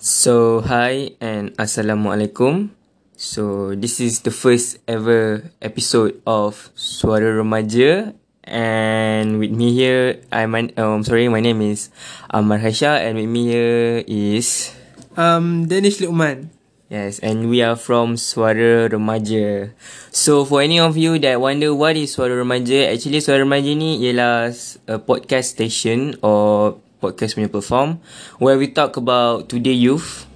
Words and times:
So, 0.00 0.64
hi 0.64 1.12
and 1.20 1.52
Assalamualaikum. 1.60 2.72
So, 3.20 3.76
this 3.76 4.00
is 4.00 4.24
the 4.24 4.32
first 4.32 4.80
ever 4.88 5.52
episode 5.60 6.24
of 6.24 6.72
Suara 6.72 7.36
Remaja. 7.36 8.16
And 8.48 9.36
with 9.36 9.52
me 9.52 9.76
here, 9.76 10.24
I'm 10.32 10.56
um, 10.56 11.04
sorry, 11.04 11.28
my 11.28 11.44
name 11.44 11.60
is 11.60 11.92
Amar 12.32 12.64
Haisha 12.64 12.96
and 12.96 13.20
with 13.20 13.28
me 13.28 13.52
here 13.52 14.00
is... 14.08 14.72
Um, 15.20 15.68
Danish 15.68 16.00
Lukman. 16.00 16.48
Yes, 16.88 17.20
and 17.20 17.52
we 17.52 17.60
are 17.60 17.76
from 17.76 18.16
Suara 18.16 18.88
Remaja. 18.88 19.76
So, 20.16 20.48
for 20.48 20.64
any 20.64 20.80
of 20.80 20.96
you 20.96 21.20
that 21.20 21.44
wonder 21.44 21.76
what 21.76 22.00
is 22.00 22.16
Suara 22.16 22.40
Remaja, 22.40 22.88
actually 22.88 23.20
Suara 23.20 23.44
Remaja 23.44 23.76
ni 23.76 24.00
ialah 24.00 24.48
a 24.88 24.96
podcast 24.96 25.60
station 25.60 26.16
or 26.24 26.80
podcast 27.00 27.34
punya 27.34 27.48
platform 27.48 27.96
where 28.38 28.60
we 28.60 28.68
talk 28.68 28.94
about 29.00 29.48
today 29.48 29.74
youth. 29.74 30.28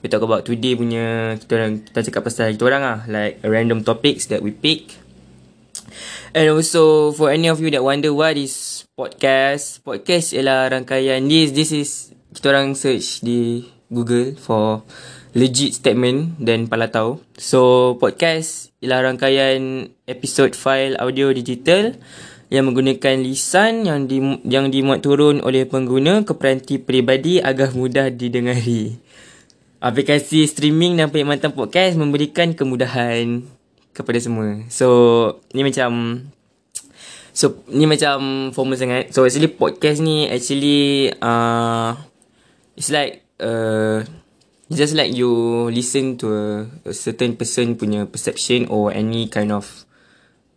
We 0.00 0.08
talk 0.08 0.24
about 0.24 0.48
today 0.48 0.72
punya 0.72 1.36
kita 1.36 1.52
orang 1.60 1.84
kita 1.84 2.08
cakap 2.10 2.22
pasal 2.26 2.56
kita 2.56 2.64
orang 2.64 2.82
ah 2.82 2.98
like 3.06 3.38
random 3.44 3.84
topics 3.84 4.26
that 4.32 4.40
we 4.40 4.50
pick. 4.50 4.96
And 6.36 6.52
also 6.52 7.12
for 7.12 7.32
any 7.32 7.48
of 7.48 7.60
you 7.60 7.68
that 7.72 7.84
wonder 7.84 8.12
what 8.12 8.36
is 8.36 8.84
podcast, 8.96 9.84
podcast 9.84 10.36
ialah 10.36 10.72
rangkaian 10.72 11.28
this 11.28 11.52
this 11.52 11.70
is 11.72 11.88
kita 12.32 12.52
orang 12.52 12.76
search 12.76 13.24
di 13.24 13.64
Google 13.88 14.36
for 14.36 14.84
legit 15.36 15.76
statement 15.76 16.36
dan 16.40 16.68
pala 16.68 16.88
tahu. 16.88 17.20
So 17.36 17.94
podcast 18.00 18.72
ialah 18.80 19.12
rangkaian 19.12 19.92
episode 20.08 20.56
file 20.56 20.96
audio 20.96 21.32
digital 21.32 21.96
yang 22.46 22.70
menggunakan 22.70 23.18
lisan 23.18 23.86
yang 23.86 24.06
di, 24.06 24.22
yang 24.46 24.70
dimuat 24.70 25.02
turun 25.02 25.42
oleh 25.42 25.66
pengguna 25.66 26.22
ke 26.22 26.32
peranti 26.38 26.78
peribadi 26.78 27.42
agar 27.42 27.74
mudah 27.74 28.10
didengari. 28.10 28.94
Aplikasi 29.82 30.46
streaming 30.46 30.98
dan 30.98 31.10
perkhidmatan 31.10 31.52
podcast 31.52 31.98
memberikan 31.98 32.54
kemudahan 32.54 33.42
kepada 33.90 34.18
semua. 34.22 34.62
So, 34.70 34.86
ni 35.50 35.66
macam 35.66 36.22
So, 37.36 37.60
ni 37.68 37.84
macam 37.84 38.48
formal 38.56 38.80
sangat. 38.80 39.12
So, 39.12 39.28
actually 39.28 39.52
podcast 39.52 40.00
ni 40.00 40.24
actually 40.24 41.12
uh, 41.20 41.92
it's 42.72 42.88
like 42.88 43.28
uh, 43.36 44.08
just 44.72 44.96
like 44.96 45.12
you 45.12 45.28
listen 45.68 46.16
to 46.16 46.32
a, 46.32 46.44
a 46.88 46.92
certain 46.96 47.36
person 47.36 47.76
punya 47.76 48.08
perception 48.08 48.64
or 48.72 48.88
any 48.88 49.28
kind 49.28 49.52
of 49.52 49.84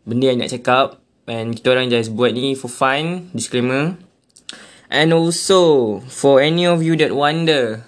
benda 0.08 0.32
yang 0.32 0.40
nak 0.40 0.56
cakap 0.56 0.99
And 1.30 1.54
kita 1.54 1.78
orang 1.78 1.94
just 1.94 2.18
buat 2.18 2.34
ni 2.34 2.58
for 2.58 2.74
fun, 2.74 3.30
disclaimer. 3.38 3.94
And 4.90 5.14
also, 5.14 6.02
for 6.10 6.42
any 6.42 6.66
of 6.66 6.82
you 6.82 6.98
that 6.98 7.14
wonder, 7.14 7.86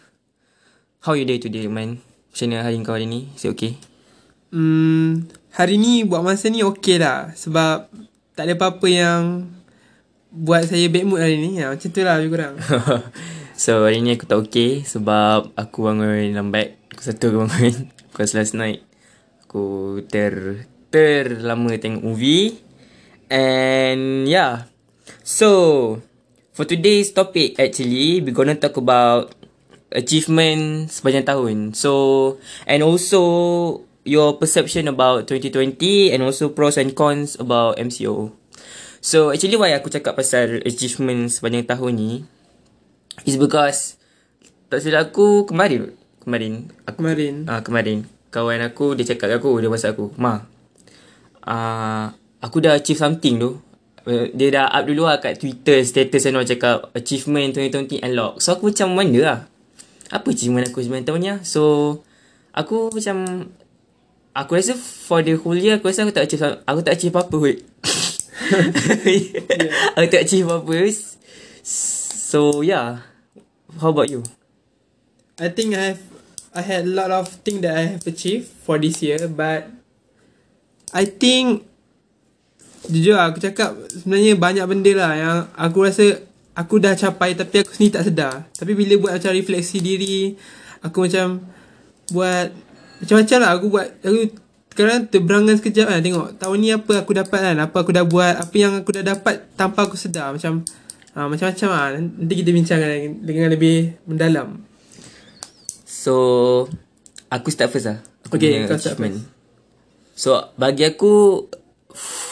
how 1.02 1.18
you 1.18 1.26
day 1.26 1.42
today, 1.42 1.66
man? 1.66 2.06
Macam 2.30 2.54
mana 2.54 2.62
hari 2.62 2.78
kau 2.86 2.94
hari 2.94 3.10
ni? 3.10 3.34
Is 3.34 3.50
it 3.50 3.58
okay? 3.58 3.82
Hmm, 4.54 5.26
hari 5.58 5.82
ni 5.82 6.06
buat 6.06 6.22
masa 6.22 6.54
ni 6.54 6.62
okay 6.62 7.02
lah. 7.02 7.34
Sebab 7.34 7.90
tak 8.38 8.46
ada 8.46 8.54
apa-apa 8.54 8.86
yang 8.86 9.50
buat 10.30 10.70
saya 10.70 10.86
bad 10.94 11.10
mood 11.10 11.26
hari 11.26 11.42
ni. 11.42 11.58
Ya, 11.58 11.74
macam 11.74 11.90
tu 11.90 12.06
lah 12.06 12.22
lebih 12.22 12.38
kurang. 12.38 12.62
so, 13.58 13.90
hari 13.90 14.06
ni 14.06 14.14
aku 14.14 14.30
tak 14.30 14.38
okay 14.38 14.86
sebab 14.86 15.50
aku 15.58 15.90
bangun 15.90 16.38
lambat. 16.38 16.78
Aku 16.94 17.02
satu 17.02 17.34
aku 17.34 17.50
bangun. 17.50 17.90
Because 18.14 18.38
last 18.38 18.54
night, 18.54 18.86
aku 19.50 19.98
ter 20.06 20.70
terlama 20.94 21.74
tengok 21.82 22.06
movie. 22.06 22.70
And 23.32 24.28
yeah. 24.28 24.68
So, 25.24 26.04
for 26.52 26.68
today's 26.68 27.16
topic 27.16 27.56
actually, 27.56 28.20
we're 28.20 28.36
gonna 28.36 28.60
talk 28.60 28.76
about 28.76 29.32
achievement 29.96 30.92
sepanjang 30.92 31.24
tahun. 31.24 31.72
So, 31.72 32.36
and 32.68 32.84
also 32.84 33.88
your 34.04 34.36
perception 34.36 34.92
about 34.92 35.32
2020 35.32 36.12
and 36.12 36.20
also 36.28 36.52
pros 36.52 36.76
and 36.76 36.92
cons 36.92 37.40
about 37.40 37.80
MCO. 37.80 38.36
So, 39.00 39.32
actually 39.32 39.56
why 39.56 39.72
aku 39.80 39.88
cakap 39.88 40.20
pasal 40.20 40.60
achievement 40.68 41.32
sepanjang 41.32 41.72
tahun 41.72 41.94
ni 41.96 42.12
is 43.24 43.40
because 43.40 43.96
tak 44.68 44.84
silap 44.84 45.16
aku 45.16 45.48
kemarin 45.48 45.96
kemarin 46.24 46.72
aku 46.88 47.04
kemarin 47.04 47.34
ah 47.48 47.60
uh, 47.60 47.62
kemarin 47.64 48.08
kawan 48.32 48.64
aku 48.64 48.96
dia 48.96 49.04
cakap 49.04 49.40
aku 49.40 49.60
dia 49.60 49.72
WhatsApp 49.72 49.96
aku, 49.96 50.16
"Ma, 50.20 50.48
ah 51.44 51.52
uh, 51.52 52.21
aku 52.42 52.58
dah 52.60 52.76
achieve 52.76 53.00
something 53.00 53.38
tu. 53.38 53.62
Uh, 54.02 54.34
dia 54.34 54.50
dah 54.50 54.66
up 54.66 54.90
dulu 54.90 55.06
lah 55.06 55.22
kat 55.22 55.38
Twitter 55.38 55.86
status 55.86 56.26
and 56.26 56.42
all 56.42 56.46
cakap 56.46 56.90
achievement 56.98 57.54
2020 57.54 58.02
unlock. 58.02 58.42
So 58.42 58.58
aku 58.58 58.74
macam 58.74 58.98
mana 58.98 59.20
lah. 59.22 59.40
Apa 60.10 60.34
achievement 60.34 60.68
aku 60.68 60.82
sebenarnya 60.82 61.08
tahun 61.08 61.20
ni 61.22 61.30
lah. 61.30 61.40
So 61.46 61.64
aku 62.52 62.90
macam 62.90 63.48
aku 64.34 64.52
rasa 64.58 64.74
for 64.74 65.22
the 65.22 65.38
whole 65.38 65.56
year 65.56 65.78
aku 65.78 65.94
rasa 65.94 66.04
aku 66.04 66.18
tak 66.18 66.26
achieve 66.26 66.44
aku 66.66 66.80
tak 66.82 66.98
achieve 66.98 67.14
apa-apa 67.14 67.38
wait. 67.38 67.60
yeah. 69.06 69.94
aku 69.96 70.08
tak 70.10 70.24
achieve 70.26 70.50
apa-apa. 70.50 70.90
So 71.62 72.66
yeah. 72.66 73.06
How 73.80 73.96
about 73.96 74.12
you? 74.12 74.26
I 75.40 75.48
think 75.48 75.78
I 75.78 75.96
have 75.96 76.04
I 76.52 76.62
had 76.66 76.84
a 76.84 76.92
lot 76.92 77.14
of 77.14 77.32
thing 77.48 77.64
that 77.64 77.78
I 77.78 77.96
have 77.96 78.04
achieved 78.04 78.52
for 78.66 78.76
this 78.76 79.00
year 79.00 79.30
but 79.32 79.72
I 80.92 81.08
think 81.08 81.71
Jujur 82.90 83.14
lah, 83.14 83.30
aku 83.30 83.38
cakap 83.38 83.78
sebenarnya 83.94 84.34
banyak 84.40 84.66
benda 84.66 84.92
lah 84.98 85.12
yang 85.14 85.38
aku 85.54 85.86
rasa 85.86 86.18
aku 86.58 86.82
dah 86.82 86.98
capai 86.98 87.38
tapi 87.38 87.62
aku 87.62 87.78
sendiri 87.78 87.94
tak 88.02 88.06
sedar. 88.10 88.34
Tapi 88.58 88.74
bila 88.74 88.98
buat 88.98 89.12
macam 89.22 89.32
refleksi 89.38 89.78
diri, 89.84 90.34
aku 90.82 91.06
macam 91.06 91.46
buat 92.10 92.50
macam-macam 93.02 93.38
lah 93.38 93.50
aku 93.54 93.66
buat. 93.70 93.88
Aku 94.02 94.20
sekarang 94.72 95.04
terberangan 95.12 95.56
sekejap 95.60 95.86
kan 95.92 96.00
tengok 96.00 96.28
tahun 96.40 96.58
ni 96.58 96.70
apa 96.74 96.94
aku 97.06 97.12
dapat 97.14 97.40
kan. 97.54 97.58
Apa 97.60 97.76
aku 97.86 97.92
dah 97.94 98.06
buat, 98.08 98.34
apa 98.40 98.56
yang 98.56 98.74
aku 98.82 98.90
dah 98.98 99.04
dapat 99.04 99.46
tanpa 99.54 99.86
aku 99.86 99.94
sedar. 100.00 100.34
Macam 100.34 100.66
ha, 101.14 101.28
macam-macam 101.28 101.70
lah. 101.70 101.88
Nanti 102.02 102.34
kita 102.34 102.50
bincang 102.50 102.80
dengan 103.22 103.52
lebih 103.52 104.00
mendalam. 104.10 104.64
So, 105.86 106.66
aku 107.30 107.54
start 107.54 107.70
first 107.70 107.88
lah. 107.94 108.02
Aku 108.26 108.42
okay, 108.42 108.66
kau 108.66 108.80
start 108.80 108.98
first. 108.98 109.22
So, 110.18 110.50
bagi 110.58 110.86
aku, 110.88 111.46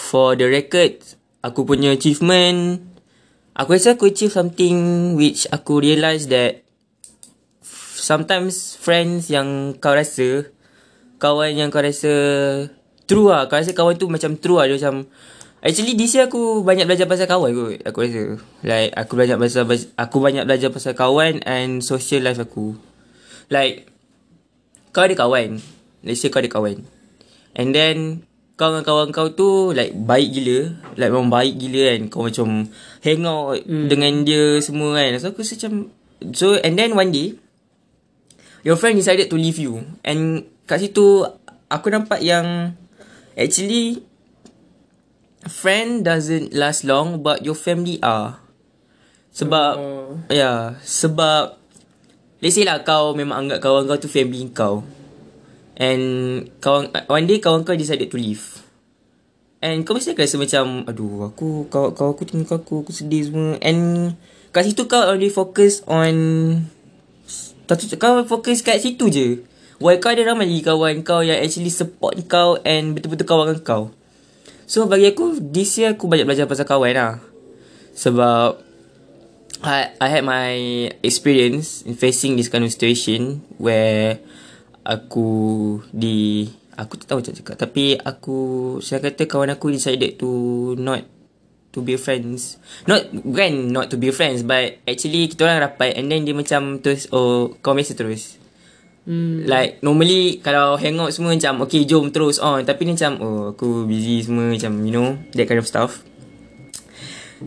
for 0.10 0.34
the 0.34 0.50
record 0.50 0.98
aku 1.46 1.70
punya 1.70 1.94
achievement 1.94 2.82
aku 3.54 3.78
rasa 3.78 3.94
aku 3.94 4.10
achieve 4.10 4.34
something 4.34 5.14
which 5.14 5.46
aku 5.54 5.78
realise 5.78 6.26
that 6.34 6.66
sometimes 7.94 8.74
friends 8.74 9.30
yang 9.30 9.78
kau 9.78 9.94
rasa 9.94 10.50
kawan 11.22 11.54
yang 11.54 11.70
kau 11.70 11.86
rasa 11.86 12.10
true 13.06 13.30
lah 13.30 13.46
kau 13.46 13.62
rasa 13.62 13.78
kawan 13.78 14.02
tu 14.02 14.10
macam 14.10 14.34
true 14.42 14.58
lah 14.58 14.66
dia 14.66 14.82
macam 14.82 15.06
actually 15.62 15.94
this 15.94 16.18
year 16.18 16.26
aku 16.26 16.66
banyak 16.66 16.90
belajar 16.90 17.06
pasal 17.06 17.30
kawan 17.30 17.52
kot 17.54 17.80
aku 17.86 17.98
rasa. 18.08 18.24
Like 18.66 18.96
aku 18.98 19.14
banyak 19.14 19.38
pasal 19.38 19.64
aku 19.94 20.18
banyak 20.18 20.44
belajar 20.50 20.74
pasal 20.74 20.98
kawan 20.98 21.46
and 21.46 21.86
social 21.86 22.26
life 22.26 22.42
aku. 22.42 22.80
Like 23.54 23.92
kau 24.90 25.06
ada 25.06 25.14
kawan 25.14 25.62
let's 26.02 26.24
say 26.24 26.34
kau 26.34 26.42
ada 26.42 26.50
kawan. 26.50 26.88
And 27.54 27.76
then 27.76 28.29
kau 28.60 28.76
dengan 28.76 28.84
kawan 28.84 29.16
kau 29.16 29.32
tu 29.32 29.72
like 29.72 29.96
baik 29.96 30.36
gila 30.36 30.76
like 31.00 31.08
memang 31.08 31.32
baik 31.32 31.56
gila 31.56 31.96
kan 31.96 32.02
kau 32.12 32.28
macam 32.28 32.68
hang 33.00 33.24
out 33.24 33.56
hmm. 33.64 33.88
dengan 33.88 34.28
dia 34.28 34.60
semua 34.60 35.00
kan 35.00 35.16
so 35.16 35.32
aku 35.32 35.48
macam 35.48 35.72
so 36.36 36.60
and 36.60 36.76
then 36.76 36.92
one 36.92 37.08
day 37.08 37.40
your 38.68 38.76
friend 38.76 39.00
decided 39.00 39.32
to 39.32 39.40
leave 39.40 39.56
you 39.56 39.80
and 40.04 40.44
kat 40.68 40.84
situ 40.84 41.24
aku 41.72 41.88
nampak 41.88 42.20
yang 42.20 42.76
actually 43.40 44.04
friend 45.48 46.04
doesn't 46.04 46.52
last 46.52 46.84
long 46.84 47.24
but 47.24 47.40
your 47.40 47.56
family 47.56 47.96
are 48.04 48.44
sebab 49.32 49.74
oh. 49.80 50.20
ya 50.28 50.36
yeah, 50.36 50.60
sebab 50.84 51.56
let's 52.44 52.60
say 52.60 52.68
lah 52.68 52.84
kau 52.84 53.16
memang 53.16 53.48
anggap 53.48 53.64
kawan 53.64 53.88
kau 53.88 53.96
tu 53.96 54.12
family 54.12 54.52
kau 54.52 54.84
And 55.80 56.04
kawan 56.60 56.92
one 57.08 57.24
day 57.24 57.40
kawan 57.40 57.64
kau 57.64 57.72
decided 57.72 58.12
to 58.12 58.20
leave. 58.20 58.59
And 59.60 59.84
kau 59.84 59.92
mesti 59.92 60.16
akan 60.16 60.24
rasa 60.24 60.38
macam 60.40 60.66
aduh 60.88 61.28
aku 61.28 61.68
kau 61.68 61.92
kau 61.92 62.16
aku 62.16 62.24
tinggal 62.24 62.64
aku 62.64 62.88
aku 62.88 62.96
sedih 62.96 63.28
semua. 63.28 63.60
And 63.60 64.16
kat 64.56 64.72
situ 64.72 64.88
kau 64.88 65.04
only 65.04 65.28
focus 65.28 65.84
on 65.84 66.16
kau 68.00 68.24
fokus 68.24 68.64
kat 68.64 68.80
situ 68.80 69.12
je. 69.12 69.28
Why 69.84 70.00
kau 70.00 70.16
ada 70.16 70.24
ramai 70.24 70.48
lagi 70.48 70.64
kawan 70.64 71.04
kau 71.04 71.24
yang 71.24 71.44
actually 71.44 71.72
support 71.72 72.16
kau 72.32 72.60
and 72.64 72.96
betul-betul 72.96 73.28
kawan 73.28 73.46
dengan 73.52 73.64
kau. 73.68 73.84
So 74.64 74.88
bagi 74.88 75.12
aku 75.12 75.40
this 75.40 75.76
year 75.76 75.96
aku 75.96 76.08
banyak 76.08 76.24
belajar 76.24 76.48
pasal 76.48 76.64
kawan 76.64 76.96
lah. 76.96 77.14
Sebab 78.00 78.64
I, 79.60 79.92
I 80.00 80.08
had 80.08 80.24
my 80.24 80.56
experience 81.04 81.84
in 81.84 82.00
facing 82.00 82.40
this 82.40 82.48
kind 82.48 82.64
of 82.64 82.72
situation 82.72 83.44
where 83.60 84.24
aku 84.88 85.84
di 85.92 86.48
aku 86.80 86.96
tak 86.96 87.12
tahu 87.12 87.20
macam 87.20 87.36
cakap 87.36 87.56
tapi 87.60 88.00
aku 88.00 88.38
saya 88.80 89.04
kata 89.04 89.28
kawan 89.28 89.52
aku 89.52 89.76
decided 89.76 90.16
to 90.16 90.30
not 90.80 91.04
to 91.70 91.86
be 91.86 91.96
friends. 92.02 92.58
Not 92.90 93.14
bukan 93.14 93.70
not 93.70 93.94
to 93.94 93.98
be 94.00 94.10
friends 94.10 94.42
but 94.42 94.82
actually 94.90 95.30
kita 95.30 95.46
orang 95.46 95.70
rapat 95.70 95.94
and 96.00 96.10
then 96.10 96.26
dia 96.26 96.34
macam 96.34 96.82
terus 96.82 97.06
oh 97.14 97.54
kau 97.62 97.78
biasa 97.78 97.94
terus. 97.94 98.42
Hmm. 99.06 99.46
Like 99.46 99.82
normally 99.82 100.42
kalau 100.42 100.78
hangout 100.78 101.14
semua 101.14 101.34
macam 101.34 101.66
okay 101.66 101.86
jom 101.86 102.10
terus 102.14 102.38
on 102.42 102.66
tapi 102.66 102.86
ni 102.86 102.94
macam 102.98 103.22
oh 103.22 103.42
aku 103.54 103.86
busy 103.86 104.22
semua 104.26 104.54
macam 104.54 104.72
you 104.86 104.94
know 104.94 105.18
that 105.34 105.46
kind 105.46 105.62
of 105.62 105.70
stuff. 105.70 106.02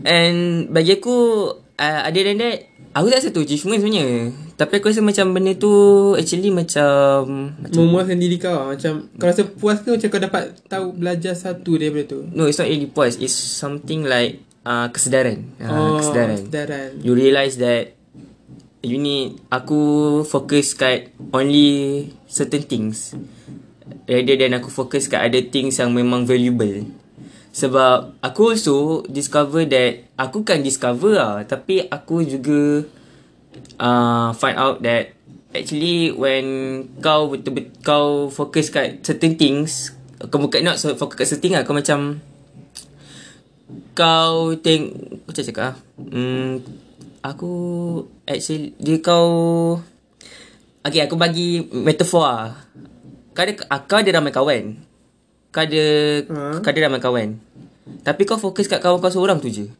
And 0.07 0.71
bagi 0.73 0.97
aku 0.97 1.17
uh, 1.77 2.01
other 2.07 2.23
than 2.25 2.41
that 2.41 2.57
aku 2.95 3.05
tak 3.11 3.19
rasa 3.21 3.29
tu 3.35 3.43
achievement 3.43 3.79
sebenarnya. 3.83 4.31
Tapi 4.63 4.79
aku 4.79 4.87
rasa 4.87 5.03
macam 5.03 5.35
benda 5.35 5.51
tu 5.59 5.71
actually 6.15 6.47
macam 6.47 7.51
macam 7.59 7.79
Memuaskan 7.83 8.15
diri 8.15 8.39
kau. 8.39 8.71
Macam 8.71 9.11
Kau 9.19 9.27
rasa 9.27 9.43
puas 9.43 9.83
ke 9.83 9.91
Macam 9.91 10.07
kau 10.07 10.23
dapat 10.23 10.55
Tahu 10.71 10.95
belajar 10.95 11.35
satu 11.35 11.75
daripada 11.75 12.15
tu 12.15 12.23
no 12.31 12.47
it's 12.47 12.55
not 12.55 12.71
really 12.71 12.87
puas 12.87 13.19
it's 13.19 13.35
something 13.35 14.07
like 14.07 14.39
uh, 14.63 14.87
kesedaran. 14.87 15.51
Uh, 15.59 15.99
kesedaran. 15.99 16.39
Kesedaran 16.47 16.89
You 17.03 17.11
realise 17.11 17.59
that 17.59 17.99
you 18.83 18.99
need 18.99 19.39
aku 19.51 20.23
fokus 20.23 20.75
kat 20.75 21.11
only 21.31 22.11
certain 22.27 22.63
things 22.63 23.15
rather 24.07 24.35
than 24.35 24.55
aku 24.55 24.67
fokus 24.71 25.07
kat 25.11 25.23
other 25.23 25.43
things 25.47 25.79
yang 25.79 25.91
memang 25.91 26.23
valuable. 26.23 26.87
Sebab 27.53 28.17
aku 28.19 28.57
also 28.57 29.05
discover 29.07 29.63
that 29.69 30.09
aku 30.17 30.41
kan 30.41 30.63
discover 30.63 31.15
lah 31.15 31.43
tapi 31.45 31.85
aku 31.85 32.25
juga 32.25 32.83
uh, 33.77 34.31
find 34.35 34.57
out 34.57 34.81
that 34.81 35.13
actually 35.53 36.09
when 36.13 36.45
kau 36.99 37.29
betul-betul 37.29 37.73
kau 37.85 38.07
fokus 38.33 38.73
kat 38.73 39.05
certain 39.05 39.37
things 39.37 39.93
kau 40.31 40.39
bukan 40.41 40.65
not 40.65 40.79
so 40.81 40.93
fokus 40.97 41.19
kat 41.19 41.27
certain 41.29 41.53
lah 41.53 41.63
kau 41.67 41.75
macam 41.75 42.21
kau 43.93 44.57
teng 44.61 44.93
macam 45.29 45.43
cakap 45.45 45.73
ah 45.73 45.75
hmm, 45.99 46.65
aku 47.21 47.51
actually 48.25 48.73
dia 48.81 48.97
kau 49.03 49.77
Okay 50.83 50.99
aku 50.99 51.15
bagi 51.15 51.63
metafor 51.71 52.27
lah. 52.27 52.59
Kau 53.31 53.47
ada, 53.47 53.55
ah, 53.71 53.79
kau 53.87 54.03
ada 54.03 54.19
ramai 54.19 54.35
kawan. 54.35 54.75
Kau 55.55 55.63
ada 55.63 55.85
Ha. 56.27 56.59
Kau 56.59 56.69
ada 56.75 56.79
ramai 56.83 56.99
kawan. 56.99 57.39
Tapi 58.03 58.21
kau 58.27 58.35
fokus 58.35 58.67
kat 58.67 58.83
kawan 58.83 58.99
kau 58.99 59.07
seorang 59.07 59.39
tu 59.39 59.47
je 59.47 59.71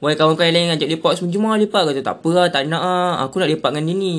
Why 0.00 0.16
kawan 0.16 0.32
kau 0.32 0.44
yang 0.48 0.56
lain 0.56 0.72
ajak 0.74 0.88
lepak 0.88 1.12
semua 1.20 1.28
Jom 1.28 1.44
lah 1.44 1.60
lepak. 1.60 1.82
Kata 1.92 2.00
tak 2.00 2.16
apa 2.24 2.28
lah 2.32 2.46
tak 2.48 2.64
nak 2.72 2.80
lah 2.80 3.10
Aku 3.28 3.36
nak 3.36 3.52
lepak 3.52 3.68
dengan 3.76 3.84
dia 3.92 3.96
ni. 3.96 4.16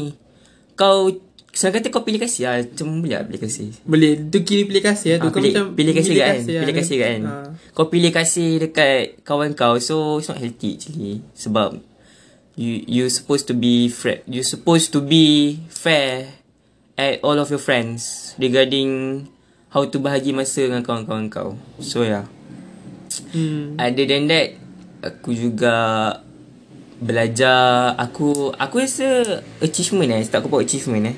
Kau 0.78 1.10
Senang 1.52 1.76
kata 1.82 1.92
kau 1.92 2.06
pilih 2.08 2.22
kasih 2.22 2.48
lah 2.48 2.64
Macam 2.64 3.04
boleh 3.04 3.12
lah 3.18 3.26
pilih 3.28 3.42
kasih? 3.44 3.68
Boleh 3.84 4.12
Tu 4.32 4.40
kiri 4.48 4.64
pilih 4.70 4.84
kasih 4.86 5.10
lah 5.12 5.18
tu 5.20 5.28
Ah, 5.28 5.32
Kau 5.34 5.42
pilih, 5.42 5.52
macam 5.52 5.66
pilih 5.76 5.94
kasih 5.98 6.14
kan 6.16 6.24
lah. 6.32 6.62
Pilih 6.64 6.76
kasih 6.80 6.96
kat 6.96 7.10
kan. 7.10 7.22
Ha. 7.26 7.34
Kau 7.76 7.86
pilih 7.92 8.12
kasih 8.14 8.50
dekat 8.62 9.04
kawan 9.28 9.52
kau 9.58 9.76
So 9.84 10.22
it's 10.22 10.30
not 10.32 10.40
healthy 10.40 10.80
actually. 10.80 11.26
Sebab 11.36 11.82
You 12.56 12.72
you 12.88 13.04
supposed 13.10 13.50
to 13.50 13.58
be 13.58 13.90
fair 13.90 14.22
You 14.30 14.46
supposed 14.46 14.94
to 14.94 15.02
be 15.02 15.58
fair 15.68 16.38
At 16.96 17.20
all 17.26 17.42
of 17.42 17.50
your 17.50 17.60
friends 17.60 18.32
Regarding 18.38 19.26
How 19.72 19.88
to 19.88 19.98
bahagi 20.04 20.36
masa 20.36 20.68
dengan 20.68 20.84
kawan-kawan 20.84 21.32
kau. 21.32 21.56
So 21.80 22.04
yeah. 22.04 22.28
Hmm. 23.32 23.80
Other 23.80 24.04
than 24.04 24.28
that 24.28 24.61
Aku 25.02 25.34
juga 25.34 25.74
Belajar. 27.02 27.98
Aku 27.98 28.54
Aku 28.54 28.76
rasa 28.78 29.42
Achievement 29.58 30.14
eh. 30.14 30.22
Tak 30.30 30.46
aku 30.46 30.54
buat 30.54 30.62
achievement 30.62 31.10
eh. 31.10 31.18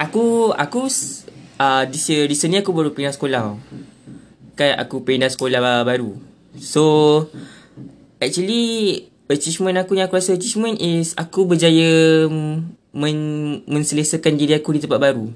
Aku 0.00 0.56
Aku 0.56 0.88
uh, 1.60 1.84
year 1.84 2.24
Recently 2.24 2.64
aku 2.64 2.72
baru 2.72 2.96
pindah 2.96 3.12
sekolah. 3.12 3.60
Kan 4.56 4.72
aku 4.80 5.04
pindah 5.04 5.28
sekolah 5.28 5.84
baru. 5.84 6.16
So 6.56 7.28
Actually 8.24 9.04
Achievement 9.28 9.84
aku 9.84 10.00
yang 10.00 10.08
aku 10.08 10.16
rasa 10.16 10.32
achievement 10.32 10.80
is 10.80 11.12
Aku 11.20 11.44
berjaya 11.44 12.24
men, 12.96 13.18
Menselesakan 13.68 14.40
diri 14.40 14.56
aku 14.56 14.72
di 14.72 14.80
tempat 14.80 14.96
baru. 14.96 15.28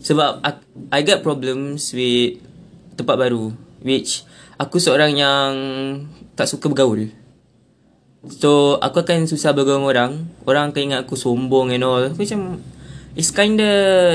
Sebab 0.00 0.40
I, 0.40 0.50
I 0.96 1.00
got 1.04 1.20
problems 1.20 1.92
with 1.92 2.40
Tempat 2.96 3.16
baru 3.20 3.52
Which 3.84 4.24
Aku 4.56 4.80
seorang 4.80 5.12
yang 5.20 5.52
Tak 6.36 6.46
suka 6.52 6.68
bergaul. 6.68 7.08
So 8.28 8.76
aku 8.84 9.00
akan 9.00 9.24
susah 9.24 9.56
bergaul 9.56 9.80
dengan 9.80 9.88
orang. 9.88 10.12
Orang 10.44 10.70
akan 10.70 10.82
ingat 10.92 11.00
aku 11.08 11.16
sombong 11.16 11.72
and 11.72 11.82
all. 11.82 12.04
Aku 12.04 12.20
macam 12.20 12.60
It's 13.16 13.32
kinda 13.32 14.12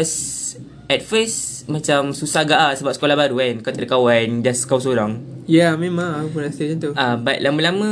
At 0.86 1.02
first 1.02 1.66
Macam 1.66 2.14
susah 2.14 2.46
agak 2.46 2.60
lah 2.62 2.74
Sebab 2.78 2.94
sekolah 2.94 3.18
baru 3.18 3.42
kan. 3.42 3.56
Kau 3.66 3.72
tak 3.74 3.82
ada 3.82 3.90
kawan 3.90 4.46
Just 4.46 4.70
kau 4.70 4.78
seorang. 4.78 5.18
Ya 5.50 5.74
memang 5.74 6.22
Aku 6.22 6.38
pun 6.38 6.46
rasa 6.46 6.62
macam 6.70 6.78
tu. 6.78 6.92
Ah, 6.94 7.02
uh, 7.02 7.16
But 7.18 7.42
lama-lama 7.42 7.90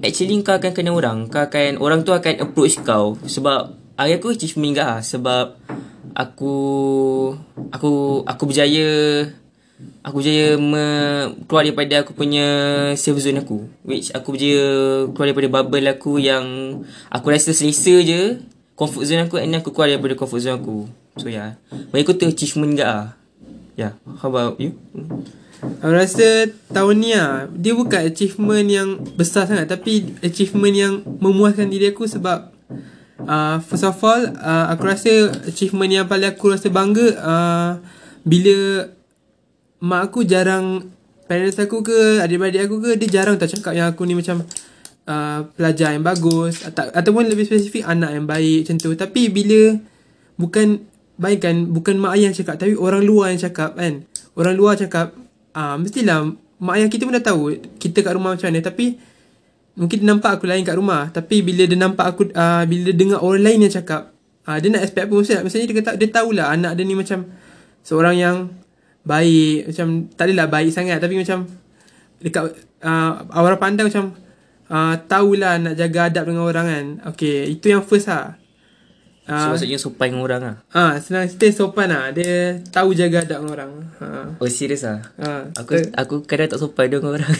Actually 0.00 0.40
kau 0.40 0.56
akan 0.56 0.72
kena 0.72 0.90
orang. 0.96 1.28
Kau 1.28 1.44
akan 1.44 1.76
Orang 1.84 2.08
tu 2.08 2.16
akan 2.16 2.40
approach 2.40 2.80
kau. 2.80 3.20
Sebab 3.28 3.76
Hari 4.00 4.16
aku 4.16 4.32
achievement 4.32 4.72
juga 4.72 4.84
lah 4.96 5.00
Sebab 5.04 5.60
Aku 6.16 6.56
Aku 7.76 8.24
Aku 8.24 8.42
berjaya 8.48 8.88
Aku 10.02 10.18
berjaya 10.18 10.58
me, 10.58 10.84
Keluar 11.46 11.62
daripada 11.62 12.02
aku 12.02 12.10
punya 12.10 12.46
Safe 12.98 13.18
zone 13.22 13.46
aku. 13.46 13.70
Which 13.86 14.10
aku 14.10 14.34
berjaya 14.34 14.66
Keluar 15.14 15.26
daripada 15.30 15.48
bubble 15.62 15.86
aku 15.86 16.18
yang 16.18 16.44
Aku 17.14 17.30
rasa 17.30 17.54
selesa 17.54 17.94
je 18.02 18.42
Comfort 18.74 19.06
zone 19.06 19.30
aku 19.30 19.38
And 19.38 19.54
aku 19.54 19.70
keluar 19.70 19.86
daripada 19.94 20.18
comfort 20.18 20.42
zone 20.42 20.58
aku. 20.58 20.90
So 21.22 21.30
yeah 21.30 21.62
Bagi 21.94 22.02
aku 22.02 22.18
tu 22.18 22.26
achievement 22.26 22.74
juga 22.74 22.86
lah 22.90 23.06
Yeah 23.78 23.92
How 24.18 24.34
about 24.34 24.58
you? 24.58 24.74
Aku 25.62 25.94
rasa 25.94 26.50
tahun 26.74 26.94
ni 26.98 27.14
lah 27.14 27.46
Dia 27.54 27.78
bukan 27.78 28.02
achievement 28.10 28.66
yang 28.66 28.98
besar 29.14 29.46
sangat 29.46 29.70
Tapi 29.70 30.18
achievement 30.26 30.74
yang 30.74 30.94
memuaskan 31.22 31.70
diri 31.70 31.94
aku 31.94 32.10
sebab 32.10 32.50
uh, 33.22 33.62
First 33.62 33.86
of 33.86 33.98
all 34.02 34.26
uh, 34.42 34.74
Aku 34.74 34.90
rasa 34.90 35.30
achievement 35.46 35.90
yang 35.90 36.06
paling 36.10 36.34
aku 36.34 36.50
rasa 36.50 36.66
bangga 36.66 37.14
uh, 37.22 37.70
Bila 38.26 38.86
Mak 39.78 40.10
aku 40.10 40.26
jarang 40.26 40.90
Parents 41.30 41.60
aku 41.60 41.86
ke 41.86 42.18
Adik-adik 42.18 42.66
aku 42.66 42.76
ke 42.82 42.90
Dia 42.98 43.22
jarang 43.22 43.38
tak 43.38 43.54
cakap 43.54 43.78
yang 43.78 43.86
aku 43.86 44.02
ni 44.08 44.18
macam 44.18 44.42
uh, 45.06 45.46
Pelajar 45.54 45.94
yang 45.94 46.02
bagus 46.02 46.66
atau, 46.66 46.90
Ataupun 46.90 47.30
lebih 47.30 47.46
spesifik 47.46 47.86
Anak 47.86 48.10
yang 48.10 48.26
baik 48.26 48.66
macam 48.66 48.76
tu. 48.82 48.90
Tapi 48.98 49.30
bila 49.30 49.78
Bukan 50.34 50.82
Bayangkan 51.18 51.70
Bukan 51.70 51.94
mak 52.02 52.18
ayah 52.18 52.34
cakap 52.34 52.58
Tapi 52.58 52.74
orang 52.74 53.06
luar 53.06 53.30
yang 53.30 53.38
cakap 53.38 53.78
kan. 53.78 54.02
Orang 54.34 54.54
luar 54.58 54.74
cakap 54.74 55.14
ah 55.54 55.78
Mestilah 55.78 56.26
Mak 56.58 56.74
ayah 56.74 56.88
kita 56.90 57.06
pun 57.06 57.14
dah 57.14 57.22
tahu 57.22 57.42
Kita 57.78 58.02
kat 58.02 58.12
rumah 58.18 58.34
macam 58.34 58.50
mana. 58.50 58.58
Tapi 58.64 58.86
Mungkin 59.78 60.02
dia 60.02 60.10
nampak 60.10 60.42
aku 60.42 60.50
lain 60.50 60.66
kat 60.66 60.74
rumah. 60.74 61.06
Tapi 61.14 61.38
bila 61.46 61.62
dia 61.62 61.78
nampak 61.78 62.06
aku 62.10 62.34
uh, 62.34 62.66
Bila 62.66 62.90
dia 62.90 62.98
dengar 62.98 63.22
orang 63.22 63.46
lain 63.46 63.58
yang 63.68 63.74
cakap 63.78 64.10
uh, 64.42 64.58
Dia 64.58 64.74
nak 64.74 64.82
expect 64.82 65.06
apa 65.06 65.14
Maksudnya, 65.14 65.40
maksudnya 65.46 65.66
dia, 65.70 65.76
kata, 65.78 65.90
dia 65.94 66.08
tahulah 66.10 66.46
Anak 66.50 66.74
dia 66.74 66.82
ni 66.82 66.98
macam 66.98 67.30
Seorang 67.86 68.16
yang 68.18 68.36
Baik 69.08 69.72
Macam 69.72 69.88
Tak 70.12 70.24
adalah 70.28 70.52
baik 70.52 70.68
sangat 70.68 71.00
Tapi 71.00 71.16
macam 71.16 71.48
Dekat 72.20 72.52
uh, 72.84 73.24
Orang 73.32 73.56
pandang 73.56 73.88
macam 73.88 74.12
uh, 74.68 74.94
Tahulah 75.08 75.56
nak 75.56 75.74
jaga 75.80 76.12
adab 76.12 76.28
dengan 76.28 76.44
orang 76.44 76.66
kan 76.68 76.86
Okay 77.16 77.48
Itu 77.48 77.72
yang 77.72 77.80
first 77.80 78.12
lah 78.12 78.36
So 79.28 79.36
uh, 79.36 79.48
maksudnya 79.52 79.76
sopan 79.76 80.08
dengan 80.08 80.24
orang 80.24 80.40
lah 80.40 80.56
Ah, 80.72 80.92
senang 81.04 81.28
cerita 81.28 81.52
sopan 81.52 81.92
lah. 81.92 82.08
Dia 82.16 82.64
tahu 82.72 82.96
jaga 82.96 83.28
adab 83.28 83.44
dengan 83.44 83.52
orang. 83.60 83.72
Ha. 84.00 84.06
Oh 84.40 84.48
serius 84.48 84.88
lah 84.88 85.04
Ha. 85.20 85.52
Aku 85.52 85.76
aku 85.92 86.14
kadang 86.24 86.48
tak 86.48 86.56
sopan 86.56 86.88
dengan 86.88 87.12
orang 87.12 87.28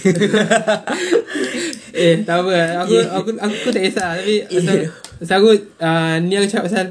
eh, 1.96 2.20
tak 2.28 2.44
apa. 2.44 2.84
Aku 2.84 2.92
aku 2.92 3.40
aku, 3.40 3.40
aku 3.40 3.68
tak 3.72 3.82
kisah 3.88 4.20
tapi 4.20 4.44
pasal, 4.52 4.76
pasal 5.16 5.36
aku 5.40 5.50
uh, 5.80 6.14
ni 6.20 6.36
aku 6.36 6.46
cakap 6.52 6.64
pasal 6.68 6.86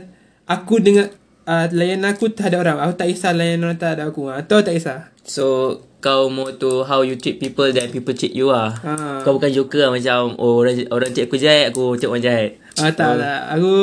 aku 0.50 0.76
dengan 0.82 1.06
uh, 1.48 1.66
layan 1.72 2.04
aku 2.04 2.30
terhadap 2.36 2.68
orang. 2.68 2.77
Aku 2.84 2.94
tak 3.00 3.08
kisah 3.10 3.32
layan 3.32 3.63
orang 3.63 3.80
terhadap 3.80 4.12
aku. 4.12 4.27
Atau 4.30 4.62
tak 4.62 4.75
kisah. 4.75 5.10
So 5.24 5.80
kau 5.98 6.30
more 6.30 6.54
to 6.62 6.86
how 6.86 7.01
you 7.01 7.18
treat 7.18 7.42
people 7.42 7.66
than 7.74 7.89
people 7.89 8.13
treat 8.13 8.32
you 8.38 8.54
lah 8.54 8.70
Ha. 8.86 9.25
Kau 9.25 9.34
bukan 9.34 9.50
joker 9.50 9.89
lah 9.89 9.92
macam 9.98 10.38
Oh 10.38 10.62
orang, 10.62 10.86
orang 10.94 11.10
treat 11.10 11.25
aku 11.25 11.42
jahat 11.42 11.74
Aku 11.74 11.98
treat 11.98 12.06
orang 12.06 12.22
jahat 12.22 12.50
Ah, 12.77 12.94
tak 12.94 13.18
lah. 13.18 13.50
Aku 13.58 13.74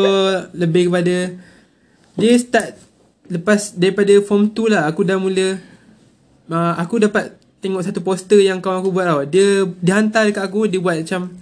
lebih 0.55 0.89
kepada 0.89 1.35
dia 2.15 2.33
start 2.39 2.79
lepas 3.27 3.75
daripada 3.75 4.15
form 4.23 4.55
2 4.55 4.71
lah 4.71 4.87
aku 4.87 5.03
dah 5.03 5.19
mula 5.19 5.59
uh, 6.47 6.73
aku 6.79 7.03
dapat 7.03 7.35
tengok 7.65 7.81
satu 7.81 8.05
poster 8.05 8.45
yang 8.45 8.61
kawan 8.61 8.85
aku 8.85 8.93
buat 8.93 9.09
tau. 9.09 9.23
Dia 9.25 9.65
dia 9.81 9.97
hantar 9.97 10.29
dekat 10.29 10.45
aku, 10.45 10.69
dia 10.69 10.79
buat 10.79 11.01
macam 11.01 11.33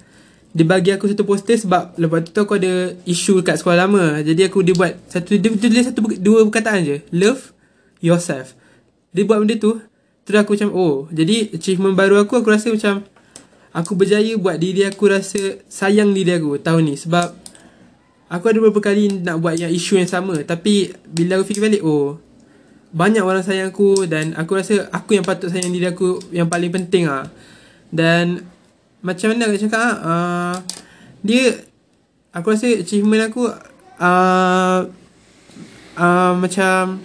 dia 0.53 0.65
bagi 0.69 0.93
aku 0.93 1.09
satu 1.09 1.25
poster 1.25 1.57
sebab 1.57 1.97
lepas 1.97 2.29
tu 2.29 2.41
aku 2.45 2.61
ada 2.61 2.93
isu 3.09 3.41
kat 3.41 3.57
sekolah 3.57 3.89
lama. 3.89 4.21
Jadi 4.21 4.49
aku 4.49 4.61
dia 4.61 4.77
buat 4.77 4.93
satu 5.09 5.37
dia, 5.41 5.49
dia 5.49 5.69
tulis 5.69 5.87
satu 5.89 6.01
dua 6.21 6.45
perkataan 6.45 6.85
je. 6.85 6.97
Love 7.09 7.57
yourself. 8.05 8.53
Dia 9.13 9.29
buat 9.29 9.45
benda 9.45 9.55
tu 9.61 9.77
Terus 10.25 10.39
aku 10.41 10.57
macam 10.57 10.71
Oh 10.73 10.95
Jadi 11.13 11.53
achievement 11.53 11.93
baru 11.93 12.25
aku 12.25 12.41
Aku 12.41 12.49
rasa 12.49 12.73
macam 12.73 13.05
Aku 13.73 13.93
berjaya 13.97 14.33
buat 14.41 14.57
diri 14.57 14.89
aku 14.89 15.13
rasa 15.13 15.61
Sayang 15.69 16.17
diri 16.17 16.33
aku 16.41 16.57
Tahun 16.57 16.81
ni 16.81 16.97
Sebab 16.97 17.37
Aku 18.33 18.45
ada 18.49 18.57
beberapa 18.59 18.81
kali 18.81 19.21
Nak 19.21 19.37
buat 19.45 19.61
yang 19.61 19.69
isu 19.69 20.01
yang 20.01 20.09
sama 20.09 20.41
Tapi 20.41 20.97
Bila 21.05 21.39
aku 21.41 21.53
fikir 21.53 21.63
balik 21.63 21.85
Oh 21.85 22.17
Banyak 22.93 23.25
orang 23.25 23.45
sayang 23.45 23.73
aku 23.73 24.09
Dan 24.09 24.33
aku 24.33 24.57
rasa 24.57 24.89
Aku 24.93 25.13
yang 25.13 25.25
patut 25.25 25.53
sayang 25.53 25.73
diri 25.73 25.93
aku 25.93 26.21
Yang 26.33 26.49
paling 26.49 26.73
penting 26.73 27.05
ah 27.09 27.29
Dan 27.93 28.49
macam 29.03 29.35
mana 29.35 29.51
aku 29.51 29.59
cakap 29.59 29.93
uh, 30.03 30.55
dia 31.23 31.59
aku 32.31 32.47
rasa 32.55 32.71
achievement 32.71 33.29
aku 33.29 33.51
uh, 33.99 34.81
uh, 35.99 36.33
macam 36.39 37.03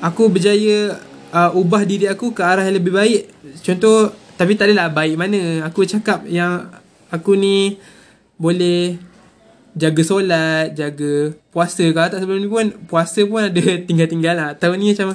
aku 0.00 0.32
berjaya 0.32 0.96
uh, 1.30 1.50
ubah 1.54 1.84
diri 1.84 2.08
aku 2.08 2.32
ke 2.32 2.42
arah 2.42 2.66
yang 2.66 2.80
lebih 2.80 2.92
baik. 2.96 3.22
Contoh 3.60 4.12
tapi 4.40 4.56
tak 4.56 4.72
adalah 4.72 4.88
baik 4.88 5.20
mana. 5.20 5.68
Aku 5.68 5.84
cakap 5.84 6.24
yang 6.24 6.72
aku 7.12 7.36
ni 7.36 7.76
boleh 8.40 8.96
jaga 9.76 10.02
solat, 10.02 10.72
jaga 10.72 11.36
puasa. 11.52 11.84
Kalau 11.92 12.08
tak 12.08 12.20
sebelum 12.24 12.40
ni 12.40 12.48
pun 12.48 12.66
puasa 12.88 13.20
pun 13.28 13.44
ada 13.44 13.62
tinggal-tinggal 13.88 14.34
lah. 14.34 14.50
Tahun 14.56 14.76
ni 14.80 14.96
macam 14.96 15.14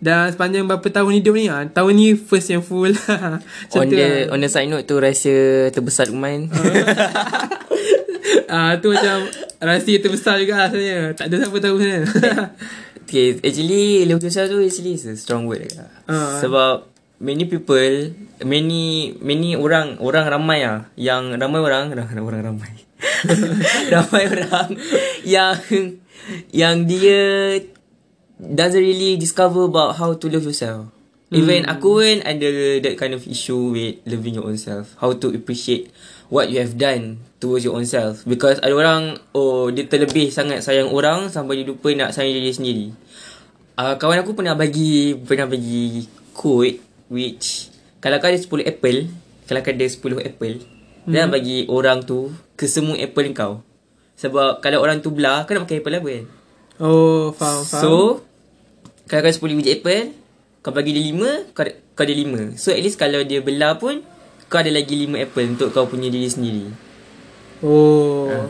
dah 0.00 0.32
sepanjang 0.32 0.64
berapa 0.64 0.88
tahun 0.88 1.20
hidup 1.20 1.34
ni 1.36 1.46
ah. 1.52 1.62
Tahun 1.68 1.92
ni 1.92 2.16
first 2.16 2.48
yang 2.48 2.64
full. 2.64 2.90
On 3.76 3.86
the 3.86 4.26
lah. 4.26 4.32
on 4.32 4.40
the 4.40 4.48
side 4.48 4.72
note 4.72 4.88
tu 4.88 4.96
rahsia 4.96 5.68
terbesar 5.70 6.08
Uman. 6.10 6.48
Ah 8.50 8.78
tu 8.78 8.90
macam 8.90 9.26
rahsia 9.58 9.98
terbesar 9.98 10.38
juga 10.38 10.54
lah 10.58 10.68
sebenarnya. 10.70 11.14
Tak 11.18 11.26
ada 11.30 11.34
siapa 11.46 11.58
tahu 11.62 11.74
sebenarnya. 11.78 12.06
okay, 13.02 13.38
actually 13.42 14.06
love 14.06 14.22
yourself 14.22 14.50
tu 14.50 14.58
actually 14.62 14.94
is 14.94 15.06
a 15.06 15.14
strong 15.18 15.46
word 15.50 15.66
lah. 15.74 15.90
Ah. 16.06 16.38
Sebab 16.38 16.86
many 17.22 17.46
people, 17.46 18.14
many 18.42 19.14
many 19.18 19.58
orang 19.58 19.98
orang 19.98 20.30
ramai 20.30 20.62
ah 20.62 20.86
yang 20.94 21.34
ramai 21.34 21.58
orang 21.58 21.90
orang, 21.90 22.06
orang 22.22 22.42
ramai. 22.54 22.72
ramai 23.94 24.22
orang 24.30 24.68
yang 25.26 25.58
yang 26.54 26.86
dia 26.86 27.58
doesn't 28.40 28.80
really 28.80 29.20
discover 29.20 29.68
about 29.68 30.00
how 30.00 30.16
to 30.16 30.26
love 30.32 30.48
yourself. 30.48 30.88
Even 31.30 31.62
aku 31.70 32.02
pun 32.02 32.16
ada 32.26 32.50
that 32.82 32.98
kind 32.98 33.14
of 33.14 33.22
issue 33.22 33.70
with 33.70 34.02
loving 34.02 34.34
your 34.34 34.50
own 34.50 34.58
self. 34.58 34.98
How 34.98 35.14
to 35.14 35.30
appreciate 35.30 35.86
what 36.26 36.50
you 36.50 36.58
have 36.58 36.74
done 36.74 37.22
towards 37.38 37.62
your 37.62 37.78
own 37.78 37.86
self. 37.86 38.26
Because 38.26 38.58
ada 38.58 38.74
orang, 38.74 39.22
oh 39.30 39.70
dia 39.70 39.86
terlebih 39.86 40.34
sangat 40.34 40.66
sayang 40.66 40.90
orang 40.90 41.30
sampai 41.30 41.62
dia 41.62 41.70
lupa 41.70 41.94
nak 41.94 42.10
sayang 42.10 42.34
diri 42.34 42.50
sendiri. 42.50 42.86
Uh, 43.78 43.94
kawan 43.94 44.26
aku 44.26 44.34
pernah 44.34 44.58
bagi 44.58 45.14
pernah 45.22 45.46
bagi 45.46 46.02
quote 46.34 46.82
which 47.14 47.70
kalau 48.02 48.18
kau 48.18 48.26
ada 48.32 48.40
10 48.40 48.66
apple, 48.66 48.98
kalau 49.46 49.60
kau 49.60 49.70
ada 49.70 49.86
10 49.86 50.28
apple, 50.34 50.54
hmm. 50.66 51.12
jangan 51.14 51.28
bagi 51.30 51.68
orang 51.70 52.02
tu 52.02 52.34
ke 52.58 52.66
semua 52.66 52.98
apple 52.98 53.30
kau. 53.36 53.62
Sebab 54.18 54.58
kalau 54.64 54.82
orang 54.82 54.98
tu 54.98 55.14
belah, 55.14 55.46
kau 55.46 55.54
nak 55.54 55.68
makan 55.68 55.78
apple 55.78 55.94
apa 55.94 56.08
kan? 56.10 56.24
oh, 56.80 57.30
faham, 57.36 57.62
faham. 57.62 57.82
So 57.84 57.90
Kalau 59.10 59.26
kau 59.26 59.50
10 59.50 59.58
biji 59.58 59.70
apple 59.74 60.14
Kau 60.62 60.70
bagi 60.70 60.94
dia 60.94 61.02
5 61.10 61.50
Kau 61.50 61.66
ada, 61.66 61.72
kau 61.98 62.04
ada 62.06 62.14
5 62.14 62.54
So 62.54 62.70
at 62.70 62.78
least 62.78 62.94
kalau 62.94 63.26
dia 63.26 63.42
belah 63.42 63.74
pun 63.74 64.06
Kau 64.46 64.62
ada 64.62 64.70
lagi 64.70 65.10
5 65.10 65.18
apple 65.18 65.46
Untuk 65.58 65.74
kau 65.74 65.90
punya 65.90 66.06
diri 66.06 66.30
sendiri 66.30 66.70
Oh. 67.60 68.48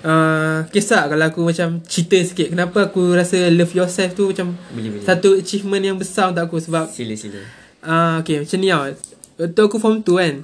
Uh, 0.00 0.64
kisah 0.72 1.04
kalau 1.04 1.28
aku 1.28 1.44
macam 1.44 1.84
cerita 1.84 2.16
sikit 2.16 2.48
kenapa 2.48 2.88
aku 2.88 3.12
rasa 3.12 3.52
love 3.52 3.76
yourself 3.76 4.16
tu 4.16 4.32
macam 4.32 4.56
Boleh 4.72 4.88
boleh 4.88 5.04
satu 5.04 5.36
achievement 5.36 5.84
yang 5.84 6.00
besar 6.00 6.32
untuk 6.32 6.48
aku 6.48 6.56
sebab 6.56 6.88
Sila 6.88 7.12
sila 7.12 7.44
Ah, 7.82 7.90
uh, 7.90 8.14
okay, 8.22 8.46
macam 8.46 8.58
ni 8.62 8.70
tau. 8.70 8.94
Waktu 9.42 9.60
aku 9.66 9.76
form 9.82 10.06
2 10.06 10.14
kan. 10.22 10.34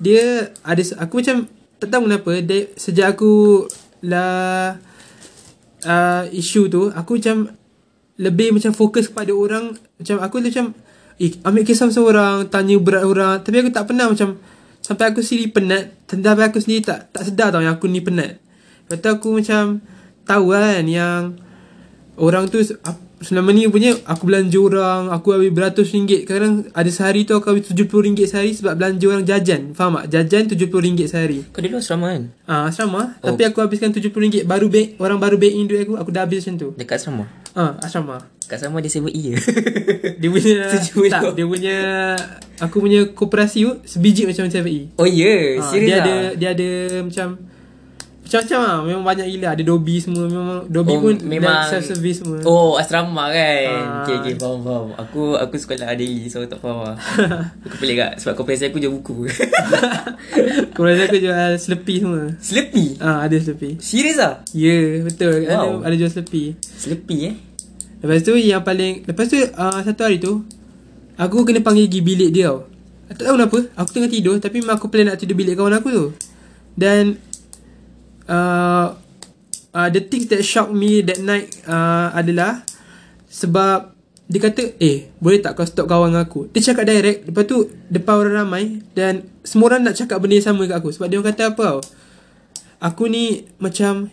Dia 0.00 0.48
ada 0.64 0.82
aku 1.04 1.20
macam 1.20 1.44
tak 1.76 1.88
tahu 1.92 2.02
kenapa 2.08 2.30
dia, 2.40 2.72
sejak 2.72 3.16
aku 3.16 3.64
lah 4.00 4.80
uh, 5.84 6.24
isu 6.32 6.72
tu 6.72 6.88
aku 6.88 7.20
macam 7.20 7.52
lebih 8.20 8.52
macam 8.52 8.76
fokus 8.76 9.08
kepada 9.08 9.32
orang 9.32 9.72
macam 9.96 10.16
aku 10.20 10.44
tu 10.44 10.52
macam 10.52 10.66
eh, 11.16 11.32
ambil 11.40 11.64
kisah 11.64 11.88
seorang 11.88 12.52
tanya 12.52 12.76
berat 12.76 13.04
orang. 13.08 13.40
Tapi 13.40 13.64
aku 13.64 13.72
tak 13.72 13.88
pernah 13.88 14.12
macam 14.12 14.36
sampai 14.84 15.12
aku 15.12 15.24
sendiri 15.24 15.48
penat 15.52 15.96
sampai 16.04 16.52
aku 16.52 16.60
sendiri 16.60 16.84
tak 16.84 17.08
tak 17.12 17.32
sedar 17.32 17.48
tau 17.48 17.64
yang 17.64 17.80
aku 17.80 17.88
ni 17.88 18.04
penat. 18.04 18.36
Lepas 18.86 18.98
tu 19.00 19.08
aku 19.08 19.28
macam 19.40 19.80
tahu 20.28 20.52
kan 20.52 20.84
yang 20.84 21.40
orang 22.20 22.46
tu 22.52 22.60
selama 23.20 23.52
ni 23.52 23.68
punya 23.68 23.92
aku 24.08 24.24
belanja 24.24 24.56
orang 24.56 25.12
aku 25.12 25.36
habis 25.36 25.52
beratus 25.52 25.92
ringgit 25.92 26.24
kadang 26.24 26.64
ada 26.72 26.88
sehari 26.88 27.28
tu 27.28 27.36
aku 27.36 27.52
habis 27.52 27.68
70 27.68 27.84
ringgit 27.86 28.26
sehari 28.32 28.56
sebab 28.56 28.80
belanja 28.80 29.04
orang 29.12 29.24
jajan 29.28 29.76
faham 29.76 30.00
tak 30.00 30.08
jajan 30.08 30.42
70 30.56 30.72
ringgit 30.80 31.06
sehari 31.12 31.44
Kau 31.52 31.60
dulu 31.60 31.76
asrama 31.76 32.16
kan? 32.16 32.24
Ah, 32.48 32.70
asrama. 32.70 33.20
Oh. 33.20 33.30
Tapi 33.34 33.42
aku 33.46 33.60
habiskan 33.60 33.92
RM70 33.92 34.48
baru 34.48 34.66
bank 34.72 34.88
orang 34.96 35.18
baru 35.20 35.36
bank 35.36 35.52
in 35.52 35.66
duit 35.68 35.84
aku, 35.84 35.94
aku 36.00 36.10
dah 36.14 36.24
habis 36.24 36.42
macam 36.46 36.54
tu. 36.56 36.68
Dekat 36.78 36.96
asrama 37.02 37.24
Ah, 37.52 37.76
asrama. 37.82 38.16
Dekat 38.40 38.56
asrama 38.62 38.78
dia 38.78 38.90
sibuk 38.90 39.12
iya 39.12 39.34
Dia 40.20 40.28
punya 40.30 40.56
Tujuh 40.72 41.04
tak, 41.10 41.22
dia 41.34 41.46
punya 41.46 41.76
aku 42.62 42.76
punya 42.80 43.00
koperasi 43.12 43.58
tu 43.66 43.72
sebiji 43.84 44.24
macam 44.24 44.48
macam 44.48 44.60
FE. 44.64 44.80
Oh 44.96 45.08
ya 45.08 45.26
yeah. 45.26 45.44
Ah, 45.60 45.68
Serius 45.68 45.88
dia 45.90 45.96
lah 45.98 46.04
ada 46.06 46.16
dia 46.38 46.48
ada 46.54 46.70
macam 47.04 47.26
macam-macam 48.30 48.58
lah. 48.62 48.78
Memang 48.80 49.04
banyak 49.04 49.26
gila. 49.28 49.48
Ada 49.50 49.62
Dobby 49.66 49.98
semua. 49.98 50.24
Memang 50.24 50.62
Dobby 50.64 50.94
Oh, 50.94 51.02
pun 51.02 51.14
memang- 51.20 51.66
Self-service 51.66 52.22
semua. 52.22 52.38
Oh 52.46 52.78
asrama 52.78 53.26
kan? 53.28 53.66
Ah. 53.66 54.00
Okay 54.00 54.14
okay 54.16 54.34
faham 54.38 54.62
faham. 54.62 54.86
Aku 54.94 55.34
aku 55.34 55.58
sekolah 55.58 55.90
daily 55.92 56.30
So 56.30 56.46
tak 56.46 56.62
faham 56.62 56.86
lah. 56.86 56.94
Aku 57.66 57.74
pelik 57.76 57.98
kat 57.98 58.12
Sebab 58.16 58.38
kompresi 58.38 58.64
aku 58.64 58.78
jual 58.78 58.94
buku. 58.94 59.26
Koperasi 60.74 61.02
aku 61.04 61.18
jual 61.18 61.50
Slurpee 61.56 61.98
semua. 61.98 62.22
Sleepy? 62.38 62.96
Ah, 62.98 63.26
Ada 63.26 63.36
Slurpee 63.40 63.76
Serius 63.78 64.16
lah 64.16 64.46
Ya 64.52 64.70
yeah, 64.70 65.02
betul 65.02 65.34
Wow. 65.44 65.82
ada, 65.82 65.90
ada 65.90 65.94
jual 65.96 66.06
Slurpee 66.08 66.54
Sleepy 66.56 67.18
eh? 67.26 67.34
Lepas 67.98 68.22
tu 68.22 68.32
yang 68.34 68.62
paling 68.62 69.02
Lepas 69.04 69.26
tu 69.26 69.36
uh, 69.36 69.80
satu 69.82 70.00
hari 70.00 70.16
tu 70.16 70.46
Aku 71.16 71.42
kena 71.42 71.60
panggil 71.60 71.84
pergi 71.84 72.00
bilik 72.00 72.30
dia 72.30 72.48
tau. 72.48 72.64
Tak 73.10 73.26
tahu 73.26 73.34
kenapa. 73.36 73.58
Aku 73.76 73.90
tengah 73.90 74.08
tidur 74.08 74.38
Tapi 74.38 74.62
memang 74.62 74.78
aku 74.78 74.86
plan 74.86 75.04
nak 75.04 75.18
tidur 75.18 75.34
bilik 75.34 75.52
kawan 75.52 75.74
aku 75.74 75.88
tu. 75.90 76.06
Dan 76.72 77.18
uh, 78.30 78.94
uh, 79.74 79.88
The 79.90 80.02
things 80.06 80.30
that 80.30 80.46
shocked 80.46 80.70
me 80.70 81.02
that 81.02 81.18
night 81.18 81.50
uh, 81.66 82.14
Adalah 82.14 82.62
Sebab 83.26 83.92
Dia 84.30 84.40
kata 84.40 84.78
Eh 84.78 85.10
boleh 85.18 85.42
tak 85.42 85.58
kau 85.58 85.66
stop 85.66 85.90
kawan 85.90 86.14
dengan 86.14 86.24
aku? 86.24 86.46
Dia 86.54 86.72
cakap 86.72 86.86
direct. 86.86 87.26
Lepas 87.26 87.44
tu 87.44 87.66
Depan 87.90 88.14
orang 88.22 88.46
ramai 88.46 88.64
Dan 88.94 89.26
Semua 89.42 89.74
orang 89.74 89.82
nak 89.84 89.98
cakap 89.98 90.22
benda 90.22 90.38
yang 90.38 90.46
sama 90.46 90.64
kat 90.64 90.78
aku 90.78 90.94
Sebab 90.94 91.06
dia 91.10 91.18
orang 91.18 91.28
kata 91.34 91.42
apa 91.50 91.62
tau? 91.62 91.80
Aku 92.80 93.10
ni 93.10 93.44
Macam 93.58 94.08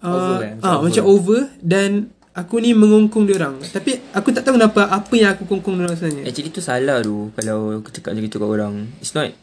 uh, 0.00 0.08
Over 0.08 0.36
kan? 0.40 0.54
ah, 0.62 0.78
Over. 0.78 0.84
Macam 0.86 1.04
over 1.04 1.40
Dan 1.58 1.90
Aku 2.38 2.62
ni 2.62 2.70
mengungkung 2.70 3.26
dia 3.26 3.34
orang. 3.34 3.58
Tapi 3.58 3.98
aku 4.14 4.30
tak 4.30 4.46
tahu 4.46 4.54
kenapa 4.62 4.86
Apa 4.86 5.10
yang 5.18 5.34
aku 5.34 5.42
kongkong 5.42 5.74
dia 5.74 5.90
orang 5.90 5.98
sebenarnya. 5.98 6.22
Actually 6.30 6.54
tu 6.54 6.62
salah 6.62 7.02
tu 7.02 7.34
Kalau 7.34 7.82
aku 7.82 7.90
cakap 7.90 8.14
macam 8.14 8.24
gitu 8.30 8.38
kat 8.38 8.46
orang. 8.46 8.74
It's 9.02 9.10
not 9.10 9.34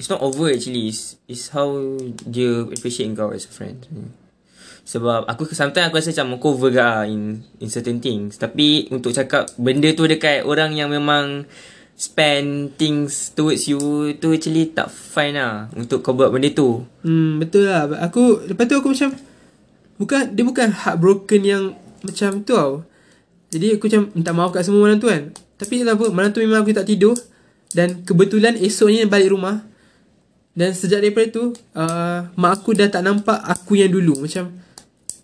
It's 0.00 0.10
not 0.10 0.22
over 0.24 0.50
actually. 0.50 0.90
It's, 0.90 1.20
it's 1.28 1.52
how 1.52 1.68
Dia 2.26 2.66
appreciate 2.66 3.12
kau 3.14 3.30
as 3.30 3.46
a 3.46 3.52
friend. 3.52 3.86
Sebab 4.82 5.30
aku 5.30 5.46
Sometimes 5.54 5.90
aku 5.90 6.02
rasa 6.02 6.10
macam 6.10 6.38
Aku 6.38 6.46
over 6.58 6.74
gak 6.74 6.82
lah 6.82 7.02
in, 7.06 7.46
in 7.62 7.68
certain 7.70 8.02
things. 8.02 8.38
Tapi 8.38 8.90
Untuk 8.90 9.14
cakap 9.14 9.50
Benda 9.58 9.90
tu 9.94 10.06
dekat 10.10 10.42
Orang 10.42 10.74
yang 10.74 10.90
memang 10.90 11.46
Spend 11.94 12.74
things 12.80 13.30
towards 13.36 13.70
you 13.70 13.78
Tu 14.18 14.28
actually 14.34 14.74
tak 14.74 14.90
fine 14.90 15.38
lah 15.38 15.70
Untuk 15.78 16.02
kau 16.02 16.16
buat 16.16 16.34
benda 16.34 16.50
tu. 16.50 16.82
Hmm 17.06 17.38
betul 17.38 17.70
lah. 17.70 17.86
Aku 18.10 18.42
Lepas 18.48 18.66
tu 18.66 18.74
aku 18.74 18.90
macam 18.90 19.14
Bukan 20.02 20.34
Dia 20.34 20.42
bukan 20.42 20.68
heartbroken 20.74 21.42
yang 21.46 21.64
Macam 22.02 22.42
tu 22.42 22.58
tau. 22.58 22.82
Jadi 23.54 23.78
aku 23.78 23.86
macam 23.86 24.02
Minta 24.18 24.32
maaf 24.34 24.50
kat 24.50 24.66
semua 24.66 24.90
malam 24.90 24.98
tu 24.98 25.06
kan. 25.06 25.30
Tapi 25.62 25.86
tak 25.86 25.94
apa 25.94 26.10
Malam 26.10 26.34
tu 26.34 26.42
memang 26.42 26.66
aku 26.66 26.74
tak 26.74 26.90
tidur. 26.90 27.14
Dan 27.70 28.02
kebetulan 28.02 28.58
esoknya 28.58 29.06
balik 29.06 29.30
rumah 29.30 29.71
Dan 30.52 30.76
sejak 30.76 31.00
daripada 31.00 31.28
tu 31.32 31.56
uh, 31.76 32.28
Mak 32.36 32.52
aku 32.60 32.76
dah 32.76 32.92
tak 32.92 33.00
nampak 33.00 33.40
Aku 33.40 33.72
yang 33.72 33.88
dulu 33.88 34.28
Macam 34.28 34.52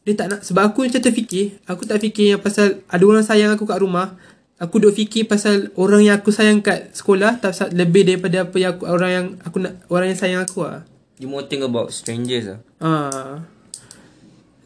Dia 0.08 0.14
tak 0.16 0.26
nak 0.32 0.40
Sebab 0.40 0.73
aku 0.73 0.88
macam 0.88 1.00
terfikir 1.04 1.61
Aku 1.68 1.85
tak 1.85 2.00
fikir 2.00 2.37
yang 2.37 2.40
pasal 2.40 2.80
Ada 2.88 3.04
orang 3.04 3.25
sayang 3.25 3.52
aku 3.52 3.68
kat 3.68 3.85
rumah 3.85 4.16
Aku 4.56 4.80
duk 4.80 4.97
fikir 4.97 5.28
pasal 5.28 5.68
Orang 5.76 6.00
yang 6.00 6.16
aku 6.16 6.32
sayang 6.32 6.64
kat 6.64 6.97
sekolah 6.97 7.44
tak, 7.44 7.52
Lebih 7.76 8.08
daripada 8.08 8.49
apa 8.49 8.56
yang 8.56 8.73
aku 8.73 8.85
Orang 8.88 9.11
yang 9.12 9.26
aku 9.44 9.56
nak 9.61 9.85
Orang 9.92 10.08
yang 10.08 10.18
sayang 10.18 10.42
aku 10.49 10.64
lah 10.64 10.88
You 11.20 11.28
more 11.28 11.44
think 11.44 11.61
about 11.61 11.92
strangers 11.92 12.49
lah 12.49 12.61
Ah. 12.78 13.42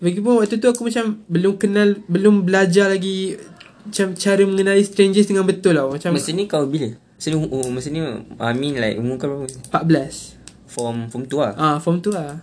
Lagipun 0.05 0.43
waktu 0.43 0.61
tu 0.61 0.69
aku 0.69 0.85
macam 0.85 1.25
belum 1.31 1.57
kenal, 1.57 1.97
belum 2.11 2.45
belajar 2.45 2.93
lagi 2.93 3.39
macam 3.87 4.15
cara 4.19 4.43
mengenali 4.45 4.83
strangers 4.85 5.27
dengan 5.31 5.47
betul 5.47 5.79
lah. 5.79 5.89
Macam 5.89 6.13
Masa 6.13 6.35
ni 6.35 6.45
kau 6.45 6.67
bila? 6.69 6.93
Masa 7.17 7.27
ni, 7.31 7.37
oh, 7.39 7.69
masa 7.71 7.89
ni 7.89 8.03
I 8.37 8.53
mean 8.53 8.77
like 8.83 8.99
Umur 8.99 9.17
kau 9.17 9.31
berapa 9.31 9.47
14. 9.49 10.42
Form, 10.73 11.07
form 11.07 11.25
tu 11.27 11.37
lah 11.37 11.53
Ah, 11.55 11.77
form 11.77 12.01
tu 12.01 12.09
lah. 12.09 12.41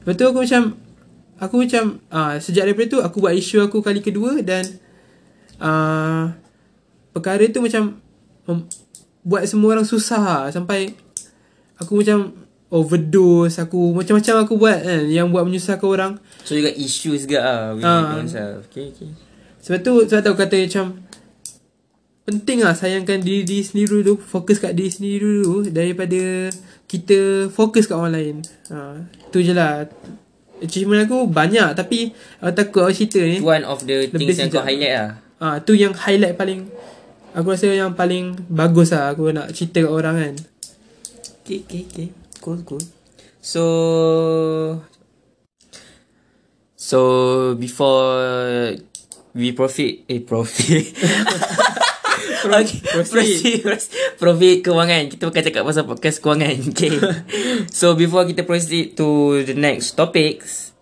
Lepas 0.00 0.14
tu 0.14 0.24
aku 0.24 0.38
macam 0.40 0.62
aku 1.36 1.54
macam 1.60 1.84
ah 2.08 2.34
sejak 2.36 2.66
daripada 2.66 2.86
tu 2.88 2.98
aku 2.98 3.18
buat 3.18 3.32
isu 3.32 3.62
aku 3.62 3.78
kali 3.78 3.98
kedua 3.98 4.38
dan 4.40 4.66
ah 5.56 6.34
perkara 7.10 7.46
tu 7.48 7.58
macam 7.58 7.98
mem- 8.44 8.66
buat 9.22 9.42
semua 9.44 9.72
orang 9.72 9.84
susah 9.84 10.20
lah. 10.20 10.42
sampai 10.48 10.92
aku 11.76 12.02
macam 12.02 12.34
overdose 12.68 13.56
aku 13.56 13.94
macam-macam 13.94 14.34
aku 14.40 14.54
buat 14.56 14.78
kan 14.78 15.06
yang 15.06 15.30
buat 15.30 15.42
menyusahkan 15.42 15.86
orang 15.86 16.12
So 16.42 16.52
you 16.52 16.60
got 16.60 16.74
issues 16.74 17.22
juga 17.22 17.38
lah 17.38 17.60
With 17.72 17.86
Ah. 17.86 18.18
yourself 18.18 18.66
Okay 18.68 18.90
okay 18.90 19.10
Sebab 19.60 19.78
tu 19.80 19.92
Sebab 20.04 20.20
tu 20.20 20.28
aku 20.28 20.40
kata 20.40 20.56
macam 20.60 20.84
penting 22.24 22.64
lah 22.64 22.72
sayangkan 22.72 23.20
diri, 23.20 23.44
diri 23.44 23.60
sendiri 23.60 24.00
dulu 24.00 24.16
fokus 24.16 24.56
kat 24.56 24.72
diri 24.72 24.88
sendiri 24.88 25.20
dulu 25.20 25.68
daripada 25.68 26.48
kita 26.88 27.48
fokus 27.52 27.84
kat 27.84 27.96
orang 28.00 28.14
lain 28.16 28.36
ha, 28.72 28.96
tu 29.28 29.44
je 29.44 29.52
lah 29.52 29.84
achievement 30.64 31.04
aku 31.04 31.28
banyak 31.28 31.76
tapi 31.76 32.16
aku 32.40 32.52
takut 32.56 32.82
aku 32.88 32.96
cerita 32.96 33.20
ni 33.20 33.44
One 33.44 33.68
of 33.68 33.84
the 33.84 34.08
things 34.08 34.40
yang 34.40 34.48
kau 34.48 34.64
highlight 34.64 34.94
lah. 34.96 35.10
ha, 35.40 35.60
tu 35.60 35.76
yang 35.76 35.92
highlight 35.92 36.40
paling 36.40 36.72
aku 37.36 37.52
rasa 37.52 37.68
yang 37.68 37.92
paling 37.92 38.32
bagus 38.48 38.96
lah 38.96 39.12
aku 39.12 39.28
nak 39.28 39.52
cerita 39.52 39.84
kat 39.84 39.92
orang 39.92 40.16
kan 40.16 40.34
Okay, 41.44 41.60
okay, 41.60 41.84
okay. 41.84 42.08
Cool, 42.40 42.64
cool. 42.64 42.80
So, 43.44 44.80
so 46.72 47.52
before 47.60 48.80
we 49.36 49.52
profit, 49.52 50.08
eh 50.08 50.24
profit. 50.24 50.88
okay, 52.50 52.80
proceed. 52.82 53.62
proceed. 53.64 53.92
Profit 54.20 54.56
kewangan. 54.60 55.08
Kita 55.08 55.30
bukan 55.30 55.42
cakap 55.44 55.62
pasal 55.64 55.84
podcast 55.88 56.18
kewangan. 56.20 56.56
Okay. 56.74 56.90
so 57.78 57.94
before 57.94 58.26
kita 58.26 58.42
proceed 58.42 58.98
to 58.98 59.40
the 59.46 59.54
next 59.54 59.94
topics. 59.94 60.74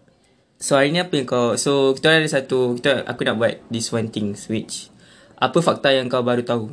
So 0.63 0.79
hari 0.79 0.95
ni 0.95 1.03
apa 1.03 1.19
yang 1.19 1.27
kau 1.27 1.59
So 1.59 1.91
kita 1.99 2.23
ada 2.23 2.29
satu 2.31 2.79
kita, 2.79 3.03
Aku 3.11 3.27
nak 3.27 3.35
buat 3.35 3.59
This 3.67 3.91
one 3.91 4.15
things 4.15 4.47
Which 4.47 4.95
Apa 5.35 5.59
fakta 5.59 5.91
yang 5.91 6.07
kau 6.07 6.23
baru 6.23 6.47
tahu 6.47 6.71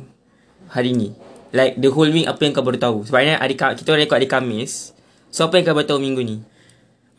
Hari 0.70 0.94
ni 0.94 1.10
Like 1.50 1.74
the 1.82 1.90
whole 1.90 2.06
week 2.06 2.30
Apa 2.30 2.38
yang 2.46 2.54
kau 2.54 2.62
baru 2.62 2.78
tahu 2.78 3.02
Sebabnya 3.10 3.42
hari, 3.42 3.58
kita 3.58 3.90
rekod 3.98 4.14
hari 4.14 4.30
Kamis 4.30 4.94
So 5.34 5.50
apa 5.50 5.58
yang 5.58 5.66
kau 5.66 5.74
baru 5.74 5.90
tahu 5.90 5.98
minggu 5.98 6.22
ni 6.22 6.38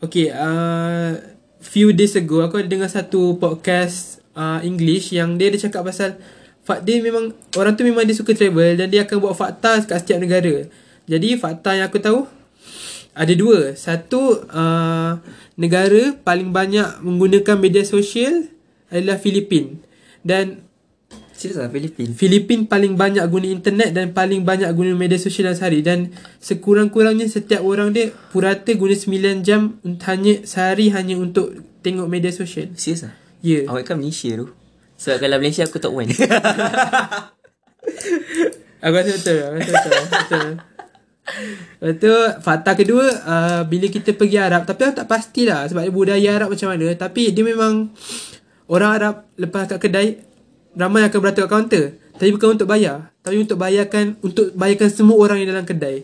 Okay, 0.00 0.32
uh, 0.32 1.20
few 1.62 1.94
days 1.94 2.18
ago 2.18 2.42
aku 2.42 2.58
ada 2.58 2.66
dengar 2.66 2.90
satu 2.90 3.38
podcast 3.38 4.18
uh, 4.34 4.58
English 4.66 5.14
yang 5.14 5.38
dia 5.38 5.46
ada 5.46 5.62
cakap 5.62 5.86
pasal 5.86 6.18
dia 6.86 7.02
memang 7.02 7.34
orang 7.58 7.74
tu 7.74 7.82
memang 7.82 8.06
dia 8.06 8.14
suka 8.14 8.32
travel 8.32 8.78
dan 8.78 8.86
dia 8.86 9.02
akan 9.02 9.16
buat 9.18 9.34
fakta 9.34 9.82
kat 9.82 9.98
setiap 10.06 10.22
negara. 10.22 10.70
Jadi 11.10 11.34
fakta 11.34 11.74
yang 11.74 11.90
aku 11.90 11.98
tahu 11.98 12.24
ada 13.12 13.32
dua. 13.34 13.74
Satu 13.74 14.46
uh, 14.46 15.18
negara 15.58 16.14
paling 16.22 16.54
banyak 16.54 17.02
menggunakan 17.02 17.58
media 17.58 17.82
sosial 17.82 18.46
adalah 18.88 19.18
Filipin. 19.18 19.82
Dan 20.22 20.62
Serius 21.32 21.58
lah 21.58 21.66
Filipin 21.66 22.14
Filipin 22.14 22.70
paling 22.70 22.94
banyak 22.94 23.26
guna 23.26 23.50
internet 23.50 23.90
dan 23.90 24.14
paling 24.14 24.46
banyak 24.46 24.70
guna 24.78 24.94
media 24.94 25.18
sosial 25.18 25.50
dalam 25.50 25.58
sehari 25.58 25.82
dan 25.82 26.14
sekurang-kurangnya 26.38 27.26
setiap 27.26 27.66
orang 27.66 27.90
dia 27.90 28.14
purata 28.30 28.70
guna 28.78 28.94
9 28.94 29.42
jam 29.42 29.74
hanya 29.82 30.46
sehari 30.46 30.94
hanya 30.94 31.18
untuk 31.18 31.50
tengok 31.82 32.06
media 32.06 32.30
sosial. 32.30 32.70
Serius 32.78 33.10
lah 33.10 33.18
Ya. 33.42 33.66
Yeah. 33.66 33.74
Awak 33.74 33.90
kan 33.90 33.98
Malaysia 33.98 34.38
tu 34.38 34.54
Sebab 35.02 35.18
kalau 35.18 35.36
Malaysia 35.42 35.66
aku 35.66 35.82
top 35.82 35.98
1 35.98 36.14
Aku 38.82 38.94
rasa 38.98 39.10
betul. 39.14 39.38
Aku 39.42 39.58
rasa 39.58 39.70
betul. 39.70 40.02
betul. 40.10 40.48
Lepas 41.78 41.94
tu 42.02 42.12
fakta 42.42 42.74
kedua 42.74 43.06
uh, 43.22 43.60
bila 43.62 43.86
kita 43.86 44.10
pergi 44.14 44.42
Arab 44.42 44.66
tapi 44.66 44.90
aku 44.90 45.02
tak 45.02 45.06
pastilah 45.06 45.70
sebab 45.70 45.86
dia 45.86 45.94
budaya 45.94 46.28
Arab 46.34 46.50
macam 46.50 46.74
mana 46.74 46.90
tapi 46.98 47.30
dia 47.30 47.46
memang 47.46 47.94
orang 48.66 48.90
Arab 48.98 49.14
lepas 49.38 49.70
kat 49.70 49.78
kedai 49.78 50.18
ramai 50.74 51.06
akan 51.06 51.18
beratur 51.22 51.46
kat 51.46 51.50
kaunter 51.50 51.84
tapi 52.18 52.34
bukan 52.34 52.58
untuk 52.58 52.66
bayar 52.66 53.14
tapi 53.22 53.38
untuk 53.38 53.54
bayarkan 53.54 54.18
untuk 54.18 54.50
bayarkan 54.58 54.90
semua 54.90 55.16
orang 55.22 55.38
yang 55.42 55.54
dalam 55.54 55.66
kedai. 55.66 56.02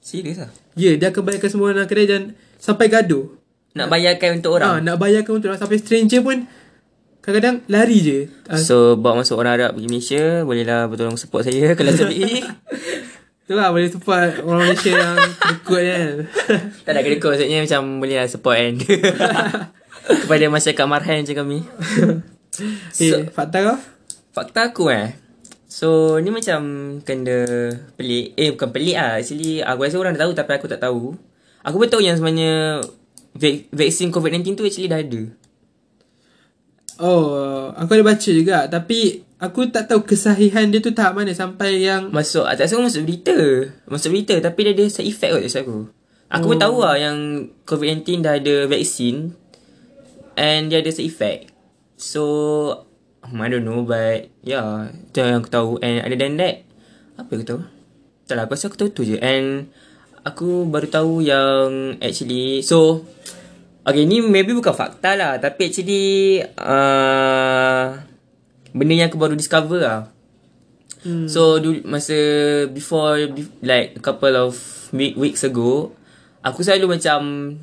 Serius 0.00 0.40
lah 0.40 0.48
Ya, 0.78 0.96
dia 0.96 1.12
akan 1.12 1.22
bayarkan 1.28 1.50
semua 1.52 1.64
orang 1.68 1.84
dalam 1.84 1.90
kedai 1.92 2.06
dan 2.08 2.22
sampai 2.56 2.88
gaduh. 2.88 3.28
Nak 3.76 3.92
bayarkan 3.92 4.40
untuk 4.40 4.56
Ah, 4.56 4.56
orang 4.56 4.72
nak 4.80 4.96
bayarkan 4.96 5.32
untuk 5.36 5.52
orang 5.52 5.60
sampai 5.60 5.76
stranger 5.76 6.24
pun 6.24 6.48
kadang-kadang 7.28 7.60
lari 7.68 7.98
je. 8.00 8.18
Ah, 8.48 8.56
So 8.56 8.96
bawa 8.96 9.20
masuk 9.20 9.36
orang 9.36 9.60
Arab 9.60 9.76
pergi 9.76 9.88
Malaysia 9.92 10.24
Bolehlah 10.48 10.88
bertolong 10.88 11.20
support 11.20 11.44
saya 11.44 11.72
Kalau 11.76 11.92
jadi 11.92 12.40
tu 13.44 13.52
lah 13.52 13.68
boleh 13.68 13.92
support 13.92 14.40
orang 14.48 14.72
Malaysia 14.72 14.96
yang 14.96 15.16
dekut 15.20 15.82
kan. 15.84 16.12
Tak 16.88 17.04
kena 17.04 17.16
kau 17.20 17.28
Maksudnya 17.36 17.60
macam 17.60 17.80
Boleh 18.00 18.16
lah 18.16 18.28
support 18.32 18.56
kan 18.56 18.74
Kepada 20.24 20.44
masyarakat 20.48 20.86
marhan 20.88 21.20
macam 21.20 21.36
kami. 21.36 21.58
Eh, 22.96 23.28
fakta 23.28 23.58
kau? 23.60 23.78
Fakta 24.32 24.72
aku 24.72 24.88
eh. 24.88 25.12
So 25.68 26.16
ni 26.24 26.32
macam 26.32 26.60
Kena 27.04 27.44
Pelik. 28.00 28.32
Eh 28.40 28.56
bukan 28.56 28.72
pelik 28.72 28.96
lah. 28.96 29.20
Actually 29.20 29.60
Aku 29.60 29.84
rasa 29.84 30.00
orang 30.00 30.16
dah 30.16 30.24
tahu 30.24 30.32
Tapi 30.32 30.52
aku 30.56 30.64
tak 30.64 30.80
tahu. 30.80 31.12
Aku 31.60 31.76
pun 31.76 31.92
tahu 31.92 32.00
yang 32.00 32.16
sebenarnya 32.16 32.80
Vaksin 33.76 34.08
COVID-19 34.08 34.56
tu 34.56 34.64
Actually 34.64 34.88
dah 34.88 35.04
ada 35.04 35.47
Oh, 36.98 37.70
aku 37.78 37.94
ada 37.94 38.02
baca 38.02 38.30
juga. 38.30 38.66
Tapi 38.66 39.22
aku 39.38 39.70
tak 39.70 39.86
tahu 39.86 40.02
kesahihan 40.02 40.66
dia 40.66 40.82
tu 40.82 40.90
tahap 40.90 41.14
mana. 41.14 41.30
Sampai 41.30 41.86
yang 41.86 42.10
Masuk 42.10 42.42
Tak 42.42 42.66
rasa 42.66 42.82
masuk 42.82 43.06
berita. 43.06 43.38
Masuk 43.86 44.10
berita 44.10 44.34
Tapi 44.42 44.58
dia 44.66 44.72
ada 44.74 44.84
side 44.90 45.06
effect 45.06 45.30
kot 45.30 45.46
aku. 45.46 45.78
Aku 46.28 46.44
pun 46.50 46.58
tahu 46.58 46.82
lah 46.82 46.98
Yang 46.98 47.18
COVID-19 47.64 48.26
dah 48.26 48.34
ada 48.36 48.56
vaksin 48.66 49.32
And 50.34 50.70
dia 50.70 50.82
ada 50.82 50.90
side 50.90 51.06
effect. 51.06 51.54
So 51.94 52.22
um, 53.22 53.38
I 53.38 53.46
don't 53.46 53.62
know 53.62 53.86
But 53.86 54.34
Yeah 54.42 54.90
Itu 54.90 55.22
yang 55.22 55.46
aku 55.46 55.50
tahu. 55.54 55.70
And 55.78 56.02
other 56.02 56.18
than 56.18 56.34
that 56.42 56.66
Apa 57.14 57.30
aku 57.38 57.46
tahu? 57.46 57.60
Tak 58.26 58.34
lah 58.34 58.44
aku 58.50 58.58
rasa 58.58 58.66
aku 58.74 58.78
tahu 58.82 58.90
tu 58.90 59.02
je. 59.06 59.22
And 59.22 59.70
Aku 60.26 60.66
baru 60.66 60.90
tahu 60.90 61.22
yang 61.22 61.94
Actually 62.02 62.66
So 62.66 63.06
Okay 63.88 64.04
ni 64.04 64.20
maybe 64.20 64.52
bukan 64.52 64.76
fakta 64.76 65.16
lah 65.16 65.40
Tapi 65.40 65.72
actually 65.72 66.04
uh, 66.60 67.96
Benda 68.76 68.92
yang 68.92 69.08
aku 69.08 69.16
baru 69.16 69.32
discover 69.32 69.80
lah 69.80 70.12
Hmm. 71.06 71.30
So 71.30 71.62
dulu 71.62 71.86
masa 71.86 72.16
before 72.74 73.30
be- 73.30 73.54
like 73.62 73.94
a 73.98 74.02
couple 74.02 74.34
of 74.34 74.58
week, 74.90 75.14
weeks 75.14 75.46
ago, 75.46 75.94
aku 76.42 76.66
selalu 76.66 76.98
macam 76.98 77.54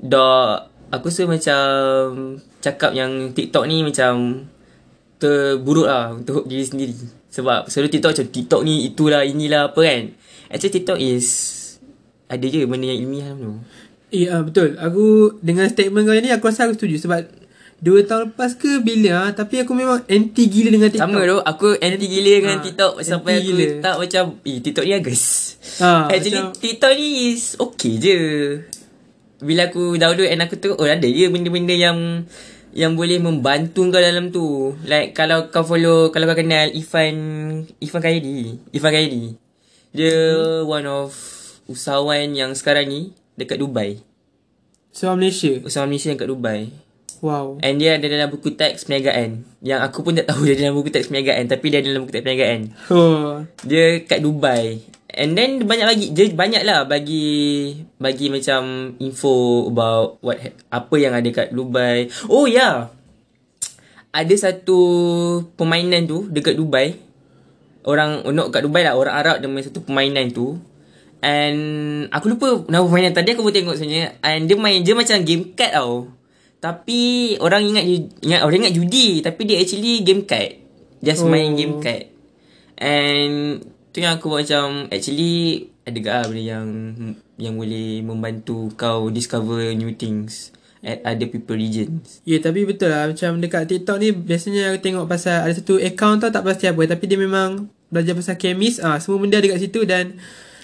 dah 0.00 0.68
aku 0.88 1.12
rasa 1.12 1.28
macam 1.28 1.60
cakap 2.64 2.96
yang 2.96 3.36
TikTok 3.36 3.68
ni 3.68 3.84
macam 3.84 4.46
terburuk 5.20 5.88
lah 5.90 6.16
untuk 6.16 6.48
diri 6.48 6.64
sendiri. 6.64 6.96
Sebab 7.28 7.68
selalu 7.68 7.88
TikTok 7.92 8.10
macam 8.16 8.28
TikTok 8.32 8.62
ni 8.64 8.88
itulah 8.88 9.22
inilah 9.26 9.68
apa 9.74 9.80
kan. 9.84 10.02
Actually 10.48 10.80
TikTok 10.80 10.98
is 10.98 11.26
ada 12.28 12.44
je 12.44 12.64
benda 12.64 12.88
yang 12.88 13.04
ilmiah 13.04 13.32
tu. 13.36 13.60
Eh 14.10 14.26
uh, 14.26 14.40
betul. 14.40 14.74
Aku 14.74 15.04
dengan 15.38 15.66
statement 15.66 16.02
kau 16.02 16.14
ni 16.14 16.28
Aku 16.28 16.44
rasa 16.44 16.64
aku 16.64 16.74
setuju. 16.74 16.96
Sebab 17.00 17.28
Dua 17.78 18.02
tahun 18.02 18.32
lepas 18.32 18.52
ke 18.54 18.80
bila 18.80 19.10
ah, 19.20 19.30
Tapi 19.30 19.62
aku 19.62 19.70
memang 19.70 20.02
Anti 20.04 20.44
gila 20.44 20.68
dengan 20.68 20.88
TikTok. 20.88 21.06
Sama 21.06 21.22
tu 21.22 21.38
Aku 21.40 21.66
anti 21.78 22.06
gila 22.06 22.32
dengan 22.36 22.56
Ah, 22.56 22.64
TikTok. 22.64 22.92
Sampai 23.00 23.32
aku 23.36 23.44
gila. 23.46 23.64
tak 23.78 23.94
macam 23.96 24.24
Eh 24.42 24.58
TikTok 24.58 24.82
ni 24.82 24.92
agus 24.92 25.22
Ah, 25.78 26.08
Actually 26.10 26.42
macam- 26.42 26.58
TikTok 26.58 26.92
ni 26.92 27.06
is 27.30 27.54
Okay 27.54 27.92
je. 27.96 28.18
Bila 29.38 29.68
aku 29.68 29.94
download 29.94 30.26
And 30.26 30.42
aku 30.42 30.56
tengok 30.56 30.76
Oh 30.76 30.86
ada 30.86 31.06
je 31.06 31.28
benda-benda 31.28 31.70
yang 31.70 32.26
Yang 32.70 32.92
boleh 32.94 33.18
membantu 33.18 33.86
kau 33.86 34.00
dalam 34.00 34.28
tu. 34.28 34.46
Like 34.82 35.12
kalau 35.12 35.46
kau 35.46 35.62
follow 35.62 36.08
Kalau 36.08 36.24
kau 36.24 36.34
kenal 36.34 36.72
Ifan 36.72 37.14
Ifan 37.76 38.00
Khairi 38.00 38.58
Ifan 38.70 38.90
Khairi. 38.90 39.38
Dia 39.88 40.10
Hmm. 40.10 40.66
one 40.66 40.86
of 40.86 41.14
Usahawan 41.64 42.32
yang 42.32 42.52
sekarang 42.52 42.88
ni 42.88 43.02
Dekat 43.38 43.62
Dubai. 43.62 44.02
So 44.90 45.14
Malaysia? 45.14 45.62
Usahawan 45.62 45.94
Malaysia 45.94 46.10
yang 46.10 46.18
kat 46.18 46.26
Dubai. 46.26 46.74
Wow. 47.18 47.58
And 47.62 47.82
dia 47.82 47.98
ada 47.98 48.06
dalam 48.06 48.30
buku 48.30 48.54
teks 48.54 48.86
perniagaan. 48.86 49.42
Yang 49.62 49.80
aku 49.90 49.98
pun 50.06 50.14
tak 50.14 50.30
tahu 50.30 50.46
dia 50.46 50.54
ada 50.54 50.70
dalam 50.70 50.76
buku 50.78 50.90
teks 50.94 51.10
perniagaan 51.10 51.50
Tapi 51.50 51.66
dia 51.70 51.78
ada 51.82 51.88
dalam 51.90 52.02
buku 52.06 52.14
teks 52.14 52.24
perniagaan. 52.26 52.60
Oh. 52.90 53.42
Dia 53.66 54.02
kat 54.06 54.22
Dubai. 54.22 54.82
And 55.10 55.34
then 55.34 55.62
banyak 55.66 55.86
lagi. 55.86 56.06
Dia 56.14 56.30
banyak 56.30 56.62
lah 56.62 56.86
bagi 56.86 57.74
Bagi 57.98 58.30
macam 58.30 58.94
Info 59.02 59.66
about 59.66 60.22
what 60.22 60.38
ha- 60.38 60.58
Apa 60.70 60.94
yang 60.98 61.14
ada 61.14 61.28
kat 61.30 61.50
Dubai. 61.50 62.06
Oh 62.30 62.46
ya. 62.46 62.58
Yeah. 62.58 62.74
Ada 64.14 64.34
satu 64.50 64.80
Permainan 65.58 66.06
tu 66.06 66.30
Dekat 66.30 66.54
Dubai. 66.54 66.94
Orang 67.82 68.22
oh, 68.26 68.34
Not 68.34 68.54
kat 68.54 68.62
Dubai 68.62 68.86
lah. 68.86 68.94
Orang 68.94 69.14
Arab 69.14 69.42
Dia 69.42 69.50
main 69.50 69.66
satu 69.66 69.82
permainan 69.82 70.30
tu 70.30 70.58
And 71.22 71.60
Aku 72.14 72.30
lupa 72.30 72.62
Nama 72.70 72.82
permainan. 72.86 73.14
Tadi 73.14 73.34
Aku 73.34 73.42
pun 73.42 73.54
tengok 73.54 73.74
sebenarnya. 73.74 74.18
And 74.22 74.46
dia 74.46 74.54
main 74.54 74.80
Dia 74.86 74.94
macam 74.94 75.18
game 75.26 75.54
card 75.54 75.72
tau. 75.74 75.92
Tapi 76.58 77.00
Orang 77.42 77.66
ingat 77.66 77.84
ingat 78.22 78.40
Orang 78.42 78.62
ingat 78.62 78.74
judi 78.74 79.22
Tapi 79.22 79.40
dia 79.46 79.58
actually 79.58 80.02
game 80.02 80.26
card 80.26 80.58
Just 81.02 81.26
oh. 81.26 81.30
main 81.30 81.54
game 81.54 81.78
card 81.78 82.10
And 82.78 83.62
Tu 83.94 84.02
yang 84.02 84.18
aku 84.18 84.30
buat 84.30 84.46
macam 84.46 84.90
Actually 84.90 85.70
Ada 85.86 85.98
gak 85.98 86.22
benda 86.30 86.42
yang 86.42 86.66
Yang 87.38 87.54
boleh 87.54 87.88
membantu 88.02 88.70
Kau 88.74 89.10
discover 89.10 89.74
new 89.74 89.94
things 89.94 90.54
At 90.78 91.02
other 91.02 91.26
people 91.26 91.58
regions? 91.58 92.22
Ya 92.22 92.38
yeah, 92.38 92.40
tapi 92.42 92.62
betul 92.62 92.94
lah. 92.94 93.10
Macam 93.10 93.42
dekat 93.42 93.66
TikTok 93.66 93.98
ni 93.98 94.14
Biasanya 94.14 94.70
aku 94.70 94.78
tengok 94.78 95.10
pasal 95.10 95.46
Ada 95.46 95.58
satu 95.58 95.82
account 95.82 96.22
tau 96.22 96.30
Tak 96.30 96.46
pasti 96.46 96.70
apa. 96.70 96.78
Tapi 96.86 97.04
dia 97.10 97.18
memang 97.18 97.66
Belajar 97.90 98.14
pasal 98.14 98.38
kemis 98.38 98.78
ah 98.78 98.98
Semua 99.02 99.18
benda 99.18 99.42
ada 99.42 99.50
kat 99.50 99.58
situ 99.58 99.82
Dan 99.82 100.18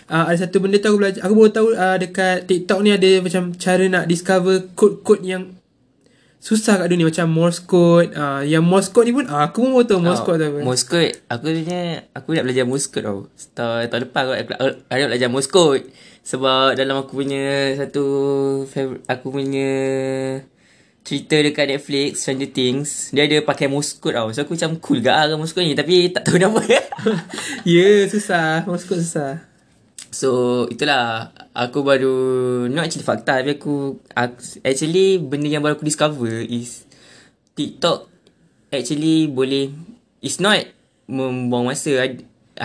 ah, 0.09 0.29
Ada 0.29 0.49
satu 0.49 0.61
benda 0.61 0.81
tu 0.81 0.89
aku 0.93 0.99
belajar 1.01 1.21
Aku 1.25 1.35
baru 1.37 1.51
tahu 1.53 1.69
ah, 1.77 1.97
Dekat 1.97 2.49
TikTok 2.49 2.81
ni 2.85 2.91
ada 2.93 3.11
Macam 3.21 3.53
cara 3.57 3.85
nak 3.89 4.05
discover 4.09 4.69
Kod-kod 4.77 5.25
yang 5.25 5.57
susah 6.45 6.77
kat 6.77 6.93
dunia 6.93 7.09
macam 7.09 7.25
Morse 7.33 7.65
code. 7.65 8.13
Uh, 8.13 8.45
yang 8.45 8.61
Morse 8.61 8.93
code 8.93 9.09
ni 9.09 9.17
pun 9.17 9.25
uh, 9.25 9.49
aku 9.49 9.65
pun 9.65 9.81
tahu 9.89 10.05
Morse 10.05 10.21
code 10.21 10.45
tu 10.45 10.49
apa. 10.53 10.61
Morse 10.61 10.85
code 10.85 11.17
Aku 11.33 11.49
punya 11.49 12.05
Aku 12.13 12.37
nak 12.37 12.45
belajar 12.45 12.65
Morse 12.69 12.89
code 12.93 13.05
tau 13.09 13.21
Tahun, 13.57 13.89
tahun 13.89 14.01
lepas 14.05 14.23
aku, 14.29 14.33
aku, 14.37 14.53
aku 14.93 15.01
nak 15.01 15.11
belajar 15.17 15.29
Morse 15.33 15.49
code 15.49 15.85
Sebab 16.21 16.77
dalam 16.77 17.01
aku 17.01 17.17
punya 17.17 17.73
Satu 17.81 18.05
Aku 19.09 19.27
punya 19.33 19.73
Cerita 21.05 21.37
dekat 21.41 21.65
Netflix 21.73 22.21
Stranger 22.21 22.53
Things 22.53 22.89
Dia 23.17 23.25
ada 23.25 23.41
pakai 23.41 23.65
Morse 23.73 23.97
code 23.97 24.13
tau 24.13 24.29
So 24.37 24.45
aku 24.45 24.53
macam 24.53 24.77
cool 24.85 25.01
gak 25.01 25.33
Morse 25.41 25.57
code 25.57 25.65
ni 25.65 25.73
Tapi 25.73 26.13
tak 26.13 26.29
tahu 26.29 26.37
nama 26.45 26.61
Ya, 26.69 26.85
yeah, 27.65 28.01
susah. 28.05 28.69
Morse 28.69 28.85
code 28.85 29.01
susah. 29.01 29.54
So 30.15 30.31
itulah. 30.71 31.35
Aku 31.51 31.83
baru 31.83 32.15
Not 32.67 32.87
actually 32.87 33.03
fakta 33.03 33.39
Tapi 33.39 33.55
aku, 33.55 34.03
aku 34.11 34.39
Actually 34.63 35.19
Benda 35.19 35.47
yang 35.47 35.63
baru 35.63 35.75
aku 35.75 35.83
discover 35.83 36.43
Is 36.43 36.83
TikTok 37.55 38.11
Actually 38.71 39.31
boleh 39.31 39.71
It's 40.19 40.39
not 40.39 40.59
Membuang 41.07 41.71
masa 41.71 41.95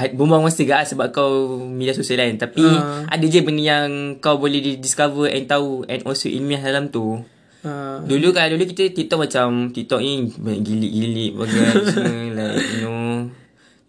Membuang 0.09 0.41
masa 0.41 0.61
gak 0.63 0.89
Sebab 0.89 1.09
kau 1.09 1.29
Media 1.61 1.93
sosial 1.93 2.17
lain 2.17 2.37
Tapi 2.37 2.65
Ah. 2.65 3.05
Ada 3.07 3.25
je 3.25 3.45
benda 3.45 3.61
yang 3.61 3.89
Kau 4.17 4.37
boleh 4.37 4.57
di- 4.57 4.81
discover 4.81 5.29
And 5.29 5.45
tahu 5.45 5.85
And 5.85 6.01
also 6.01 6.25
ilmiah 6.25 6.61
dalam 6.61 6.89
tu. 6.89 7.21
Uh, 7.61 8.01
Dulu 8.09 8.33
kan 8.33 8.49
Dulu 8.49 8.65
kita 8.65 8.89
TikTok 8.89 9.29
macam 9.29 9.69
TikTok 9.69 10.01
ni 10.01 10.33
gilik-gilik 10.33 11.37
Bagai 11.37 11.61
semua 11.93 12.25
Like 12.33 12.57
you 12.57 12.81
know 12.81 13.29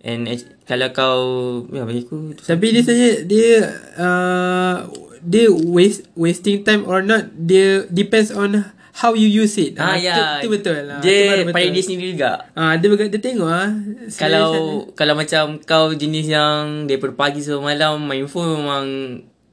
And 0.00 0.24
kalau 0.64 0.88
kau 0.96 1.20
Ya 1.68 1.84
bagi 1.84 2.08
aku 2.08 2.32
tapi 2.40 2.72
dia 2.72 2.80
sebenarnya 2.80 3.12
dia 3.28 3.52
uh, 4.00 4.76
dia 5.20 5.52
waste 5.52 6.08
wasting 6.16 6.64
time 6.64 6.88
or 6.88 7.04
not 7.04 7.28
dia 7.36 7.84
depends 7.92 8.32
on 8.32 8.64
how 9.00 9.12
you 9.16 9.28
use 9.28 9.56
it. 9.56 9.76
Ah, 9.80 9.96
tu, 9.96 10.04
ya. 10.04 10.16
tu 10.44 10.48
betul 10.52 10.76
lah. 10.84 11.00
Tu 11.00 11.08
Dia 11.08 11.48
pada 11.48 11.68
dia 11.68 11.84
sendiri 11.84 12.12
juga. 12.12 12.48
Ah, 12.52 12.76
dia 12.76 12.88
berga- 12.92 13.08
dia 13.08 13.22
tengok 13.22 13.48
ah. 13.48 13.70
Kalau 14.12 14.48
kalau 14.92 15.14
macam 15.16 15.56
kau 15.62 15.92
jenis 15.96 16.26
yang 16.28 16.84
daripada 16.84 17.16
pagi 17.16 17.40
sampai 17.40 17.76
malam 17.76 18.02
main 18.04 18.28
phone 18.28 18.60
memang 18.60 18.84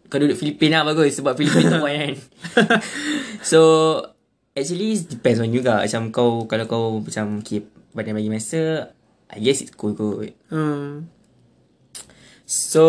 kau 0.07 0.19
duduk 0.19 0.39
Filipina 0.39 0.83
lah 0.83 0.95
bagus 0.95 1.19
sebab 1.19 1.35
Filipina 1.35 1.79
tu 1.79 1.83
kan. 1.83 2.13
so 3.51 3.59
actually 4.55 4.95
it 4.95 5.07
depends 5.11 5.39
on 5.39 5.51
you 5.51 5.59
juga 5.59 5.83
macam 5.83 6.11
kau 6.11 6.29
kalau 6.47 6.65
kau 6.65 6.83
macam 6.99 7.39
keep 7.43 7.67
badan 7.95 8.17
bagi 8.17 8.31
masa 8.31 8.93
I 9.27 9.43
guess 9.43 9.59
it's 9.59 9.75
cool 9.75 9.91
kot. 9.93 10.31
hmm. 10.49 11.07
So 12.47 12.83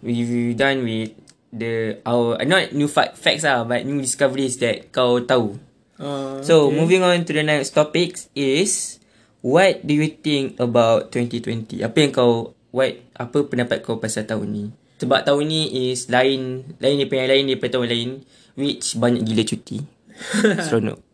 we 0.00 0.56
done 0.56 0.88
with 0.88 1.12
the 1.52 2.00
our 2.08 2.40
not 2.48 2.72
new 2.72 2.88
fact, 2.88 3.20
facts 3.20 3.44
lah 3.44 3.68
but 3.68 3.84
new 3.84 4.00
discoveries 4.00 4.56
that 4.64 4.88
kau 4.88 5.20
tahu. 5.20 5.60
Oh, 6.00 6.40
So, 6.40 6.72
okay. 6.72 6.80
moving 6.80 7.02
on 7.04 7.28
to 7.28 7.32
the 7.36 7.44
next 7.44 7.76
topics 7.76 8.32
is 8.32 8.96
what 9.44 9.84
do 9.84 9.92
you 9.92 10.08
think 10.08 10.56
about 10.56 11.12
2020? 11.12 11.84
Apa 11.84 11.96
yang 12.00 12.12
kau 12.16 12.56
what 12.72 12.96
apa 13.12 13.44
pendapat 13.44 13.84
kau 13.84 14.00
pasal 14.00 14.24
tahun 14.24 14.48
ni? 14.48 14.64
Sebab 14.96 15.28
tahun 15.28 15.44
ni 15.44 15.92
is 15.92 16.08
lain 16.08 16.72
lain 16.80 17.04
daripada 17.04 17.20
yang 17.20 17.30
lain 17.36 17.44
daripada 17.52 17.70
tahun 17.76 17.88
lain 17.92 18.10
which 18.56 18.96
banyak 18.96 19.28
gila 19.28 19.44
cuti. 19.44 19.78
Seronok. 20.64 21.04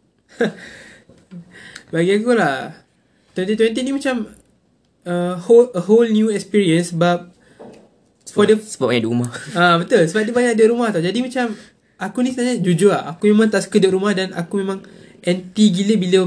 Bagi 1.90 2.18
aku 2.18 2.30
lah 2.34 2.85
2020 3.36 3.84
ni 3.84 3.92
macam 3.92 4.32
uh, 5.04 5.36
whole, 5.44 5.68
a 5.76 5.82
whole 5.84 6.08
new 6.08 6.32
experience 6.32 6.96
sebab 6.96 7.28
for 8.36 8.44
the 8.44 8.56
Sebab 8.56 8.92
banyak 8.92 9.04
di 9.04 9.08
rumah. 9.08 9.30
Ah 9.58 9.76
betul 9.80 10.04
sebab 10.04 10.28
dia 10.28 10.34
banyak 10.34 10.54
di 10.56 10.64
rumah 10.68 10.88
tau. 10.92 11.00
Jadi 11.00 11.24
macam 11.24 11.56
aku 11.96 12.18
ni 12.20 12.32
sebenarnya 12.32 12.60
jujur 12.60 12.92
lah. 12.92 13.16
Aku 13.16 13.28
memang 13.28 13.48
tak 13.48 13.64
suka 13.64 13.80
duduk 13.80 13.96
rumah 13.96 14.12
dan 14.12 14.36
aku 14.36 14.60
memang 14.60 14.84
anti 15.24 15.64
gila 15.72 15.94
bila 15.96 16.18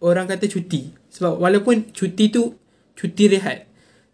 orang 0.00 0.24
kata 0.28 0.48
cuti. 0.48 0.92
Sebab 1.12 1.36
walaupun 1.36 1.92
cuti 1.92 2.32
tu 2.32 2.56
cuti 2.96 3.24
rehat. 3.28 3.68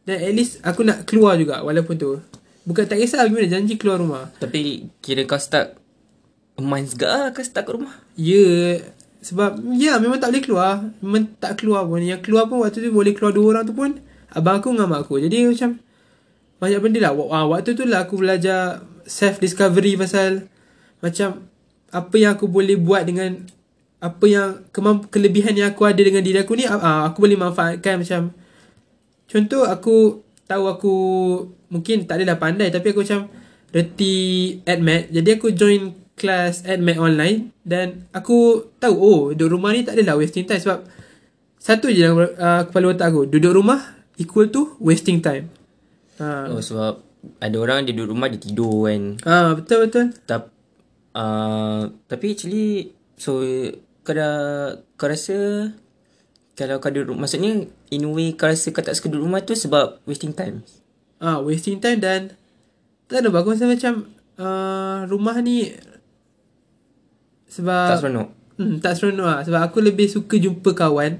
Dan 0.04 0.20
at 0.20 0.32
least 0.34 0.60
aku 0.66 0.84
nak 0.84 1.06
keluar 1.06 1.38
juga 1.38 1.62
walaupun 1.62 1.94
tu. 1.94 2.18
Bukan 2.64 2.88
tak 2.88 2.96
kisah 2.98 3.22
gimana 3.28 3.46
janji 3.46 3.76
keluar 3.76 4.00
rumah. 4.00 4.32
Tapi 4.40 4.88
kira 5.04 5.22
kau 5.28 5.38
start 5.38 5.76
a 6.58 6.62
month 6.64 6.96
juga 6.96 7.06
lah 7.10 7.28
kau 7.30 7.44
start 7.44 7.64
kat 7.66 7.74
rumah. 7.76 7.94
Ya 8.18 8.80
sebab 9.24 9.56
ya 9.80 9.96
memang 9.96 10.20
tak 10.20 10.36
boleh 10.36 10.44
keluar. 10.44 10.72
Memang 11.00 11.24
tak 11.40 11.56
keluar 11.64 11.88
pun. 11.88 12.04
Yang 12.04 12.28
keluar 12.28 12.44
pun 12.44 12.60
waktu 12.60 12.84
tu 12.84 12.92
boleh 12.92 13.16
keluar 13.16 13.32
dua 13.32 13.46
orang 13.56 13.64
tu 13.64 13.72
pun 13.72 13.96
abang 14.28 14.60
aku 14.60 14.76
dengan 14.76 14.92
mak 14.92 15.08
aku. 15.08 15.16
Jadi 15.24 15.48
macam 15.48 15.80
banyak 16.60 16.80
benda 16.84 16.98
lah. 17.08 17.12
Ah, 17.32 17.48
Waktu 17.48 17.72
tu 17.72 17.88
lah 17.88 18.04
aku 18.04 18.20
belajar 18.20 18.84
self 19.08 19.40
discovery 19.40 19.96
pasal 19.96 20.44
macam 21.00 21.48
apa 21.88 22.14
yang 22.20 22.36
aku 22.36 22.48
boleh 22.48 22.76
buat 22.76 23.08
dengan 23.08 23.48
apa 24.04 24.24
yang 24.28 24.48
kemamp- 24.68 25.08
kelebihan 25.08 25.56
yang 25.56 25.72
aku 25.72 25.88
ada 25.88 26.00
dengan 26.00 26.20
diri 26.20 26.36
aku 26.36 26.52
ni 26.56 26.68
ah, 26.68 27.08
aku 27.08 27.24
boleh 27.24 27.40
manfaatkan 27.40 28.04
macam 28.04 28.36
contoh 29.24 29.64
aku 29.64 30.20
tahu 30.44 30.64
aku 30.68 30.94
mungkin 31.72 32.04
tak 32.04 32.20
adalah 32.20 32.36
pandai 32.36 32.68
tapi 32.68 32.92
aku 32.92 33.00
macam 33.00 33.32
reti 33.72 34.58
admat 34.68 35.08
jadi 35.08 35.40
aku 35.40 35.56
join 35.56 36.03
kelas 36.14 36.62
admat 36.64 36.96
online 36.98 37.50
dan 37.66 38.06
aku 38.14 38.70
tahu 38.78 38.94
oh 38.94 39.20
duduk 39.34 39.58
rumah 39.58 39.74
ni 39.74 39.82
tak 39.82 39.98
adalah 39.98 40.18
wasting 40.18 40.46
time 40.46 40.62
sebab 40.62 40.86
satu 41.58 41.90
je 41.90 42.06
dalam 42.06 42.22
uh, 42.22 42.62
kepala 42.68 42.94
otak 42.94 43.10
aku 43.10 43.26
duduk 43.26 43.56
rumah 43.56 43.80
equal 44.20 44.46
to 44.46 44.78
wasting 44.78 45.18
time 45.18 45.50
ha 46.22 46.46
Oh 46.50 46.62
sebab 46.62 47.02
ada 47.40 47.56
orang 47.58 47.88
dia 47.88 47.96
duduk 47.96 48.14
rumah 48.14 48.28
dia 48.30 48.38
tidur 48.38 48.86
kan. 48.86 49.18
ah 49.26 49.56
betul 49.58 49.88
betul 49.88 50.06
Tap, 50.28 50.54
uh, 51.18 51.90
tapi 52.06 52.36
actually 52.36 52.94
so 53.18 53.42
kau 54.04 54.12
dah 54.12 54.36
kau 55.00 55.08
rasa 55.08 55.72
kalau 56.54 56.78
kau 56.78 56.92
duduk 56.94 57.18
maksudnya 57.18 57.66
in 57.90 58.06
a 58.06 58.10
way 58.12 58.36
kau 58.38 58.46
rasa 58.46 58.70
kau 58.70 58.84
tak 58.84 58.94
suka 58.94 59.10
duduk 59.10 59.26
rumah 59.26 59.42
tu 59.42 59.58
sebab 59.58 59.98
wasting 60.06 60.30
time. 60.30 60.62
Ah, 61.18 61.40
wasting 61.42 61.80
time 61.82 61.98
dan 61.98 62.20
tak 63.08 63.24
ada 63.24 63.32
rasa 63.32 63.66
macam 63.66 64.06
uh, 64.38 65.08
rumah 65.08 65.40
ni 65.40 65.72
sebab 67.54 67.86
tak 67.88 67.98
seronok. 68.00 68.28
Hmm, 68.54 68.74
tak 68.78 68.92
seronok 68.94 69.26
lah 69.26 69.40
Sebab 69.42 69.60
aku 69.62 69.78
lebih 69.80 70.06
suka 70.06 70.34
jumpa 70.36 70.70
kawan 70.72 71.18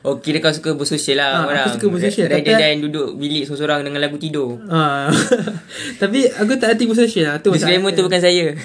Oh 0.00 0.20
kira 0.20 0.36
kau 0.36 0.52
suka 0.52 0.72
bersosial 0.72 1.16
lah 1.16 1.28
Ah, 1.30 1.38
aku 1.38 1.48
orang. 1.50 1.68
suka 1.72 1.86
bersosial, 1.88 2.28
Rather 2.28 2.44
tapi- 2.46 2.60
than 2.60 2.76
duduk 2.82 3.16
bilik 3.16 3.44
seorang-seorang 3.44 3.80
dengan 3.82 4.00
lagu 4.00 4.16
tidur. 4.16 4.60
ah. 4.66 5.08
Tapi 6.00 6.28
aku 6.28 6.52
tak 6.54 6.76
hati 6.76 6.84
bersosial 6.84 7.24
lah 7.26 7.36
tu 7.40 7.48
Disclaimer 7.48 7.88
tu 7.90 8.04
bukan 8.04 8.20
saya. 8.20 8.52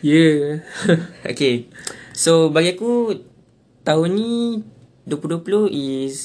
Ya 0.00 0.16
yeah. 0.16 0.44
okay. 1.30 1.68
So 2.12 2.48
bagi 2.48 2.72
aku 2.72 3.16
tahun 3.82 4.08
ni 4.12 4.32
2020 5.04 5.72
is 5.72 6.16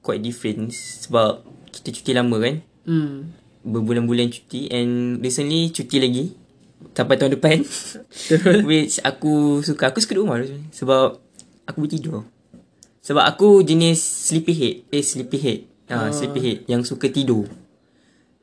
quite 0.00 0.18
different 0.20 0.70
sebab 0.74 1.42
kita 1.70 1.90
cuti 1.92 2.10
lama 2.12 2.36
kan. 2.38 2.54
hmm. 2.82 3.14
Berbulan-bulan 3.62 4.26
cuti 4.28 4.70
and 4.70 5.18
recently 5.18 5.70
cuti 5.70 5.96
lagi 5.98 6.24
sampai 6.96 7.20
tahun 7.20 7.36
depan. 7.36 7.60
Which 8.68 8.98
aku 9.04 9.60
suka. 9.60 9.92
Aku 9.92 10.00
suka 10.00 10.16
duduk 10.16 10.24
rumah 10.24 10.40
sebenarnya. 10.40 10.72
Sebab 10.72 11.26
Aku 11.66 11.82
boleh 11.82 11.92
tidur. 11.98 12.22
Sebab 13.02 13.22
aku 13.26 13.62
jenis 13.66 13.98
sleepy 13.98 14.54
head. 14.54 14.74
Eh 14.94 15.02
sleepy 15.02 15.38
head. 15.38 15.60
Ha, 15.86 16.10
Oh. 16.10 16.10
Sleepy 16.10 16.40
head 16.42 16.58
Yang 16.66 16.94
suka 16.94 17.06
tidur. 17.10 17.46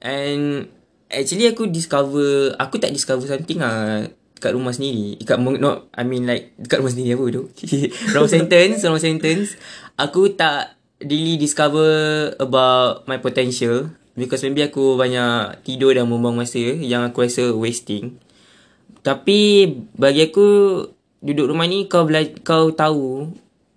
And 0.04 0.72
Actually 1.12 1.52
aku 1.52 1.68
discover 1.68 2.56
Aku 2.56 2.80
tak 2.80 2.96
discover 2.96 3.28
something 3.28 3.60
lah 3.60 4.08
Kat 4.40 4.56
rumah 4.56 4.72
sendiri. 4.76 5.20
Kat 5.24 5.40
not, 5.40 5.92
I 5.96 6.08
mean 6.08 6.24
like 6.28 6.56
Dekat 6.56 6.80
rumah 6.84 6.92
sendiri 6.92 7.16
apa 7.20 7.24
tu 7.32 7.44
Wrong 8.16 8.32
sentence 8.32 8.84
Wrong 8.84 9.00
sentence. 9.00 9.56
Aku 10.00 10.36
tak 10.36 10.80
Really 11.04 11.36
discover 11.36 12.32
About 12.40 13.04
my 13.08 13.20
potential. 13.20 13.92
Because 14.16 14.44
maybe 14.48 14.64
aku 14.64 14.96
banyak 14.96 15.64
Tidur 15.68 15.96
dan 15.96 16.08
membuang 16.08 16.40
masa 16.40 16.60
Yang 16.60 17.12
aku 17.12 17.18
rasa 17.28 17.44
wasting 17.52 18.20
tapi 19.04 19.68
bagi 19.94 20.32
aku 20.32 20.48
duduk 21.20 21.52
rumah 21.52 21.68
ni 21.68 21.92
kau 21.92 22.08
bela- 22.08 22.40
kau 22.44 22.72
tahu 22.72 23.32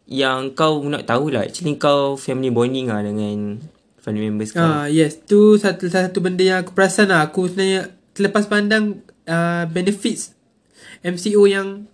yang 0.06 0.54
kau 0.54 0.82
nak 0.86 1.06
tahu 1.06 1.34
lah 1.34 1.46
actually 1.46 1.74
kau 1.78 2.14
family 2.14 2.54
bonding 2.54 2.86
lah 2.86 3.02
dengan 3.02 3.58
family 3.98 4.30
members 4.30 4.54
kau. 4.54 4.62
Ah 4.62 4.86
yes, 4.86 5.18
tu 5.26 5.58
satu 5.58 5.90
satu 5.90 6.22
benda 6.22 6.46
yang 6.46 6.62
aku 6.62 6.70
perasan 6.78 7.10
lah. 7.10 7.26
Aku 7.26 7.50
sebenarnya 7.50 7.90
terlepas 8.14 8.46
pandang 8.46 9.02
uh, 9.26 9.66
benefits 9.66 10.30
MCO 11.02 11.42
yang 11.50 11.90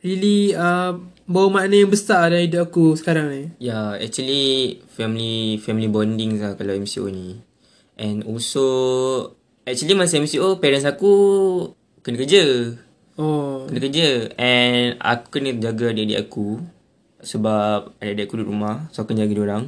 really 0.00 0.56
uh, 0.56 0.96
bawa 1.28 1.60
makna 1.60 1.84
yang 1.84 1.92
besar 1.92 2.32
dalam 2.32 2.48
hidup 2.48 2.72
aku 2.72 2.96
sekarang 2.96 3.28
ni. 3.28 3.42
Ya, 3.60 3.68
yeah, 3.68 3.88
actually 4.00 4.80
family 4.96 5.60
family 5.60 5.92
bonding 5.92 6.40
lah 6.40 6.56
kalau 6.56 6.72
MCO 6.80 7.12
ni. 7.12 7.44
And 8.00 8.24
also 8.24 8.64
actually 9.68 9.92
masa 9.92 10.16
MCO 10.16 10.58
parents 10.64 10.88
aku 10.88 11.12
kena 12.02 12.20
kerja. 12.20 12.44
Oh. 13.18 13.68
Kena 13.68 13.76
kerja 13.76 14.32
And 14.40 14.96
aku 14.96 15.36
kena 15.36 15.52
jaga 15.60 15.92
adik-adik 15.92 16.16
aku 16.16 16.64
Sebab 17.20 18.00
adik-adik 18.00 18.24
aku 18.24 18.34
duduk 18.40 18.50
rumah 18.56 18.88
So 18.88 19.04
aku 19.04 19.12
kena 19.12 19.28
jaga 19.28 19.36
diorang 19.36 19.64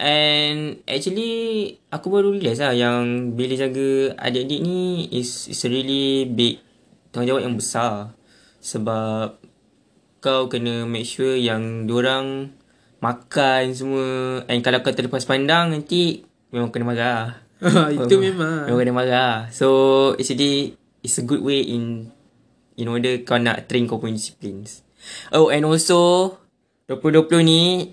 And 0.00 0.80
actually 0.88 1.76
Aku 1.92 2.08
baru 2.08 2.32
realise 2.32 2.64
lah 2.64 2.72
Yang 2.72 3.36
bila 3.36 3.54
jaga 3.68 3.88
adik-adik 4.16 4.60
ni 4.64 5.12
Is, 5.12 5.52
is 5.52 5.60
a 5.60 5.68
really 5.68 6.24
big 6.24 6.64
Tanggungjawab 7.12 7.44
yang 7.44 7.56
besar 7.60 8.16
Sebab 8.64 9.44
kau 10.24 10.48
kena 10.48 10.88
make 10.88 11.04
sure 11.04 11.36
yang 11.36 11.84
orang 11.92 12.56
makan 13.04 13.76
semua 13.76 14.40
and 14.48 14.64
kalau 14.64 14.80
kau 14.80 14.96
terlepas 14.96 15.28
pandang 15.28 15.76
nanti 15.76 16.24
memang 16.48 16.72
kena 16.72 16.88
marah. 16.88 17.24
Itu 17.92 18.16
memang. 18.16 18.64
Memang 18.64 18.80
kena 18.80 18.96
marah. 18.96 19.34
So 19.52 19.68
actually 20.16 20.80
it's 21.04 21.20
a 21.20 21.24
good 21.24 21.44
way 21.44 21.60
in 21.60 22.08
in 22.80 22.88
order 22.88 23.20
kau 23.22 23.36
nak 23.36 23.68
train 23.68 23.84
kau 23.84 24.00
punya 24.00 24.16
disciplines. 24.16 24.80
Oh 25.30 25.52
and 25.52 25.68
also 25.68 26.32
2020 26.88 27.44
ni 27.44 27.92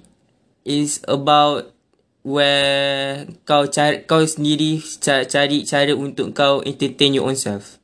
is 0.64 1.04
about 1.12 1.76
where 2.24 3.28
kau 3.44 3.68
cari 3.68 4.08
kau 4.08 4.24
sendiri 4.24 4.80
ca- 5.04 5.28
cari 5.28 5.68
cara 5.68 5.92
untuk 5.92 6.32
kau 6.32 6.64
entertain 6.64 7.14
your 7.20 7.28
own 7.28 7.36
self. 7.36 7.78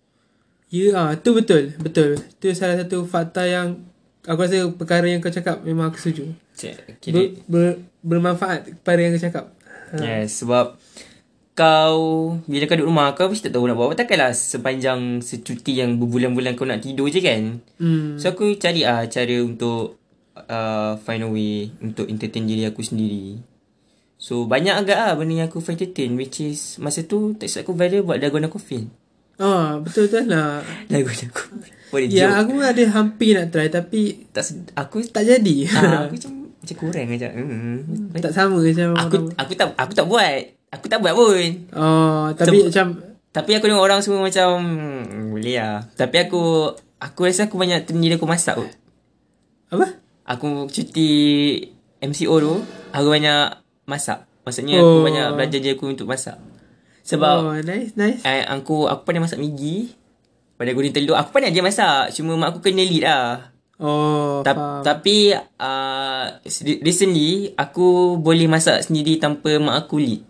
Ya, 0.68 0.96
ah, 1.00 1.12
tu 1.16 1.32
betul. 1.32 1.76
Betul. 1.80 2.20
Tu 2.44 2.52
salah 2.52 2.76
satu 2.76 3.08
fakta 3.08 3.48
yang 3.48 3.88
aku 4.28 4.44
rasa 4.44 4.68
perkara 4.76 5.08
yang 5.08 5.24
kau 5.24 5.32
cakap 5.32 5.64
memang 5.64 5.92
aku 5.92 6.00
setuju. 6.00 6.36
Cik, 6.58 6.76
Ber, 7.14 7.26
ber, 7.48 7.68
bermanfaat 8.04 8.76
kepada 8.82 9.00
yang 9.00 9.16
kau 9.16 9.24
cakap. 9.24 9.46
Ha. 9.96 9.98
Yes, 10.04 10.44
sebab 10.44 10.76
kau 11.58 11.98
bila 12.46 12.64
kau 12.64 12.78
duduk 12.78 12.88
rumah 12.88 13.12
kau 13.12 13.28
mesti 13.28 13.50
tak 13.50 13.58
tahu 13.58 13.66
nak 13.66 13.74
buat 13.74 13.90
apa 13.90 13.98
takkanlah 13.98 14.30
sepanjang 14.30 15.20
secuti 15.20 15.74
yang 15.74 15.98
berbulan-bulan 15.98 16.54
kau 16.54 16.64
nak 16.64 16.86
tidur 16.86 17.10
je 17.10 17.18
kan. 17.18 17.58
Hmm. 17.82 18.14
So 18.16 18.30
aku 18.30 18.54
cari 18.56 18.86
ah 18.86 19.02
cara 19.04 19.42
untuk 19.42 19.98
uh, 20.38 21.02
find 21.02 21.26
a 21.26 21.28
way 21.28 21.74
untuk 21.82 22.06
entertain 22.06 22.46
diri 22.46 22.64
aku 22.64 22.86
sendiri. 22.86 23.42
So 24.18 24.46
banyak 24.46 24.78
agak 24.78 24.98
ah 24.98 25.14
benda 25.14 25.34
yang 25.36 25.50
aku 25.50 25.58
find 25.58 25.76
entertain 25.76 26.14
which 26.14 26.38
is 26.40 26.78
masa 26.78 27.02
tu 27.02 27.34
tak 27.34 27.50
silap 27.50 27.66
aku 27.66 27.74
viral 27.74 28.06
buat 28.06 28.22
Dalgona 28.22 28.48
Coffin. 28.48 28.94
Ah, 29.38 29.78
betul 29.78 30.10
tu 30.10 30.18
lah. 30.26 30.62
Dalgona 30.86 31.26
Coffin. 31.30 31.74
What 31.90 32.02
a 32.02 32.06
Ya, 32.06 32.30
joke. 32.30 32.38
aku 32.44 32.54
ada 32.60 32.84
hampir 32.92 33.34
nak 33.34 33.50
try 33.50 33.70
tapi 33.70 34.30
tak 34.30 34.46
aku 34.74 35.02
tak 35.06 35.26
jadi. 35.26 35.56
ah, 35.74 36.06
aku 36.06 36.14
macam 36.22 36.32
macam 36.58 36.76
kurang 36.78 37.08
macam. 37.08 37.30
Hmm. 37.34 37.78
tak 38.14 38.34
sama 38.34 38.58
macam 38.60 38.88
Aku 38.98 39.16
aku 39.34 39.52
tak 39.54 39.68
aku 39.74 39.94
tak 39.94 40.06
buat. 40.06 40.57
Aku 40.78 40.86
tak 40.86 41.00
buat 41.00 41.12
pun. 41.12 41.52
Oh, 41.72 42.30
tapi 42.32 42.62
Sebab- 42.62 42.70
macam 42.70 42.88
Tapi 43.28 43.52
aku 43.54 43.66
tengok 43.66 43.84
orang 43.84 44.02
semua 44.02 44.22
macam 44.24 44.48
hmm, 44.58 45.30
boleh 45.30 45.56
lah. 45.56 45.86
Tapi 45.92 46.16
aku 46.20 46.42
aku 46.98 47.20
rasa 47.24 47.46
aku 47.46 47.56
banyak 47.56 47.84
tenyira 47.84 48.16
aku 48.16 48.26
masak 48.26 48.56
kot. 48.56 48.72
apa? 49.70 49.94
Aku 50.28 50.48
cuti 50.66 51.10
MCO 52.00 52.36
tu, 52.36 52.54
aku 52.90 53.08
banyak 53.08 53.58
masak. 53.84 54.26
Maksudnya 54.42 54.78
aku 54.78 54.90
Oh. 54.92 55.04
banyak 55.04 55.26
belajar 55.34 55.60
diri 55.60 55.74
aku 55.74 55.86
untuk 55.88 56.06
masak. 56.06 56.40
Sebab 57.04 57.36
oh, 57.38 57.56
nice, 57.58 57.94
nice. 57.94 58.20
eh, 58.22 58.42
aku 58.44 58.86
aku 58.86 59.02
pandai 59.04 59.22
masak 59.22 59.38
Maggi. 59.38 59.92
Pandai 60.54 60.74
goreng 60.74 60.92
telur. 60.92 61.16
Aku 61.16 61.30
pandai 61.30 61.52
je 61.52 61.62
masak. 61.62 62.12
Cuma 62.12 62.36
mak 62.36 62.52
aku 62.52 62.60
kena 62.62 62.82
lead 62.82 63.04
lah. 63.04 63.54
Oh, 63.78 64.42
Ta- 64.42 64.52
faham. 64.52 64.82
tapi 64.82 65.30
uh, 65.38 66.26
recently 66.82 67.54
aku 67.54 68.18
boleh 68.18 68.50
masak 68.50 68.82
sendiri 68.82 69.16
tanpa 69.16 69.56
mak 69.58 69.78
aku 69.80 69.96
lead. 69.98 70.26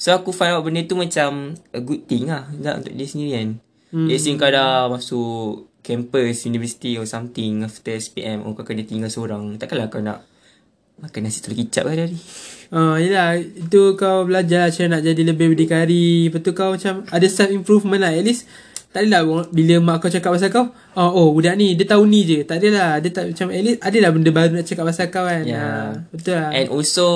So 0.00 0.16
aku 0.16 0.32
find 0.32 0.56
out 0.56 0.64
benda 0.64 0.80
tu 0.88 0.96
macam 0.96 1.52
a 1.76 1.80
good 1.84 2.08
thing 2.08 2.32
lah 2.32 2.48
tak, 2.64 2.80
untuk 2.80 2.92
dia 2.96 3.04
sendiri 3.04 3.30
kan. 3.36 3.48
Hmm. 3.92 4.08
Let's 4.08 4.24
say 4.24 4.32
kau 4.40 4.48
dah 4.48 4.88
masuk 4.88 5.68
campus, 5.84 6.48
university 6.48 6.96
or 6.96 7.04
something 7.04 7.68
after 7.68 7.92
SPM 7.92 8.48
or 8.48 8.56
kau 8.56 8.64
kena 8.64 8.88
tinggal 8.88 9.12
seorang. 9.12 9.60
Takkanlah 9.60 9.92
kau 9.92 10.00
nak 10.00 10.24
makan 11.04 11.20
nasi 11.28 11.44
telur 11.44 11.60
kicap 11.60 11.84
hari 11.84 12.08
hari. 12.08 12.18
Oh, 12.72 12.96
yelah. 12.96 13.36
Itu 13.44 14.00
kau 14.00 14.24
belajar 14.24 14.72
macam 14.72 14.88
nak 14.88 15.02
jadi 15.04 15.20
lebih 15.20 15.52
berdikari. 15.52 16.32
Lepas 16.32 16.40
tu 16.48 16.52
kau 16.56 16.72
macam 16.72 17.04
ada 17.04 17.26
self-improvement 17.28 18.00
lah. 18.00 18.16
At 18.16 18.24
least 18.24 18.48
tak 18.96 19.04
adalah 19.04 19.46
bila 19.52 19.84
mak 19.84 20.00
kau 20.00 20.10
cakap 20.10 20.32
pasal 20.32 20.48
kau, 20.48 20.72
oh, 20.96 21.10
oh 21.12 21.28
budak 21.36 21.54
ni, 21.60 21.76
dia 21.76 21.84
tahu 21.84 22.08
ni 22.08 22.24
je. 22.24 22.48
Tak 22.48 22.56
adalah. 22.56 23.04
Dia 23.04 23.10
tak 23.12 23.36
macam, 23.36 23.52
at 23.52 23.62
least 23.68 23.80
adalah 23.84 24.10
benda 24.16 24.30
baru 24.32 24.50
nak 24.56 24.64
cakap 24.64 24.84
pasal 24.88 25.06
kau 25.12 25.28
kan. 25.28 25.44
Ya. 25.44 25.60
Ah, 25.60 25.88
betul 26.08 26.40
lah. 26.40 26.50
And 26.56 26.72
also 26.72 27.06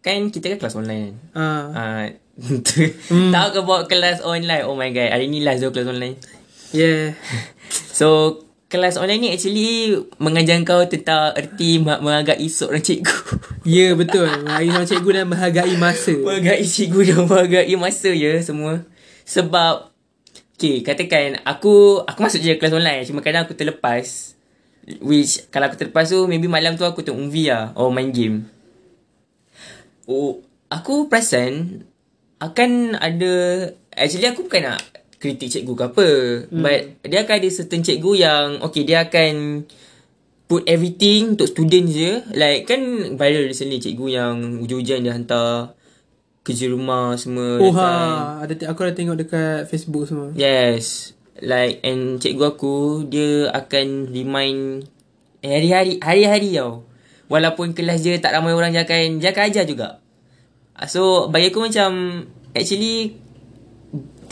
kan 0.00 0.32
kita 0.32 0.56
kan 0.56 0.58
kelas 0.64 0.76
online 0.76 1.02
kan. 1.04 1.14
Ah. 1.36 1.64
Ah, 1.76 2.04
hmm. 3.12 3.32
Tahu 3.32 3.48
ke 3.52 3.60
buat 3.64 3.82
kelas 3.88 4.24
online? 4.24 4.64
Oh 4.64 4.76
my 4.76 4.88
god, 4.92 5.12
hari 5.12 5.28
ni 5.28 5.44
last 5.44 5.60
tu 5.60 5.72
kelas 5.72 5.88
online. 5.88 6.16
Yeah. 6.72 7.16
So 7.70 8.40
kelas 8.72 8.96
online 8.96 9.20
ni 9.20 9.28
actually 9.30 9.92
mengajar 10.16 10.56
kau 10.64 10.82
tentang 10.88 11.36
erti 11.36 11.78
menghargai 11.78 12.48
seorang 12.48 12.82
cikgu. 12.82 13.12
Ya, 13.68 13.92
betul. 13.92 14.24
Menghargai 14.24 14.72
sama 14.72 14.86
cikgu 14.88 15.10
dan 15.12 15.24
menghargai 15.28 15.74
masa. 15.76 16.16
menghargai 16.16 16.64
cikgu 16.64 17.00
dan 17.12 17.18
menghargai 17.28 17.76
masa 17.76 18.08
je 18.08 18.32
semua. 18.40 18.88
Sebab 19.28 19.90
Okay, 20.60 20.84
katakan 20.84 21.40
aku 21.48 22.04
aku 22.04 22.20
masuk 22.20 22.44
je 22.44 22.52
kelas 22.60 22.76
online 22.76 23.08
cuma 23.08 23.24
kadang 23.24 23.48
aku 23.48 23.56
terlepas. 23.56 24.36
Which 25.00 25.48
kalau 25.48 25.72
aku 25.72 25.80
terlepas 25.80 26.04
tu 26.12 26.28
maybe 26.28 26.52
malam 26.52 26.76
tu 26.76 26.84
aku 26.84 27.00
tengok 27.00 27.16
movie 27.16 27.48
lah 27.48 27.72
or 27.80 27.88
main 27.88 28.12
game. 28.12 28.44
Oh, 30.10 30.42
aku 30.66 31.06
perasan 31.06 31.86
akan 32.42 32.98
ada 32.98 33.32
actually 33.94 34.26
aku 34.26 34.50
bukan 34.50 34.74
nak 34.74 34.80
kritik 35.20 35.52
cikgu 35.52 35.72
ke 35.76 35.84
apa 35.92 36.08
hmm. 36.48 36.62
but 36.64 36.80
dia 37.04 37.22
akan 37.22 37.36
ada 37.36 37.48
certain 37.52 37.84
cikgu 37.84 38.12
yang 38.16 38.46
okay 38.64 38.88
dia 38.88 39.04
akan 39.04 39.62
put 40.48 40.64
everything 40.64 41.36
untuk 41.36 41.46
student 41.46 41.86
je 41.86 42.24
like 42.32 42.64
kan 42.64 42.80
viral 43.14 43.44
recently 43.44 43.76
cikgu 43.78 44.16
yang 44.16 44.34
hujan-hujan 44.64 45.04
dia 45.04 45.12
hantar 45.12 45.76
kerja 46.40 46.72
rumah 46.72 47.14
semua 47.20 47.60
Oh 47.60 47.72
ha, 47.76 48.40
ada 48.40 48.56
aku 48.72 48.80
dah 48.88 48.96
tengok 48.96 49.16
dekat 49.20 49.68
Facebook 49.68 50.08
semua. 50.08 50.32
Yes. 50.32 51.12
Like 51.40 51.84
and 51.84 52.16
cikgu 52.16 52.56
aku 52.56 53.04
dia 53.06 53.52
akan 53.52 54.08
remind 54.08 54.88
eh, 55.44 55.52
hari-hari 55.52 56.00
hari-hari 56.00 56.56
tau. 56.56 56.88
Walaupun 57.30 57.76
kelas 57.76 58.02
dia 58.02 58.18
tak 58.18 58.34
ramai 58.34 58.56
orang 58.56 58.74
dia 58.74 58.82
akan 58.88 59.20
dia 59.20 59.30
akan 59.36 59.44
ajar 59.52 59.64
juga. 59.68 59.99
Ah, 60.80 60.88
So 60.88 61.28
bagi 61.28 61.52
aku 61.52 61.60
macam 61.60 62.24
actually 62.56 63.20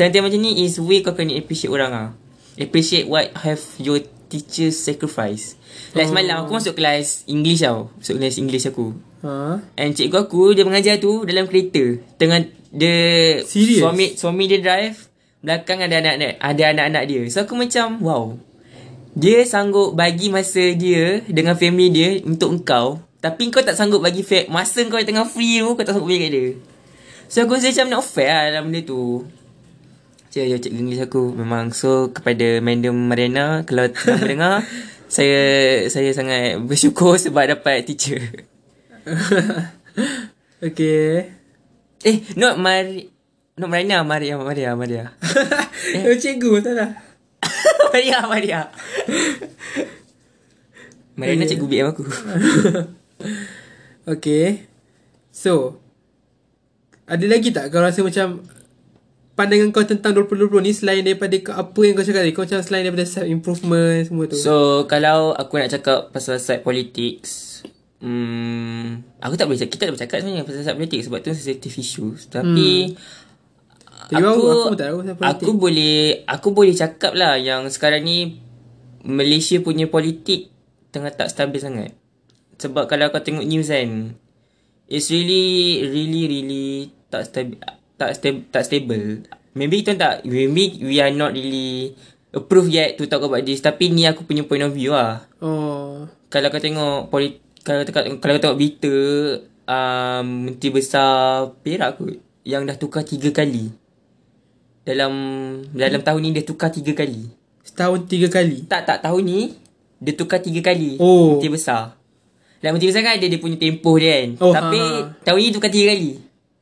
time-time 0.01 0.33
macam 0.33 0.41
ni 0.41 0.65
is 0.65 0.81
way 0.81 1.05
kau 1.05 1.13
kena 1.13 1.37
appreciate 1.37 1.69
orang 1.69 1.93
ah. 1.93 2.09
Appreciate 2.57 3.05
what 3.05 3.29
have 3.45 3.61
your 3.77 4.01
teachers 4.33 4.81
sacrifice. 4.81 5.55
Like 5.93 6.09
Oh. 6.09 6.17
semalam 6.17 6.45
aku 6.45 6.57
masuk 6.57 6.75
kelas 6.75 7.29
English 7.29 7.61
tau. 7.61 7.93
Masuk 8.01 8.17
kelas 8.17 8.37
English 8.41 8.65
aku. 8.65 8.97
Ha. 9.23 9.61
And 9.77 9.93
cikgu 9.93 10.27
aku 10.27 10.57
dia 10.57 10.65
mengajar 10.65 10.97
tu 10.97 11.27
dalam 11.29 11.45
kereta. 11.51 12.01
Tengah 12.17 12.49
dia 12.69 12.97
Serious? 13.45 13.81
suami 13.83 14.15
suami 14.15 14.45
dia 14.47 14.61
drive, 14.61 15.09
belakang 15.41 15.81
ada 15.81 15.99
anak-anak 16.01 16.33
ada 16.39 16.63
anak-anak 16.73 17.05
dia. 17.09 17.23
So 17.29 17.45
aku 17.45 17.57
macam 17.57 18.01
wow. 18.01 18.25
Dia 19.19 19.43
sanggup 19.43 19.99
bagi 19.99 20.31
masa 20.31 20.63
dia 20.79 21.25
dengan 21.27 21.59
family 21.59 21.91
dia 21.91 22.09
untuk 22.23 22.55
engkau, 22.55 23.03
tapi 23.19 23.51
kau 23.51 23.63
tak 23.63 23.75
sanggup 23.75 23.99
bagi 23.99 24.23
fa- 24.23 24.47
masa 24.47 24.87
kau 24.87 24.99
tengah 25.03 25.27
free 25.27 25.59
tu 25.59 25.75
kau 25.75 25.83
tak 25.83 25.95
sanggup 25.95 26.11
bagi 26.11 26.23
kat 26.27 26.31
dia. 26.31 26.47
So 27.29 27.45
aku 27.45 27.59
rasa 27.59 27.75
macam 27.75 27.87
not 27.99 28.05
fair 28.07 28.31
lah 28.31 28.45
dalam 28.55 28.71
benda 28.71 28.81
tu. 28.87 29.27
Cik, 30.29 30.45
ya 30.45 30.57
cikgu 30.61 30.79
English 30.81 31.03
aku 31.03 31.33
memang 31.33 31.73
so 31.73 32.13
kepada 32.13 32.61
Madam 32.61 32.95
Mariana 33.09 33.65
kalau 33.65 33.89
tengah 33.89 34.17
mendengar 34.21 34.55
saya 35.15 35.41
saya 35.89 36.13
sangat 36.13 36.61
bersyukur 36.63 37.17
sebab 37.17 37.59
dapat 37.59 37.85
teacher. 37.89 38.23
okay. 40.67 41.33
Eh, 42.05 42.17
not 42.39 42.61
Mari... 42.61 43.11
Not 43.59 43.75
Marina, 43.75 44.07
Maria, 44.07 44.39
Maria, 44.39 44.71
Maria. 44.79 45.05
Eh. 45.99 46.15
cikgu 46.15 46.63
salah. 46.63 46.95
Maria, 47.91 48.23
Maria. 48.31 48.61
Marina 51.19 51.43
Okay. 51.43 51.59
cikgu 51.59 51.67
BM 51.67 51.87
aku. 51.91 52.07
Okay. 54.07 54.67
So, 55.31 55.79
ada 57.05 57.25
lagi 57.25 57.51
tak 57.51 57.71
kau 57.71 57.81
rasa 57.81 58.03
macam 58.03 58.43
pandangan 59.33 59.71
kau 59.71 59.87
tentang 59.87 60.13
2020 60.13 60.51
ni 60.61 60.73
selain 60.75 61.01
daripada 61.01 61.39
apa 61.55 61.81
yang 61.81 61.95
kau 61.95 62.03
cakap 62.03 62.27
tadi, 62.27 62.35
kau 62.35 62.43
macam 62.43 62.59
selain 62.61 62.85
daripada 62.85 63.07
self 63.07 63.25
improvement 63.25 64.03
semua 64.03 64.25
tu. 64.27 64.35
So, 64.35 64.55
kalau 64.85 65.31
aku 65.31 65.57
nak 65.57 65.71
cakap 65.71 66.11
pasal 66.11 66.37
side 66.37 66.61
politics, 66.61 67.63
hmm, 68.03 68.99
aku 69.23 69.35
tak 69.35 69.47
boleh 69.47 69.57
cakap, 69.57 69.73
kita 69.73 69.83
tak 69.85 69.93
boleh 69.95 70.03
cakap 70.03 70.17
sebenarnya 70.21 70.43
pasal 70.43 70.63
side 70.63 70.77
politics 70.77 71.05
sebab 71.07 71.19
tu 71.23 71.31
sensitive 71.31 71.77
issues. 71.77 72.27
Tapi, 72.27 72.99
Tapi 74.09 74.15
aku, 74.17 74.41
aku- 74.43 74.75
aku 74.75 74.99
politik. 75.15 75.23
aku 75.23 75.51
boleh, 75.55 75.97
aku 76.27 76.49
boleh 76.51 76.75
cakap 76.75 77.13
lah 77.15 77.39
yang 77.39 77.63
sekarang 77.69 78.03
ni 78.03 78.43
Malaysia 79.01 79.55
punya 79.61 79.87
politik 79.87 80.51
tengah 80.91 81.15
tak 81.15 81.31
stabil 81.31 81.63
sangat. 81.63 81.95
Sebab 82.59 82.91
kalau 82.91 83.15
kau 83.15 83.23
tengok 83.23 83.47
news 83.47 83.71
kan, 83.71 84.19
it's 84.91 85.15
really, 85.15 85.79
really, 85.87 86.23
really 86.27 86.67
tak 87.07 87.31
stabil, 87.31 87.57
tak 87.95 88.11
stable, 88.19 88.43
tak 88.51 88.63
stable. 88.67 89.07
Maybe 89.55 89.87
kita 89.87 89.95
tak, 89.95 90.15
maybe 90.27 90.83
we 90.83 90.99
are 90.99 91.15
not 91.15 91.35
really 91.35 91.95
approved 92.35 92.75
yet 92.75 92.99
to 92.99 93.07
talk 93.07 93.23
about 93.23 93.47
this. 93.47 93.63
Tapi 93.63 93.95
ni 93.95 94.11
aku 94.11 94.27
punya 94.27 94.43
point 94.43 94.67
of 94.67 94.75
view 94.75 94.91
lah. 94.91 95.23
Oh. 95.39 96.11
Kalau 96.29 96.51
kau 96.51 96.59
tengok 96.59 97.15
polit, 97.15 97.39
kalau 97.63 97.87
tengok, 97.87 98.19
kalau 98.19 98.33
kau 98.37 98.43
tengok 98.43 98.59
berita, 98.59 98.95
um, 99.71 100.27
Menteri 100.51 100.71
Besar 100.75 101.55
Perak 101.63 101.91
kot, 101.99 102.19
yang 102.43 102.67
dah 102.67 102.75
tukar 102.75 103.07
tiga 103.07 103.31
kali. 103.31 103.71
Dalam 104.83 105.13
dalam 105.77 106.01
tahun 106.01 106.21
ni 106.27 106.31
dia 106.35 106.43
tukar 106.43 106.75
tiga 106.75 106.91
kali. 106.97 107.29
Setahun 107.63 108.09
tiga 108.09 108.33
kali. 108.33 108.65
Tak, 108.65 108.89
tak 108.89 108.99
tahun 109.05 109.23
ni. 109.23 109.41
Dia 109.99 110.15
tukar 110.15 110.39
tiga 110.39 110.63
kali 110.63 110.95
Oh. 111.03 111.35
Menteri 111.35 111.59
besar 111.59 111.98
Dan 112.59 112.75
menteri 112.75 112.91
besar 112.91 113.03
kan 113.03 113.15
ada 113.15 113.23
dia 113.23 113.39
punya 113.39 113.55
tempoh 113.55 113.95
dia 113.95 114.19
kan 114.19 114.29
Oh, 114.41 114.51
Tapi 114.51 114.81
ha, 114.81 115.03
ha. 115.05 115.23
tahun 115.23 115.39
ni 115.39 115.51
tukar 115.51 115.69
tiga 115.69 115.91
kali 115.91 116.19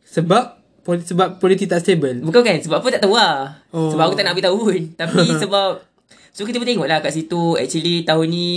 Sebab 0.07 0.45
poli- 0.81 1.03
sebab 1.03 1.29
politik 1.37 1.67
tak 1.67 1.81
stable. 1.81 2.21
Bukan 2.21 2.43
kan 2.43 2.57
Sebab 2.59 2.79
apa 2.79 2.89
tak 2.91 3.03
tahu 3.03 3.15
lah 3.15 3.65
Oh. 3.71 3.89
Sebab 3.91 4.03
aku 4.03 4.15
tak 4.15 4.25
nak 4.25 4.35
beritahu 4.35 4.61
pun 4.63 4.83
Tapi 5.01 5.25
sebab 5.35 5.81
So 6.31 6.45
kita 6.45 6.57
pun 6.57 6.67
tengok 6.67 6.85
lah 6.85 7.01
kat 7.01 7.13
situ 7.13 7.57
Actually 7.57 8.03
tahun 8.03 8.27
ni 8.27 8.49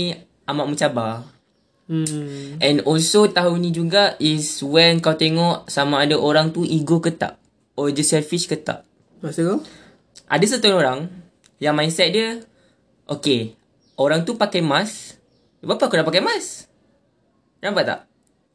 Amat 0.44 0.66
mencabar 0.66 1.24
Hmm. 1.90 2.54
And 2.58 2.86
also 2.86 3.26
tahun 3.26 3.56
ni 3.60 3.74
juga 3.74 4.14
Is 4.18 4.62
when 4.62 5.00
kau 5.00 5.10
tengok 5.12 5.66
Sama 5.66 5.98
ada 5.98 6.14
orang 6.14 6.54
tu 6.54 6.62
ego 6.62 7.02
ke 7.02 7.10
tak 7.10 7.34
Or 7.74 7.90
just 7.90 8.14
selfish 8.14 8.46
ke 8.46 8.54
tak 8.54 8.86
Maksud 9.18 9.42
kau? 9.44 9.58
Ada 10.30 10.44
satu 10.46 10.70
orang 10.70 11.10
Yang 11.58 11.74
mindset 11.74 12.08
dia 12.10 12.28
Okay 13.08 13.58
Orang 13.96 14.22
tu 14.22 14.38
pakai 14.38 14.62
mask 14.62 15.18
Kenapa 15.58 15.82
aku 15.82 15.98
nak 15.98 16.06
pakai 16.06 16.22
mask 16.22 16.69
Nampak 17.60 17.84
tak 17.84 18.00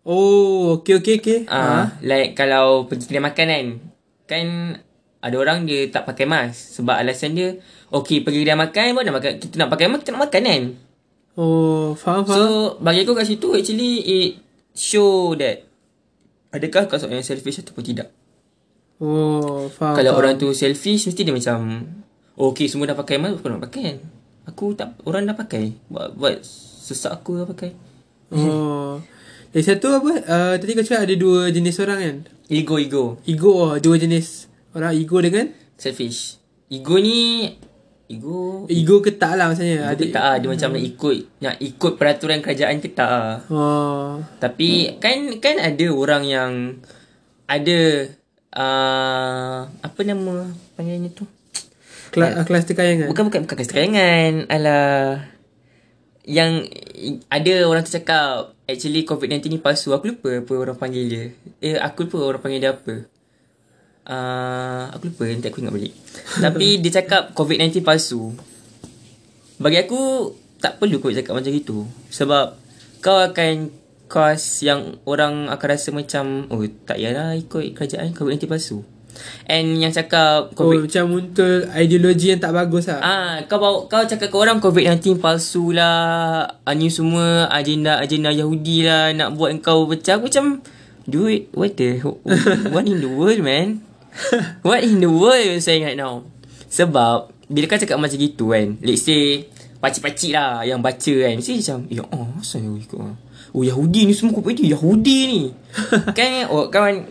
Oh, 0.06 0.82
okey 0.82 1.02
okey 1.02 1.16
okey. 1.18 1.40
Ah, 1.50 1.98
Like 2.06 2.38
kalau 2.38 2.86
pergi 2.86 3.10
kedai 3.10 3.26
makan 3.26 3.46
kan 3.50 3.66
Kan 4.30 4.46
Ada 5.18 5.34
orang 5.34 5.66
dia 5.66 5.90
tak 5.90 6.06
pakai 6.06 6.30
mask 6.30 6.78
Sebab 6.78 6.94
alasan 6.94 7.34
dia 7.34 7.58
Okay 7.90 8.22
pergi 8.22 8.46
kedai 8.46 8.54
makan 8.54 8.86
pun 8.94 9.02
nak 9.02 9.16
makan, 9.18 9.32
Kita 9.42 9.56
nak 9.58 9.70
pakai 9.74 9.86
mask 9.90 10.02
Kita 10.06 10.14
nak 10.14 10.24
makan 10.30 10.42
kan 10.46 10.64
Oh, 11.36 11.98
faham 11.98 12.22
So 12.24 12.34
faham. 12.34 12.86
bagi 12.86 13.02
aku 13.02 13.14
kat 13.14 13.26
situ 13.26 13.48
Actually 13.50 13.92
it 14.02 14.30
Show 14.72 15.34
that 15.36 15.66
Adakah 16.54 16.86
kau 16.86 17.02
seorang 17.02 17.20
yang 17.20 17.28
selfish 17.28 17.60
Ataupun 17.60 17.84
tidak 17.84 18.14
oh, 19.02 19.68
faham. 19.70 19.98
Kalau 19.98 20.12
faham. 20.14 20.22
orang 20.22 20.34
tu 20.38 20.54
selfish 20.54 21.10
Mesti 21.10 21.22
dia 21.22 21.34
macam 21.34 21.82
Okay 22.38 22.70
semua 22.70 22.86
dah 22.86 22.98
pakai 22.98 23.18
mask 23.18 23.42
Aku 23.42 23.50
nak 23.50 23.66
pakai 23.66 23.82
kan 23.82 23.98
Aku 24.46 24.66
tak 24.78 24.94
Orang 25.02 25.26
dah 25.26 25.34
pakai 25.34 25.74
Buat, 25.90 26.14
buat 26.14 26.46
Sesak 26.46 27.10
aku 27.12 27.42
dah 27.42 27.50
pakai 27.50 27.74
Oh. 28.34 29.02
Dari 29.56 29.64
satu 29.64 29.88
apa? 30.02 30.14
Uh, 30.26 30.54
tadi 30.60 30.76
kau 30.76 30.84
cakap 30.84 31.08
ada 31.08 31.16
dua 31.16 31.48
jenis 31.48 31.80
orang 31.80 32.00
kan? 32.02 32.18
Ego 32.52 32.76
ego 32.76 33.18
Ego 33.24 33.52
oh, 33.56 33.74
dua 33.80 33.96
jenis. 33.96 34.52
Orang 34.76 34.92
ego 34.92 35.24
dengan 35.24 35.48
Selfish 35.80 36.36
Ego 36.68 37.00
ni 37.00 37.48
Ego 38.12 38.68
ego 38.68 39.00
ke 39.00 39.16
tak 39.16 39.40
lah 39.40 39.48
maksudnya. 39.50 39.88
Ada 39.88 40.04
tak 40.12 40.24
lah 40.28 40.36
Dia 40.44 40.50
macam 40.52 40.70
nak 40.76 40.84
ikut 40.84 41.16
Nak 41.40 41.56
ikut 41.64 41.94
peraturan 41.96 42.44
kerajaan 42.44 42.78
ke 42.84 42.92
tak 42.92 43.08
lah 43.08 43.38
Oh. 43.48 44.20
Tapi 44.44 45.00
Kan 45.00 45.40
Kan 45.40 45.64
ada 45.64 45.88
orang 45.96 46.28
yang 46.28 46.52
Ada 47.48 48.12
uh, 48.52 49.60
Apa 49.80 50.00
nama 50.04 50.52
Panggilnya 50.76 51.16
tu 51.16 51.24
Kelas, 52.12 52.36
uh, 52.36 52.46
kelas 52.48 52.68
tekayangan. 52.68 53.08
Bukan 53.10 53.32
bukan 53.32 53.42
bukan 53.48 53.58
keserangan 53.64 54.52
Alah 54.52 55.35
Yang 56.26 56.74
Ada 57.30 57.70
orang 57.70 57.86
tu 57.86 57.94
cakap 57.94 58.54
Actually 58.66 59.06
COVID-19 59.06 59.46
ni 59.50 59.60
palsu. 59.62 59.94
Aku 59.94 60.10
lupa 60.10 60.42
apa 60.42 60.54
orang 60.58 60.78
panggil 60.78 61.06
dia. 61.06 61.24
Eh 61.62 61.78
aku 61.78 62.10
lupa 62.10 62.18
orang 62.26 62.42
panggil 62.42 62.60
dia 62.66 62.74
apa. 62.74 63.06
Uh, 64.06 64.86
Aku 64.98 65.14
lupa. 65.14 65.30
Nanti 65.30 65.48
aku 65.50 65.62
ingat 65.62 65.74
balik. 65.74 65.94
Tapi 66.46 66.82
dia 66.82 66.92
cakap 67.02 67.38
COVID-19 67.38 67.86
palsu. 67.86 68.34
Bagi 69.62 69.80
aku 69.80 70.34
Tak 70.60 70.82
perlu 70.82 70.98
kau 70.98 71.14
cakap 71.14 71.38
macam 71.38 71.54
itu. 71.54 71.86
Sebab 72.10 72.58
Kau 73.06 73.22
akan 73.22 73.70
Cause 74.06 74.62
yang 74.62 75.02
orang 75.10 75.50
akan 75.50 75.68
rasa 75.70 75.90
macam 75.90 76.46
Oh 76.54 76.62
tak 76.86 77.02
payahlah 77.02 77.34
ikut 77.38 77.74
kerajaan 77.74 78.14
COVID-19 78.14 78.46
palsu 78.46 78.86
And 79.46 79.80
yang 79.80 79.94
cakap 79.94 80.54
Oh, 80.58 80.74
macam 80.74 81.04
muncul 81.12 81.70
ideologi 81.74 82.34
yang 82.34 82.42
tak 82.42 82.54
bagus 82.56 82.90
lah. 82.90 83.00
Ah, 83.02 83.34
kau 83.46 83.62
bawa 83.62 83.86
kau 83.86 84.04
cakap 84.06 84.30
ke 84.30 84.38
orang 84.38 84.58
COVID-19 84.62 85.22
palsu 85.22 85.76
lah. 85.76 86.48
Ah, 86.64 86.74
ni 86.74 86.90
semua 86.90 87.50
agenda-agenda 87.52 88.34
Yahudi 88.34 88.86
lah 88.86 89.14
nak 89.14 89.38
buat 89.38 89.54
kau 89.62 89.86
pecah. 89.90 90.18
Aku 90.18 90.28
macam 90.32 90.66
dude, 91.06 91.50
what 91.54 91.78
the 91.78 92.02
what 92.74 92.86
in 92.86 93.00
the 93.02 93.10
world 93.10 93.42
man? 93.42 93.86
What 94.64 94.80
in 94.88 95.04
the 95.04 95.12
world 95.12 95.44
you 95.44 95.60
saying 95.60 95.84
right 95.84 96.00
now? 96.00 96.24
Sebab 96.72 97.36
bila 97.52 97.68
kau 97.68 97.76
cakap 97.76 98.00
macam 98.00 98.16
gitu 98.16 98.56
kan, 98.56 98.80
let's 98.80 99.04
say 99.04 99.52
pakcik-pakcik 99.84 100.32
lah 100.34 100.64
yang 100.64 100.80
baca 100.80 101.14
kan, 101.14 101.36
mesti 101.38 101.62
macam, 101.62 101.78
ya 101.92 102.04
oh, 102.10 102.32
asal 102.40 102.64
you 102.64 102.80
ikut 102.80 102.96
ah? 102.96 103.16
Oh 103.56 103.64
Yahudi 103.64 104.04
ni 104.04 104.12
semua 104.12 104.36
kau 104.36 104.44
Yahudi 104.44 105.20
ni. 105.32 105.42
Kan 106.18 106.52
oh, 106.52 106.68
kawan 106.68 107.08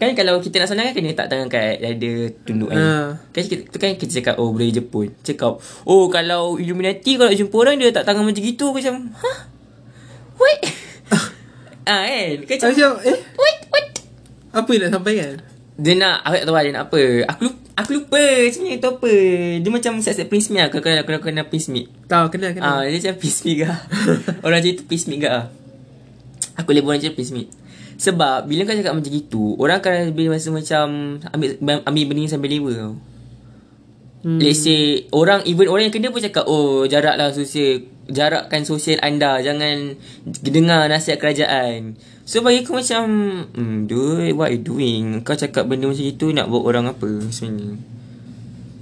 Kan 0.00 0.16
kalau 0.16 0.40
kita 0.40 0.60
nak 0.60 0.68
senang 0.72 0.88
kan 0.88 0.94
Kena 0.96 1.12
tak 1.12 1.28
tangan 1.32 1.48
kat 1.52 1.80
dada 1.80 2.12
tunduk 2.44 2.68
kan 2.72 2.76
Ah. 2.80 3.08
Kan 3.32 3.44
kita, 3.44 3.62
kan 3.76 3.92
kita 3.96 4.12
cakap 4.20 4.34
Oh 4.40 4.52
budaya 4.52 4.72
Jepun 4.72 5.12
Cakap 5.20 5.60
Oh 5.84 6.08
kalau 6.08 6.56
Illuminati 6.56 7.16
Kalau 7.16 7.32
jumpa 7.32 7.56
orang 7.56 7.76
Dia 7.80 7.92
tak 7.92 8.04
tangan 8.08 8.24
macam 8.24 8.42
gitu. 8.44 8.72
Macam 8.72 9.12
Hah? 9.16 9.38
What? 10.36 10.60
Ah 11.88 12.04
kan? 12.08 12.28
Kau 12.44 12.56
macam 12.56 12.68
Macam, 12.72 12.90
eh, 13.04 13.18
What? 13.36 13.56
What? 13.68 13.86
Apa 14.52 14.68
yang 14.72 14.82
nak 14.88 14.92
sampaikan? 14.96 15.32
Dia 15.80 15.92
nak 15.96 16.16
Aku 16.24 16.34
tak 16.36 16.44
tahu 16.44 16.56
lah 16.56 16.62
dia 16.64 16.72
nak 16.72 16.84
apa. 16.88 17.02
Aku 17.32 17.40
lupa 17.48 17.60
Aku 17.80 17.90
lupa 17.96 18.22
Sebenarnya 18.52 18.76
tu 18.80 18.90
apa. 18.92 19.12
Dia 19.60 19.70
macam 19.72 19.92
Set-set 20.04 20.28
Prince 20.28 20.52
Smith 20.52 20.60
lah. 20.60 20.68
Kalau 20.68 20.84
kau 20.84 20.92
kena 20.92 21.20
kena 21.20 21.42
Prince 21.48 21.72
Smith 21.72 21.88
Tahu, 22.08 22.28
kenal, 22.28 22.52
kenal. 22.52 22.80
Ah, 22.80 22.84
dia 22.84 22.96
macam 23.00 23.14
Prince 23.20 23.36
Smith 23.40 23.60
lah 23.64 23.78
Orang 24.44 24.60
macam 24.60 24.72
itu 24.72 24.84
Prince 24.84 25.04
Smith 25.08 25.24
lah 25.24 25.61
Aku 26.62 26.70
label 26.72 26.94
orang 26.94 27.02
macam 27.02 27.14
Prince 27.18 27.30
Smith. 27.34 27.50
Sebab 28.02 28.50
Bila 28.50 28.66
kau 28.66 28.74
cakap 28.76 28.94
macam 28.98 29.12
gitu 29.12 29.44
Orang 29.58 29.78
akan 29.78 30.10
lebih 30.10 30.26
rasa 30.32 30.48
macam 30.50 31.18
Ambil 31.32 31.58
ambil 31.62 32.04
benda 32.10 32.30
sampai 32.30 32.50
level 32.50 32.74
tau. 32.74 32.94
Hmm. 34.22 34.38
Let's 34.38 34.62
say 34.62 35.06
Orang 35.14 35.46
Even 35.46 35.70
orang 35.70 35.90
yang 35.90 35.94
kena 35.94 36.08
pun 36.10 36.22
cakap 36.22 36.44
Oh 36.46 36.86
jaraklah 36.86 37.30
sosial 37.34 37.86
Jarakkan 38.10 38.66
sosial 38.66 38.98
anda. 39.02 39.38
Jangan 39.38 39.98
Dengar 40.42 40.90
nasihat 40.90 41.22
kerajaan. 41.22 41.94
So 42.26 42.42
bagi 42.42 42.66
aku 42.66 42.78
macam 42.78 43.02
hmm, 43.50 43.78
Dude 43.86 44.34
What 44.34 44.50
you 44.54 44.62
doing? 44.62 45.22
Kau 45.22 45.38
cakap 45.38 45.70
benda 45.70 45.90
macam 45.90 46.06
itu 46.06 46.26
Nak 46.34 46.50
buat 46.50 46.62
orang 46.66 46.90
apa 46.90 47.10
Sebenarnya? 47.30 47.78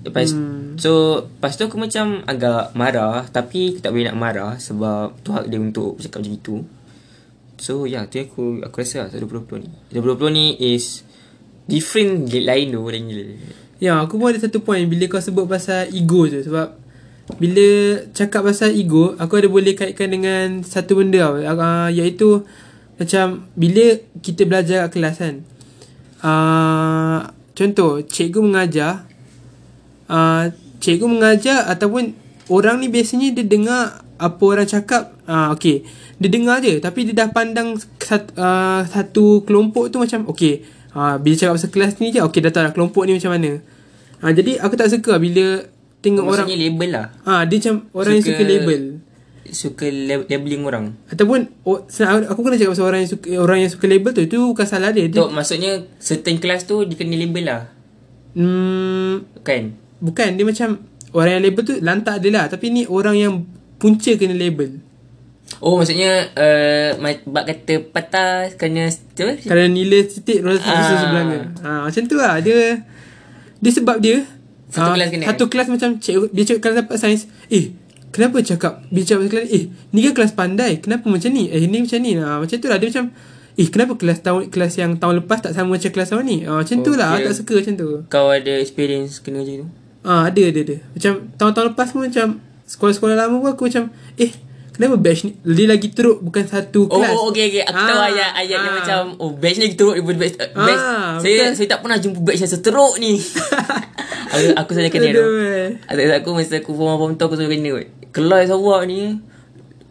Lepas 0.01 0.33
Hmm. 0.33 0.81
So 0.81 1.25
Lepas 1.29 1.61
tu 1.61 1.69
aku 1.69 1.77
macam 1.77 2.25
Agak 2.25 2.73
marah. 2.73 3.29
Tapi 3.29 3.77
aku 3.77 3.85
tak 3.85 3.93
boleh 3.93 4.09
nak 4.13 4.17
marah 4.17 4.53
Sebab 4.57 5.21
Tu 5.21 5.29
hak 5.33 5.49
dia 5.49 5.61
untuk 5.61 6.01
Cakap 6.01 6.25
macam 6.25 6.37
itu 6.37 6.57
So 7.61 7.85
yeah, 7.85 8.09
tu 8.09 8.19
aku 8.25 8.65
Aku 8.65 8.81
rasa 8.81 9.07
lah 9.07 9.09
2020 9.13 9.63
ni. 9.63 9.69
2020 9.93 10.33
ni 10.33 10.47
is 10.59 11.05
Different 11.69 12.27
lain 12.33 12.75
tu 12.75 12.81
Lain 12.83 13.05
gila. 13.07 13.25
Ya, 13.81 13.97
aku 14.03 14.21
pun 14.21 14.29
ada 14.29 14.41
satu 14.43 14.61
point. 14.61 14.85
Bila 14.85 15.09
kau 15.09 15.23
sebut 15.23 15.49
pasal 15.49 15.89
ego 15.95 16.29
tu 16.29 16.43
sebab 16.43 16.77
bila 17.39 17.69
cakap 18.11 18.43
pasal 18.43 18.75
ego, 18.75 19.15
aku 19.17 19.39
ada 19.39 19.49
boleh 19.49 19.79
kaitkan 19.79 20.11
dengan 20.11 20.67
satu 20.67 20.99
benda 20.99 21.31
tau, 21.31 21.39
uh, 21.39 21.89
iaitu 21.89 22.43
macam 22.99 23.47
bila 23.55 23.97
kita 24.19 24.43
belajar 24.45 24.91
kat 24.91 24.91
kelas 24.99 25.17
kan. 25.23 25.37
Uh, 26.21 27.31
contoh, 27.55 28.03
cikgu 28.03 28.43
mengajar 28.43 29.09
uh, 30.11 30.51
cikgu 30.83 31.07
mengajar 31.07 31.71
ataupun 31.71 32.13
orang 32.51 32.83
ni 32.83 32.91
biasanya 32.91 33.31
dia 33.31 33.47
dengar 33.47 34.03
apa 34.21 34.43
orang 34.45 34.69
cakap 34.69 35.17
uh, 35.25 35.57
okey. 35.57 35.89
Dia 36.21 36.29
dengar 36.29 36.61
je 36.61 36.77
tapi 36.79 37.09
dia 37.09 37.25
dah 37.25 37.33
pandang 37.33 37.81
satu, 37.97 38.31
uh, 38.37 38.85
satu 38.85 39.43
kelompok 39.49 39.89
tu 39.89 39.97
macam 39.97 40.29
okey. 40.31 40.63
Uh, 40.93 41.17
bila 41.17 41.35
cakap 41.35 41.57
pasal 41.57 41.71
kelas 41.73 41.93
ni 41.99 42.13
je 42.13 42.21
okey 42.21 42.45
dah 42.45 42.53
tahu 42.53 42.63
dah 42.69 42.75
kelompok 42.77 43.09
ni 43.09 43.17
macam 43.17 43.33
mana. 43.33 43.59
Uh, 44.21 44.33
jadi 44.37 44.61
aku 44.61 44.77
tak 44.77 44.93
suka 44.93 45.17
bila 45.17 45.65
tengok 46.01 46.25
orang 46.29 46.45
Maksudnya 46.45 46.61
label 46.61 46.91
lah. 46.93 47.07
Ah 47.25 47.31
uh, 47.33 47.43
dia 47.49 47.57
macam 47.61 47.75
orang 47.97 48.13
yang 48.13 48.25
Suka- 48.25 48.37
suka 48.37 48.45
label. 48.45 48.83
Suka 49.51 49.87
lab- 49.91 50.29
labeling 50.31 50.63
orang. 50.63 50.85
Ataupun 51.11 51.51
oh, 51.67 51.83
aku 51.83 52.41
kena 52.47 52.55
cakap 52.55 52.71
pasal 52.77 52.87
orang 52.87 53.01
yang 53.03 53.11
suka 53.11 53.29
orang 53.35 53.59
yang 53.67 53.71
suka 53.73 53.87
label 53.91 54.13
tu 54.15 54.23
itu 54.23 54.39
bukan 54.39 54.63
salah 54.63 54.95
dia, 54.95 55.11
dia 55.11 55.19
Tu 55.19 55.27
maksudnya 55.27 55.73
Certain 55.99 56.39
kelas 56.39 56.71
tu 56.71 56.87
Dia 56.87 56.95
kena 56.95 57.19
label 57.19 57.45
lah. 57.51 57.61
Hmm, 58.39 59.27
Kan? 59.43 59.75
Bukan. 59.99 60.39
Dia 60.39 60.47
macam 60.47 60.69
Orang 61.11 61.31
yang 61.35 61.43
label 61.43 61.63
tu 61.67 61.75
Lantak 61.83 62.23
dia 62.23 62.31
lah. 62.31 62.47
Tapi 62.47 62.71
ni 62.71 62.87
orang 62.87 63.17
yang 63.19 63.35
Punca 63.81 64.13
kena 64.15 64.37
label. 64.37 64.85
Oh 65.59 65.77
maksudnya 65.77 66.31
uh, 66.33 66.95
Bak 67.27 67.45
kata 67.45 67.83
patah 67.91 68.49
Kena 68.55 68.87
tu, 69.13 69.27
Kalau 69.45 69.67
nilai 69.67 70.07
titik 70.07 70.41
Roller 70.41 70.63
Ah. 70.63 70.79
ah. 70.79 70.97
sebelangnya 70.97 71.39
ha, 71.61 71.71
Macam 71.85 72.03
tu 72.07 72.17
lah. 72.17 72.39
Dia 72.39 72.81
Dia 73.59 73.71
sebab 73.75 73.99
dia 73.99 74.23
Satu 74.71 74.89
ah, 74.89 74.95
kelas 74.95 75.09
kena. 75.11 75.25
Satu 75.27 75.45
kelas 75.51 75.67
macam 75.69 75.99
cik, 75.99 76.31
Dia 76.31 76.43
cakap 76.47 76.61
kalau 76.63 76.75
dapat 76.81 76.97
sains 76.97 77.27
Eh 77.51 77.75
Kenapa 78.09 78.41
cakap 78.41 78.87
Dia 78.89 79.03
cakap 79.03 79.27
kelas? 79.27 79.47
Eh 79.51 79.65
ni 79.91 80.01
kan 80.01 80.13
kelas 80.15 80.33
pandai. 80.33 80.79
Kenapa 80.79 81.11
macam 81.11 81.29
ni? 81.29 81.51
Eh 81.51 81.67
ni 81.67 81.83
macam 81.83 81.99
ni. 81.99 82.13
Ha, 82.15 82.39
Macam 82.39 82.57
tu 82.57 82.69
lah. 82.71 82.79
Dia 82.79 82.89
macam 82.89 83.05
Eh 83.59 83.67
kenapa 83.69 83.93
kelas 83.99 84.19
tahun 84.23 84.43
kelas 84.49 84.73
yang 84.79 84.93
tahun 84.97 85.15
lepas 85.21 85.45
Tak 85.45 85.53
sama 85.53 85.77
macam 85.77 85.91
kelas 85.91 86.09
tahun 86.09 86.25
ni? 86.25 86.39
Ha, 86.47 86.63
Macam 86.63 86.77
tu 86.81 86.93
lah. 86.95 87.19
Tak 87.19 87.35
suka 87.37 87.59
macam 87.59 87.75
tu. 87.75 87.89
Kau 88.07 88.31
ada 88.31 88.53
experience 88.57 89.19
Kena 89.19 89.43
macam 89.43 89.55
tu? 89.61 89.69
Ah 90.01 90.31
ada 90.31 90.41
ada 90.41 90.61
ada. 90.63 90.77
Macam 90.95 91.13
tahun-tahun 91.37 91.67
lepas 91.75 91.89
pun 91.91 92.01
macam 92.07 92.27
sekolah-sekolah 92.71 93.19
lama 93.19 93.35
pun 93.37 93.51
aku 93.51 93.67
macam 93.67 93.91
eh 94.15 94.31
kenapa 94.71 94.95
batch 94.95 95.27
ni 95.27 95.35
dia 95.43 95.67
lagi 95.67 95.91
teruk 95.91 96.23
bukan 96.23 96.47
satu 96.47 96.87
Oh, 96.87 96.97
kelas. 96.97 97.11
oh 97.11 97.23
okay, 97.29 97.51
okay. 97.51 97.63
Aku 97.67 97.75
tahu 97.77 97.99
Ah, 97.99 98.07
ayat 98.07 98.31
ayat 98.33 98.57
yang 98.57 98.65
ah. 98.65 98.77
macam 98.79 99.01
oh 99.19 99.31
batch 99.35 99.59
ni 99.59 99.63
lagi 99.67 99.77
teruk 99.77 99.95
daripada 99.99 100.19
batch, 100.19 100.37
uh, 100.39 100.49
batch. 100.57 100.83
Saya 101.21 101.35
betul. 101.37 101.53
saya 101.53 101.67
tak 101.69 101.81
pernah 101.83 101.99
jumpa 101.99 102.19
batch 102.23 102.41
yang 102.41 102.53
seteruk 102.53 102.95
ni. 102.97 103.13
aku 104.33 104.47
aku 104.57 104.71
saja 104.73 104.89
kena 104.89 105.09
tu. 105.11 105.21
Eh. 105.21 105.69
Ada 105.85 106.23
aku 106.23 106.29
masa 106.33 106.57
aku 106.57 106.71
form 106.73 106.95
form 106.97 107.13
tu 107.15 107.25
aku 107.25 107.35
selalu 107.35 107.51
kena. 107.53 107.71
kot. 107.75 107.87
Kelas 108.11 108.49
awak 108.49 108.81
ni 108.87 109.19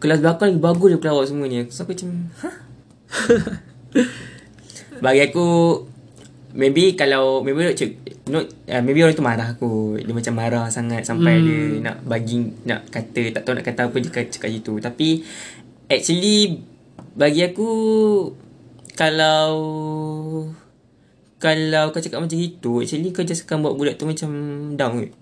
kelas 0.00 0.18
belakang 0.18 0.48
lagi 0.50 0.60
bagus 0.60 0.88
daripada 0.90 1.12
awak 1.12 1.26
semuanya. 1.28 1.60
So 1.68 1.84
aku 1.84 1.92
macam, 1.92 2.08
hah? 2.40 2.54
Bagi 5.04 5.20
aku, 5.22 5.46
maybe 6.52 6.94
kalau, 6.98 7.42
maybe 7.42 7.70
cik, 7.74 8.24
no, 8.30 8.42
uh, 8.42 8.82
maybe 8.82 9.02
orang 9.02 9.16
tu 9.16 9.24
marah 9.24 9.54
aku. 9.54 9.98
Dia 10.00 10.14
macam 10.14 10.34
marah 10.36 10.66
sangat 10.70 11.06
sampai 11.06 11.38
Hmm. 11.38 11.46
dia 11.46 11.58
nak 11.90 11.96
bagi, 12.04 12.36
nak 12.66 12.90
kata, 12.90 13.34
tak 13.34 13.42
tahu 13.46 13.54
nak 13.58 13.66
kata 13.66 13.80
apa 13.88 13.96
dia 14.00 14.10
cakap, 14.26 14.50
gitu. 14.50 14.78
Tapi, 14.78 15.22
actually, 15.86 16.62
bagi 17.14 17.42
aku, 17.46 17.70
kalau 18.94 19.52
kalau 21.40 21.88
kau 21.88 22.04
cakap 22.04 22.20
macam 22.20 22.36
itu, 22.36 22.84
actually 22.84 23.16
kau 23.16 23.24
just 23.24 23.48
akan 23.48 23.64
buat 23.64 23.72
budak 23.72 23.96
tu 23.96 24.04
macam 24.04 24.30
down 24.76 25.00
kot. 25.00 25.12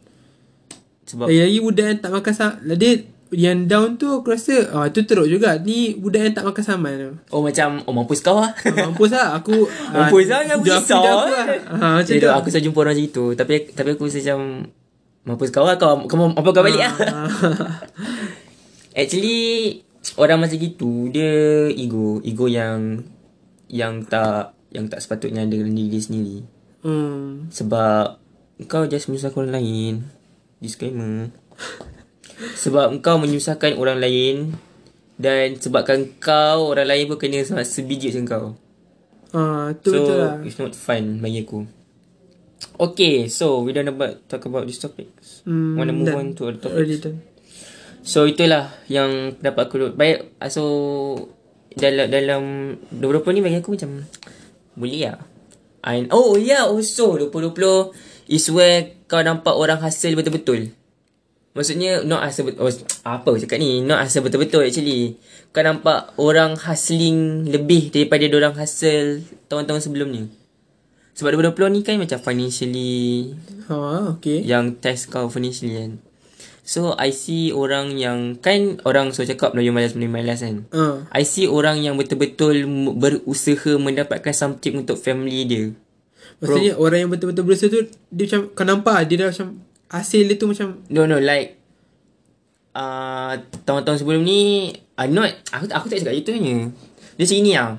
Sebab 1.08 1.26
Eh, 1.30 1.46
lagi 1.46 1.62
budak 1.62 1.86
yang 1.86 2.00
tak 2.02 2.10
makan 2.10 2.32
sama. 2.34 2.58
Dia 2.74 3.06
yang 3.36 3.68
down 3.68 4.00
tu 4.00 4.08
aku 4.08 4.32
rasa 4.32 4.72
ah 4.72 4.88
tu 4.88 5.04
teruk 5.04 5.28
juga. 5.28 5.60
Ni 5.60 5.92
budak 5.92 6.24
yang 6.24 6.34
tak 6.34 6.44
makan 6.48 6.64
saman 6.64 6.92
tu. 6.96 7.10
Oh 7.28 7.44
macam 7.44 7.84
Oh 7.84 7.92
mampus 7.92 8.24
kau 8.24 8.40
lah 8.40 8.56
Ah, 8.56 8.88
Mampus 8.88 9.12
lah 9.12 9.36
aku 9.36 9.68
ah, 9.92 10.08
Mampus 10.08 10.32
lah 10.32 10.40
Jangan 10.48 10.56
aku, 10.56 10.64
risau 10.64 11.02
dia 11.04 11.12
aku 11.12 11.28
lah. 11.28 11.46
Ha, 11.68 11.86
macam 12.00 12.14
tu. 12.16 12.28
Aku 12.32 12.46
selalu 12.48 12.64
jumpa 12.64 12.78
orang 12.80 12.94
macam 12.96 13.08
itu 13.12 13.24
Tapi 13.36 13.52
tapi 13.76 13.88
aku 13.92 14.02
rasa 14.08 14.18
macam 14.24 14.40
Mampus 15.28 15.48
kau 15.52 15.64
lah 15.68 15.76
kau 15.76 15.92
Kau 16.08 16.16
apa 16.32 16.48
kau 16.48 16.64
balik 16.64 16.80
lah 16.80 16.94
Ah, 17.04 17.28
Actually 19.00 19.40
Orang 20.16 20.40
macam 20.40 20.56
gitu 20.56 21.12
Dia 21.12 21.68
ego 21.68 22.24
Ego 22.24 22.48
yang 22.48 23.04
Yang 23.68 24.08
tak 24.08 24.56
Yang 24.72 24.84
tak 24.96 25.00
sepatutnya 25.04 25.44
ada 25.44 25.52
dalam 25.52 25.76
diri 25.76 25.92
dia 25.92 26.00
sendiri 26.00 26.38
hmm. 26.80 27.52
Sebab 27.52 28.04
Kau 28.64 28.88
just 28.88 29.12
menyusahkan 29.12 29.44
orang 29.44 29.56
lain 29.60 29.94
Disclaimer 30.64 31.28
Sebab 32.38 32.94
engkau 32.94 33.18
menyusahkan 33.18 33.74
orang 33.74 33.98
lain 33.98 34.54
Dan 35.14 35.58
sebabkan 35.58 36.06
kau 36.16 36.70
Orang 36.70 36.86
lain 36.86 37.06
pun 37.06 37.18
kena 37.18 37.42
sama 37.42 37.62
sebiji 37.62 38.14
macam 38.14 38.24
kau 38.24 38.46
Ah, 39.28 39.76
tu 39.76 39.92
so, 39.92 40.00
betul 40.00 40.16
lah. 40.16 40.34
it's 40.40 40.56
not 40.56 40.72
fun 40.72 41.20
bagi 41.20 41.44
aku. 41.44 41.68
Okay, 42.80 43.28
so 43.28 43.60
we 43.60 43.70
done 43.70 43.86
about 43.86 44.24
talk 44.24 44.40
about 44.42 44.64
this 44.64 44.80
topic. 44.80 45.12
Hmm, 45.44 45.76
Wanna 45.76 45.92
move 45.92 46.08
done. 46.08 46.16
on 46.16 46.26
to 46.32 46.48
other 46.48 46.64
Already 46.64 46.96
topics. 46.96 47.04
done. 47.04 47.18
So 48.00 48.24
itulah 48.24 48.72
yang 48.88 49.36
pendapat 49.36 49.68
aku. 49.68 49.92
Baik, 49.92 50.32
ah, 50.40 50.48
so 50.48 50.64
dalam 51.70 52.08
dalam 52.08 52.42
2020 52.88 53.36
ni 53.36 53.40
bagi 53.44 53.58
aku 53.60 53.76
macam 53.76 54.08
boleh 54.72 55.02
lah. 55.04 55.20
And, 55.84 56.08
oh 56.08 56.34
yeah, 56.34 56.64
also 56.64 57.20
2020 57.20 57.92
is 58.26 58.48
where 58.48 58.96
kau 59.04 59.20
nampak 59.20 59.52
orang 59.52 59.76
hasil 59.78 60.16
betul-betul. 60.16 60.72
Maksudnya 61.58 62.06
not 62.06 62.22
asal 62.22 62.46
betul 62.46 62.70
oh, 62.70 62.74
apa 63.02 63.34
cakap 63.34 63.58
ni 63.58 63.82
not 63.82 63.98
asal 63.98 64.22
betul-betul 64.22 64.62
actually. 64.62 65.18
Kau 65.50 65.66
nampak 65.66 66.14
orang 66.14 66.54
hustling 66.54 67.50
lebih 67.50 67.90
daripada 67.90 68.30
orang 68.30 68.54
hasil 68.54 69.26
tahun-tahun 69.50 69.90
sebelum 69.90 70.06
ni. 70.14 70.30
Sebab 71.18 71.34
2020 71.34 71.74
ni 71.74 71.80
kan 71.82 71.98
macam 71.98 72.18
financially 72.22 72.94
Ha, 73.66 74.14
okay. 74.14 74.38
yang 74.46 74.78
test 74.78 75.10
kau 75.10 75.26
financially 75.26 75.74
kan. 75.74 75.98
So 76.62 76.94
I 76.94 77.10
see 77.10 77.50
orang 77.50 77.98
yang 77.98 78.38
kan 78.38 78.78
orang 78.86 79.10
so 79.10 79.26
cakap 79.26 79.50
Melayu 79.50 79.74
malas 79.74 79.98
Melayu 79.98 80.14
malas 80.14 80.46
kan. 80.46 80.62
Ah. 80.70 81.10
I 81.10 81.26
see 81.26 81.50
orang 81.50 81.82
yang 81.82 81.98
betul-betul 81.98 82.70
berusaha 82.94 83.82
mendapatkan 83.82 84.30
something 84.30 84.86
untuk 84.86 84.94
family 84.94 85.42
dia. 85.42 85.74
Maksudnya 86.38 86.78
orang 86.78 86.98
yang 87.02 87.10
betul-betul 87.10 87.42
berusaha 87.42 87.66
tu 87.66 87.82
dia 88.14 88.24
macam 88.30 88.40
kau 88.54 88.62
nampak 88.62 89.10
dia 89.10 89.26
dah 89.26 89.34
macam 89.34 89.48
hasil 89.88 90.28
dia 90.28 90.36
tu 90.36 90.48
macam 90.48 90.84
No 90.92 91.08
no 91.08 91.16
like 91.16 91.56
uh, 92.76 93.40
tahun-tahun 93.64 94.04
sebelum 94.04 94.22
ni 94.24 94.72
uh, 94.96 95.08
not 95.08 95.32
aku 95.52 95.64
aku 95.72 95.86
tak 95.90 96.04
cakap 96.04 96.14
itu 96.16 96.30
hanya. 96.36 96.56
Dia 97.16 97.24
macam 97.24 97.38
ini 97.40 97.52
ah. 97.56 97.72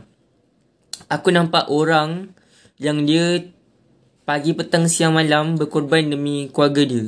Aku 1.10 1.30
nampak 1.34 1.72
orang 1.74 2.34
yang 2.78 3.08
dia 3.08 3.50
pagi 4.30 4.54
petang 4.54 4.86
siang 4.86 5.18
malam 5.18 5.58
berkorban 5.58 6.06
demi 6.06 6.54
keluarga 6.54 6.86
dia. 6.86 7.06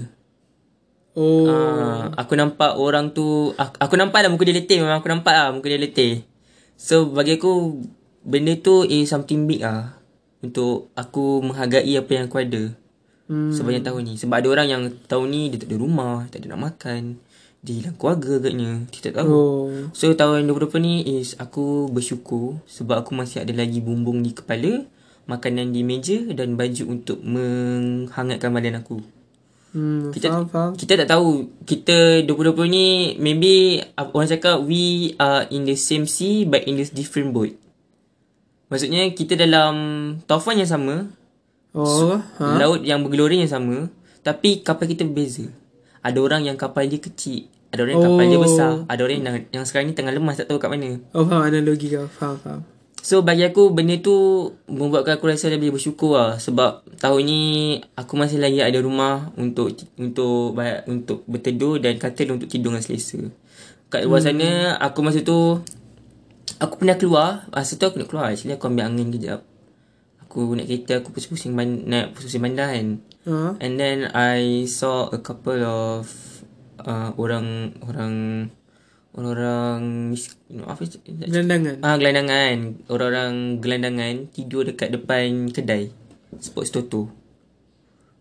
oh 1.13 1.45
Ah, 1.45 2.09
aku 2.17 2.33
nampak 2.33 2.81
orang 2.81 3.13
tu 3.13 3.53
aku, 3.53 3.75
aku 3.77 3.93
nampak 3.99 4.25
lah 4.25 4.29
muka 4.33 4.47
dia 4.47 4.57
letih 4.57 4.81
memang 4.81 5.03
aku 5.03 5.09
nampak 5.11 5.33
lah 5.33 5.53
muka 5.53 5.69
dia 5.69 5.77
letih. 5.77 6.25
So 6.81 7.13
bagi 7.13 7.37
aku 7.37 7.83
benda 8.25 8.57
tu 8.57 8.85
is 8.89 9.05
something 9.09 9.45
big 9.45 9.61
ah 9.61 10.01
untuk 10.41 10.89
aku 10.97 11.45
menghargai 11.45 11.93
apa 11.93 12.09
yang 12.09 12.25
aku 12.25 12.41
ada 12.41 12.73
hmm. 13.31 13.55
sepanjang 13.55 13.87
tahun 13.87 14.01
ni. 14.03 14.13
Sebab 14.19 14.35
ada 14.35 14.47
orang 14.51 14.67
yang 14.67 14.83
tahun 15.07 15.25
ni 15.31 15.41
dia 15.47 15.63
tak 15.63 15.71
ada 15.71 15.77
rumah, 15.79 16.27
tak 16.27 16.43
ada 16.43 16.51
nak 16.51 16.61
makan. 16.75 17.23
Dia 17.63 17.73
hilang 17.79 17.95
keluarga 17.95 18.41
agaknya. 18.41 18.71
Dia 18.91 18.99
tak 19.07 19.13
tahu. 19.23 19.31
Oh. 19.31 19.69
So 19.95 20.11
tahun 20.11 20.49
2020 20.51 20.83
ni 20.83 20.95
is 21.21 21.39
aku 21.39 21.87
bersyukur 21.87 22.59
sebab 22.67 23.07
aku 23.07 23.15
masih 23.15 23.47
ada 23.47 23.53
lagi 23.55 23.79
bumbung 23.79 24.19
di 24.19 24.35
kepala, 24.35 24.83
makanan 25.31 25.71
di 25.71 25.87
meja 25.87 26.19
dan 26.35 26.59
baju 26.59 26.83
untuk 26.91 27.23
menghangatkan 27.23 28.51
badan 28.51 28.83
aku. 28.83 28.99
Hmm, 29.71 30.11
Kita 30.11 30.27
faham, 30.27 30.45
faham. 30.51 30.71
kita 30.75 30.99
tak 30.99 31.15
tahu 31.15 31.47
kita 31.63 32.27
2020 32.27 32.67
ni 32.67 32.87
maybe 33.23 33.79
uh, 33.95 34.03
orang 34.11 34.27
cakap 34.27 34.59
we 34.67 35.15
are 35.15 35.47
in 35.47 35.63
the 35.63 35.79
same 35.79 36.03
sea 36.03 36.43
but 36.43 36.67
in 36.67 36.75
this 36.75 36.91
different 36.91 37.31
boat. 37.31 37.55
Maksudnya 38.67 39.07
kita 39.15 39.39
dalam 39.39 39.75
taufan 40.27 40.59
yang 40.59 40.67
sama, 40.67 41.07
Oh, 41.71 42.19
ha. 42.19 42.45
laut 42.59 42.83
yang 42.83 42.99
bergelora 43.03 43.31
yang 43.31 43.47
sama, 43.47 43.87
tapi 44.21 44.59
kapal 44.59 44.91
kita 44.91 45.07
berbeza. 45.07 45.47
Ada 46.03 46.19
orang 46.19 46.43
yang 46.43 46.57
kapal 46.59 46.89
dia 46.91 46.99
kecil, 46.99 47.47
ada 47.71 47.87
orang 47.87 47.95
yang 47.95 48.05
kapal 48.11 48.25
dia 48.27 48.39
Oh. 48.39 48.43
besar, 48.43 48.71
ada 48.91 49.01
orang 49.07 49.17
yang, 49.23 49.35
yang 49.55 49.63
sekarang 49.63 49.87
ni 49.87 49.95
tengah 49.95 50.11
lemas 50.11 50.35
tak 50.35 50.51
tahu 50.51 50.59
kat 50.59 50.67
mana. 50.67 50.99
Oh, 51.15 51.23
faham 51.23 51.47
analogi 51.47 51.95
kau. 51.95 52.11
Faham, 52.11 52.35
faham. 52.43 52.61
So 53.01 53.25
bagi 53.25 53.41
aku 53.41 53.73
benda 53.73 53.97
tu 53.97 54.13
membuatkan 54.69 55.17
aku 55.17 55.33
rasa 55.33 55.49
lebih 55.49 55.73
bersyukur 55.73 56.21
lah 56.21 56.37
sebab 56.37 56.85
tahun 57.01 57.21
ni 57.25 57.41
aku 57.97 58.13
masih 58.13 58.37
lagi 58.37 58.61
ada 58.61 58.77
rumah 58.77 59.33
untuk 59.41 59.73
untuk 59.97 60.53
bayar, 60.53 60.85
untuk 60.85 61.25
berteduh 61.25 61.81
dan 61.81 61.97
katil 61.97 62.37
untuk 62.37 62.45
tidur 62.45 62.69
dengan 62.69 62.85
selesa. 62.85 63.17
Kat 63.89 64.05
luar 64.05 64.21
sana 64.21 64.77
aku 64.77 65.01
masa 65.01 65.25
tu 65.25 65.65
aku 66.61 66.73
pernah 66.77 66.93
keluar, 66.93 67.49
masa 67.49 67.73
tu 67.73 67.89
aku 67.89 67.97
nak 67.97 68.07
keluar 68.13 68.29
actually 68.29 68.53
aku 68.53 68.69
ambil 68.69 68.85
angin 68.85 69.09
kejap. 69.09 69.41
Aku 70.31 70.55
naik 70.55 70.71
kereta 70.71 71.03
aku 71.03 71.11
pusing-pusing 71.11 71.51
ban- 71.59 71.83
naik 71.91 72.15
pusing 72.15 72.39
bandar 72.39 72.71
kan. 72.71 73.03
Ha. 73.27 73.59
And 73.59 73.75
then 73.75 74.07
I 74.15 74.63
saw 74.63 75.11
a 75.11 75.19
couple 75.19 75.59
of 75.59 76.07
uh, 76.79 77.11
orang 77.19 77.75
orang 77.83 78.15
orang 79.11 80.15
mis- 80.15 80.39
apa 80.63 80.87
Gelandangan. 81.03 81.83
Ah 81.83 81.99
gelandangan. 81.99 82.79
Orang-orang 82.87 83.59
gelandangan 83.59 84.31
tidur 84.31 84.63
dekat 84.63 84.95
depan 84.95 85.51
kedai 85.51 85.91
sports 86.39 86.71
toto. 86.71 87.11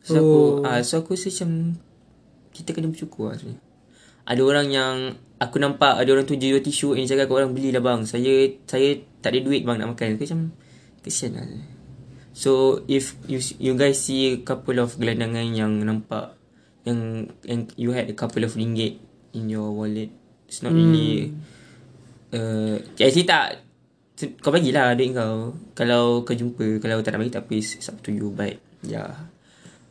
So 0.02 0.18
oh. 0.18 0.18
aku 0.18 0.40
ah 0.66 0.82
so 0.82 1.06
aku 1.06 1.14
rasa 1.14 1.30
macam 1.30 1.78
kita 2.50 2.74
kena 2.74 2.90
bersyukur 2.90 3.30
lah 3.30 3.38
sebenarnya. 3.38 3.62
Ada 4.26 4.42
orang 4.42 4.66
yang 4.74 4.94
aku 5.38 5.62
nampak 5.62 5.94
ada 5.94 6.10
orang 6.10 6.26
tu 6.26 6.34
jual 6.34 6.58
tisu 6.58 6.98
yang 6.98 7.06
cakap 7.06 7.30
kat 7.30 7.38
orang 7.38 7.54
belilah 7.54 7.78
bang. 7.78 8.02
Saya 8.02 8.50
saya 8.66 8.98
tak 9.22 9.30
ada 9.30 9.38
duit 9.46 9.62
bang 9.62 9.78
nak 9.78 9.94
makan. 9.94 10.18
Aku 10.18 10.26
macam 10.26 10.40
kesian 11.06 11.38
lah. 11.38 11.46
So 12.30 12.82
if 12.86 13.18
you 13.26 13.42
you 13.58 13.74
guys 13.74 13.98
see 13.98 14.38
a 14.38 14.40
couple 14.46 14.78
of 14.78 14.94
gelandangan 14.96 15.50
yang 15.50 15.82
nampak 15.82 16.38
yang 16.86 17.30
yang 17.42 17.60
you 17.74 17.90
had 17.92 18.08
a 18.08 18.16
couple 18.16 18.46
of 18.46 18.54
ringgit 18.54 19.02
in 19.34 19.50
your 19.50 19.70
wallet. 19.74 20.10
It's 20.46 20.62
not 20.62 20.74
really 20.74 21.34
uh, 22.34 22.78
actually 22.98 23.26
tak. 23.26 23.62
Kau 24.44 24.52
bagilah 24.52 24.94
duit 24.94 25.16
kau. 25.16 25.56
Kalau 25.74 26.22
kau 26.28 26.36
jumpa 26.36 26.78
kalau 26.78 27.00
tak 27.00 27.16
nak 27.16 27.20
bagi 27.24 27.34
tak 27.34 27.48
apa 27.48 27.52
it's 27.56 27.78
it's 27.78 27.88
up 27.88 27.98
to 28.04 28.12
you 28.12 28.30
but 28.30 28.60
yeah 28.84 29.30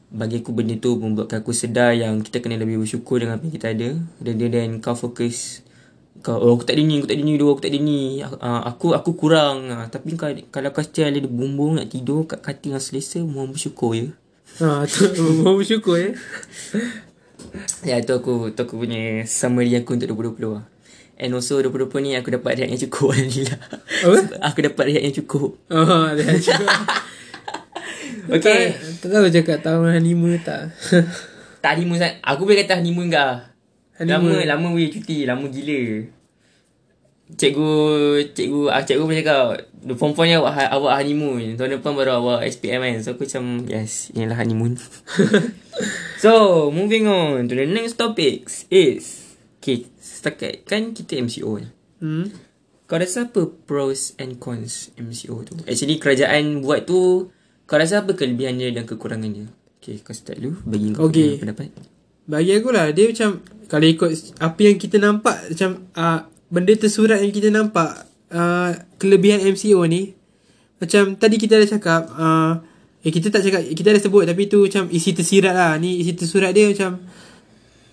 bagi 0.10 0.42
aku 0.42 0.58
benda 0.58 0.74
tu 0.82 0.98
membuatkan 0.98 1.46
aku 1.46 1.54
sedar 1.54 1.94
yang 1.94 2.26
kita 2.26 2.42
kena 2.42 2.58
lebih 2.58 2.82
bersyukur 2.82 3.22
dengan 3.22 3.38
apa 3.38 3.46
yang 3.46 3.54
kita 3.54 3.68
ada. 3.78 3.90
Rather 4.26 4.50
than 4.50 4.82
kau 4.82 4.98
fokus 4.98 5.62
kau 6.20 6.36
oh 6.36 6.55
aku 6.59 6.67
tak 6.67 6.76
ada 6.76 6.84
ni 6.84 6.99
aku 6.99 7.07
tak 7.07 7.15
ada 7.15 7.24
ni 7.24 7.34
dua 7.39 7.49
aku 7.55 7.63
tak 7.63 7.72
ada 7.72 7.80
ni 7.80 7.99
uh, 8.24 8.61
aku 8.67 8.91
aku 8.91 9.11
kurang 9.15 9.72
uh, 9.72 9.88
tapi 9.88 10.20
kau 10.20 10.28
kalau 10.51 10.70
kau 10.76 10.84
still 10.84 11.07
ada 11.07 11.20
bumbung 11.26 11.80
nak 11.80 11.88
tidur 11.88 12.28
kat 12.28 12.43
katil 12.43 12.76
yang 12.76 12.84
selesa 12.84 13.24
mohon 13.24 13.55
bersyukur 13.55 13.95
ya 13.95 14.11
Ha, 14.57 14.84
tu 14.91 15.24
mau 15.45 15.55
bersyukur 15.55 15.95
ya. 15.95 16.09
Ya 17.86 17.95
tu 18.03 18.17
aku 18.17 18.51
tu 18.51 18.59
aku 18.65 18.76
punya 18.76 19.24
summary 19.24 19.72
aku 19.78 19.95
untuk 19.95 20.11
2020 20.17 20.57
lah. 20.59 20.65
And 21.20 21.32
also 21.36 21.63
2020 21.63 22.03
ni 22.03 22.11
aku 22.20 22.32
dapat 22.32 22.59
rehat 22.59 22.72
yang 22.72 22.82
cukup 22.89 23.11
Alhamdulillah. 23.15 23.59
Apa? 24.03 24.20
aku 24.51 24.59
dapat 24.65 24.84
rehat 24.91 25.03
yang 25.07 25.15
cukup. 25.24 25.49
Oh, 25.72 26.07
dia 26.17 26.36
cakap. 26.41 26.67
Okay. 28.30 28.78
Tak, 28.78 29.01
tak 29.01 29.09
tahu 29.09 29.26
cakap 29.34 29.57
tahun 29.65 29.89
honeymoon 29.89 30.38
tak. 30.45 30.70
Tak 31.65 31.70
honeymoon 31.74 31.97
sangat. 31.97 32.22
Aku 32.22 32.45
boleh 32.45 32.61
kata 32.61 32.78
honeymoon 32.78 33.09
ke? 33.09 33.26
Lama, 34.00 34.43
lama 34.47 34.68
weh 34.72 34.88
cuti. 34.88 35.28
Lama 35.28 35.45
gila. 35.52 36.08
Cikgu, 37.30 37.70
cikgu, 38.34 38.74
ah, 38.74 38.82
cikgu 38.82 39.06
pun 39.06 39.14
cakap, 39.14 39.45
the 39.86 39.93
form 39.93 40.18
4 40.18 40.26
ni 40.26 40.34
awak, 40.34 40.66
awak 40.66 40.97
honeymoon. 40.97 41.54
Tahun 41.62 41.78
depan 41.78 41.93
baru 41.93 42.18
awak 42.18 42.41
SPM 42.50 42.82
kan. 42.82 43.06
So 43.06 43.14
aku 43.14 43.30
macam, 43.30 43.70
yes, 43.70 44.10
inilah 44.18 44.34
honeymoon. 44.34 44.82
so, 46.24 46.32
moving 46.74 47.06
on 47.06 47.45
to 47.45 47.54
the 47.54 47.70
next 47.70 48.02
topics 48.02 48.66
is 48.74 49.30
Okay, 49.60 49.91
setakat 50.00 50.64
kan 50.64 50.95
kita 50.95 51.20
MCO 51.20 51.60
ni. 51.60 51.68
Hmm. 52.00 52.32
Kau 52.88 52.95
rasa 52.95 53.28
apa 53.28 53.43
pros 53.68 54.16
and 54.16 54.39
cons 54.39 54.95
MCO 54.95 55.43
tu? 55.43 55.54
Actually 55.68 56.00
kerajaan 56.00 56.64
buat 56.64 56.88
tu, 56.88 57.28
kau 57.68 57.76
rasa 57.78 58.02
apa 58.02 58.16
kelebihan 58.16 58.56
dia 58.56 58.72
dan 58.72 58.88
kekurangan 58.88 59.30
dia? 59.30 59.52
Okay, 59.78 60.00
kau 60.00 60.16
start 60.16 60.39
dulu. 60.39 60.64
Bagi 60.64 60.95
kau 60.95 61.12
Okay. 61.12 61.38
pendapat. 61.43 61.76
Bagi 62.30 62.53
aku 62.53 62.69
lah 62.69 62.93
Dia 62.93 63.09
macam 63.09 63.41
Kalau 63.65 63.84
ikut 63.84 64.09
Apa 64.38 64.59
yang 64.61 64.77
kita 64.77 65.01
nampak 65.01 65.49
Macam 65.49 65.69
uh, 65.91 66.19
Benda 66.45 66.73
tersurat 66.73 67.17
yang 67.19 67.34
kita 67.34 67.49
nampak 67.49 68.05
uh, 68.30 68.69
Kelebihan 68.95 69.41
MCO 69.43 69.82
ni 69.84 70.13
Macam 70.77 71.17
Tadi 71.17 71.36
kita 71.36 71.57
dah 71.57 71.67
cakap 71.67 72.01
uh, 72.13 72.61
Eh 73.01 73.09
kita 73.09 73.34
tak 73.34 73.41
cakap 73.41 73.65
Kita 73.65 73.89
dah 73.89 74.01
sebut 74.01 74.30
Tapi 74.30 74.45
tu 74.45 74.61
macam 74.63 74.86
Isi 74.88 75.17
tersirat 75.17 75.57
lah 75.57 75.73
Ni 75.82 75.97
isi 75.97 76.13
tersurat 76.13 76.53
dia 76.53 76.69
macam 76.69 77.01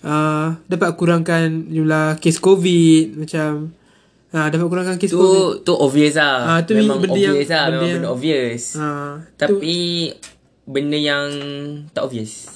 uh, 0.04 0.52
Dapat 0.68 0.90
kurangkan 0.94 1.72
Jumlah 1.72 2.20
kes 2.20 2.36
COVID 2.36 3.24
Macam 3.24 3.72
uh, 4.36 4.48
Dapat 4.52 4.66
kurangkan 4.66 4.96
kes 4.98 5.12
Tu 5.12 5.16
COVID 5.16 5.64
tu 5.64 5.72
obvious 5.72 6.20
lah. 6.20 6.36
Ah, 6.44 6.60
tu 6.60 6.76
memang 6.76 7.00
benda 7.00 7.16
yang- 7.16 7.32
obvious 7.32 7.48
lah. 7.48 7.64
benda 7.64 7.72
memang 7.72 7.88
yang- 7.88 7.96
benda 8.02 8.10
obvious. 8.10 8.62
uh, 8.76 9.12
Tapi 9.36 9.76
benda 10.66 10.98
yang 10.98 11.26
tak 11.94 12.02
obvious. 12.04 12.55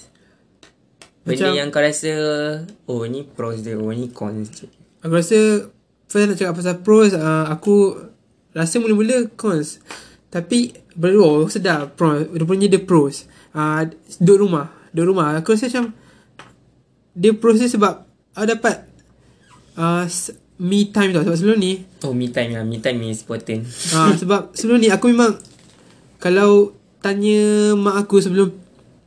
Benda 1.31 1.47
Macam- 1.47 1.57
yang 1.57 1.69
kau 1.71 1.81
rasa 1.81 2.13
oh 2.85 3.03
ni 3.05 3.23
pros 3.23 3.63
dia, 3.63 3.75
oh 3.75 3.89
ni 3.89 4.11
cons 4.11 4.51
je. 4.51 4.67
Aku 5.01 5.15
rasa 5.15 5.39
First 6.05 6.27
nak 6.27 6.37
cakap 6.37 6.55
pasal 6.55 6.77
pros 6.81 7.15
uh, 7.15 7.47
Aku 7.49 7.95
Rasa 8.51 8.77
mula-mula 8.77 9.31
cons. 9.33 9.79
Tapi 10.27 10.75
Baru 10.93 11.23
aku 11.23 11.49
sedar 11.49 11.95
pros 11.95 12.27
Rupanya 12.31 12.67
dia 12.67 12.83
pros. 12.83 13.25
Uh, 13.51 13.87
Duduk 14.19 14.45
rumah 14.45 14.75
Duduk 14.91 15.15
rumah. 15.15 15.39
Aku 15.39 15.55
rasa 15.55 15.71
macam 15.71 15.95
Dia 17.13 17.31
pros 17.33 17.57
dia 17.57 17.67
sebab 17.67 18.03
Aku 18.35 18.45
dapat 18.45 18.91
uh, 19.75 20.03
Me 20.59 20.85
time 20.87 21.15
tau. 21.15 21.23
Sebab 21.23 21.37
sebelum 21.37 21.57
ni 21.57 21.87
Oh 22.03 22.11
me 22.11 22.29
time 22.29 22.53
lah, 22.53 22.63
me 22.63 22.77
time 22.77 23.01
is 23.07 23.23
important. 23.23 23.65
uh, 23.95 24.13
Sebab 24.21 24.53
sebelum 24.53 24.79
ni 24.79 24.91
aku 24.91 25.09
memang 25.09 25.39
Kalau 26.19 26.75
Tanya 27.01 27.73
mak 27.73 28.05
aku 28.05 28.21
sebelum 28.21 28.53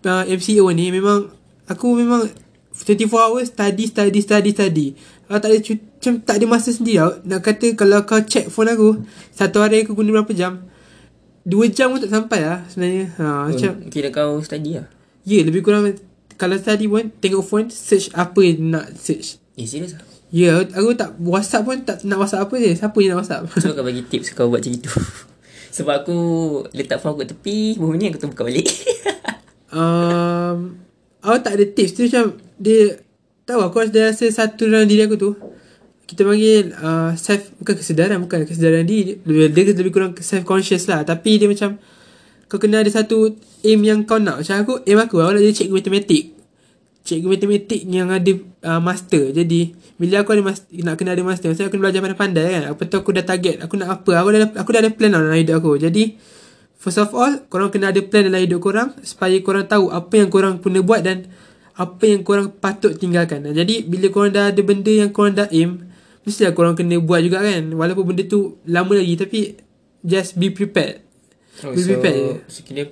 uh, 0.01 0.23
MCO 0.25 0.65
ni 0.71 0.89
Memang 0.89 1.29
Aku 1.73 1.97
memang 1.97 2.29
24 2.73 3.09
hours 3.09 3.49
Study 3.49 3.89
study 3.89 4.19
study 4.21 4.49
study 4.53 4.87
Kalau 5.25 5.39
tak 5.41 5.49
ada 5.49 5.57
Macam 5.59 6.13
tak 6.21 6.35
ada 6.37 6.45
masa 6.45 6.69
sendiri 6.69 7.01
tau 7.01 7.11
Nak 7.25 7.39
kata 7.41 7.67
Kalau 7.73 7.99
kau 8.05 8.21
check 8.21 8.49
phone 8.49 8.69
aku 8.69 9.01
Satu 9.33 9.65
hari 9.65 9.85
aku 9.85 9.97
guna 9.97 10.21
berapa 10.21 10.33
jam 10.33 10.69
Dua 11.43 11.67
jam 11.67 11.91
pun 11.91 11.99
tak 11.99 12.13
sampai 12.13 12.39
lah 12.45 12.63
Sebenarnya 12.69 13.05
ha, 13.19 13.49
Macam 13.51 13.71
Oh, 13.83 13.89
kira 13.91 14.07
kau 14.13 14.39
study 14.39 14.79
lah. 14.79 14.87
Ya 15.27 15.39
yeah, 15.39 15.43
lebih 15.43 15.65
kurang 15.65 15.89
Kalau 16.39 16.55
study 16.55 16.85
pun 16.85 17.11
Tengok 17.19 17.43
phone 17.43 17.67
Search 17.73 18.13
apa 18.15 18.39
yang 18.41 18.73
nak 18.73 18.93
search 18.95 19.41
Eh 19.57 19.67
serius 19.67 19.97
lah. 19.97 20.05
Ya 20.33 20.63
yeah, 20.63 20.77
aku 20.77 20.97
tak 20.97 21.13
Whatsapp 21.21 21.61
pun 21.61 21.83
tak 21.85 22.01
nak 22.07 22.23
whatsapp 22.23 22.47
apa 22.47 22.55
je 22.57 22.73
Siapa 22.73 22.97
yang 23.03 23.17
nak 23.17 23.25
whatsapp 23.25 23.43
Cuba 23.59 23.73
kau 23.77 23.85
bagi 23.85 24.03
tips 24.07 24.33
kau 24.33 24.49
buat 24.49 24.63
macam 24.63 24.73
itu. 24.73 24.89
Sebab 25.73 26.05
aku 26.05 26.17
letak 26.77 27.01
phone 27.01 27.17
aku 27.17 27.25
tepi, 27.25 27.81
baru 27.81 27.97
ni 27.97 28.13
aku 28.13 28.21
tu 28.21 28.29
buka 28.29 28.45
balik. 28.45 28.69
um, 29.73 30.82
Aku 31.23 31.39
tak 31.39 31.55
ada 31.55 31.65
tips 31.65 31.91
tu 31.95 32.03
macam 32.05 32.35
Dia 32.59 32.99
Tahu 33.43 33.59
aku 33.59 33.87
dah 33.91 34.11
rasa 34.11 34.27
satu 34.27 34.67
dalam 34.67 34.87
diri 34.87 35.07
aku 35.07 35.15
tu 35.15 35.31
Kita 36.03 36.27
panggil 36.27 36.75
uh, 36.75 37.15
self 37.15 37.55
Bukan 37.63 37.75
kesedaran 37.79 38.19
Bukan 38.23 38.43
kesedaran 38.43 38.83
diri 38.83 39.19
Dia, 39.23 39.47
dia 39.47 39.71
lebih 39.71 39.95
kurang 39.95 40.11
self 40.19 40.43
conscious 40.43 40.87
lah. 40.91 41.07
Tapi 41.07 41.39
dia 41.39 41.47
macam 41.47 41.79
Kau 42.51 42.59
kena 42.59 42.83
ada 42.83 42.91
satu 42.91 43.39
Aim 43.63 43.79
yang 43.87 44.03
kau 44.03 44.19
nak. 44.19 44.43
Macam 44.43 44.55
aku 44.59 44.73
Aim 44.83 44.99
aku 44.99 45.23
nak 45.23 45.39
jadi 45.39 45.55
cikgu 45.63 45.75
matematik 45.79 46.23
Cikgu 47.03 47.27
matematik 47.35 47.81
yang 47.87 48.07
ada 48.11 48.31
uh, 48.67 48.79
master. 48.83 49.31
Jadi 49.31 49.75
Bila 49.95 50.23
aku 50.23 50.35
ada 50.35 50.43
master, 50.43 50.71
Nak 50.71 50.95
kena 50.99 51.15
ada 51.15 51.23
master 51.23 51.47
Maksudnya 51.51 51.67
aku 51.67 51.75
kena 51.79 51.83
belajar 51.87 51.99
pandai-pandai 52.03 52.47
kan. 52.47 52.63
Apa 52.75 52.81
tu 52.87 52.95
aku 52.99 53.11
dah 53.15 53.23
target 53.23 53.55
Aku 53.63 53.75
nak 53.79 53.89
apa 53.91 54.11
Aku 54.23 54.27
dah 54.31 54.39
aku 54.59 54.69
dah 54.75 54.79
ada 54.83 54.91
plan 54.91 55.11
tau 55.11 55.23
dalam 55.23 55.39
hidup 55.39 55.55
aku. 55.63 55.79
Jadi 55.79 56.03
First 56.83 56.99
of 56.99 57.15
all 57.15 57.39
Korang 57.47 57.71
kena 57.71 57.89
ada 57.89 58.03
plan 58.03 58.27
dalam 58.27 58.43
hidup 58.43 58.59
korang 58.59 58.91
Supaya 58.99 59.39
korang 59.39 59.63
tahu 59.63 59.87
Apa 59.87 60.19
yang 60.19 60.27
korang 60.27 60.59
kena 60.59 60.83
buat 60.83 60.99
Dan 60.99 61.31
Apa 61.73 62.03
yang 62.03 62.21
korang 62.21 62.51
patut 62.51 62.91
tinggalkan 62.93 63.47
Jadi 63.47 63.87
Bila 63.87 64.11
korang 64.11 64.29
dah 64.29 64.51
ada 64.51 64.59
benda 64.59 64.91
yang 64.91 65.09
korang 65.09 65.31
dah 65.31 65.47
aim 65.47 65.79
Mestilah 66.21 66.51
korang 66.51 66.75
kena 66.75 66.99
buat 66.99 67.23
juga 67.23 67.39
kan 67.39 67.71
Walaupun 67.71 68.11
benda 68.11 68.27
tu 68.27 68.59
Lama 68.67 68.91
lagi 68.93 69.15
Tapi 69.15 69.39
Just 70.03 70.35
be 70.35 70.51
prepared 70.51 70.99
Oh, 71.61 71.69
Be 71.69 71.79
so, 71.79 71.87
prepared. 71.87 72.43
so 72.49 72.59
kira 72.61 72.89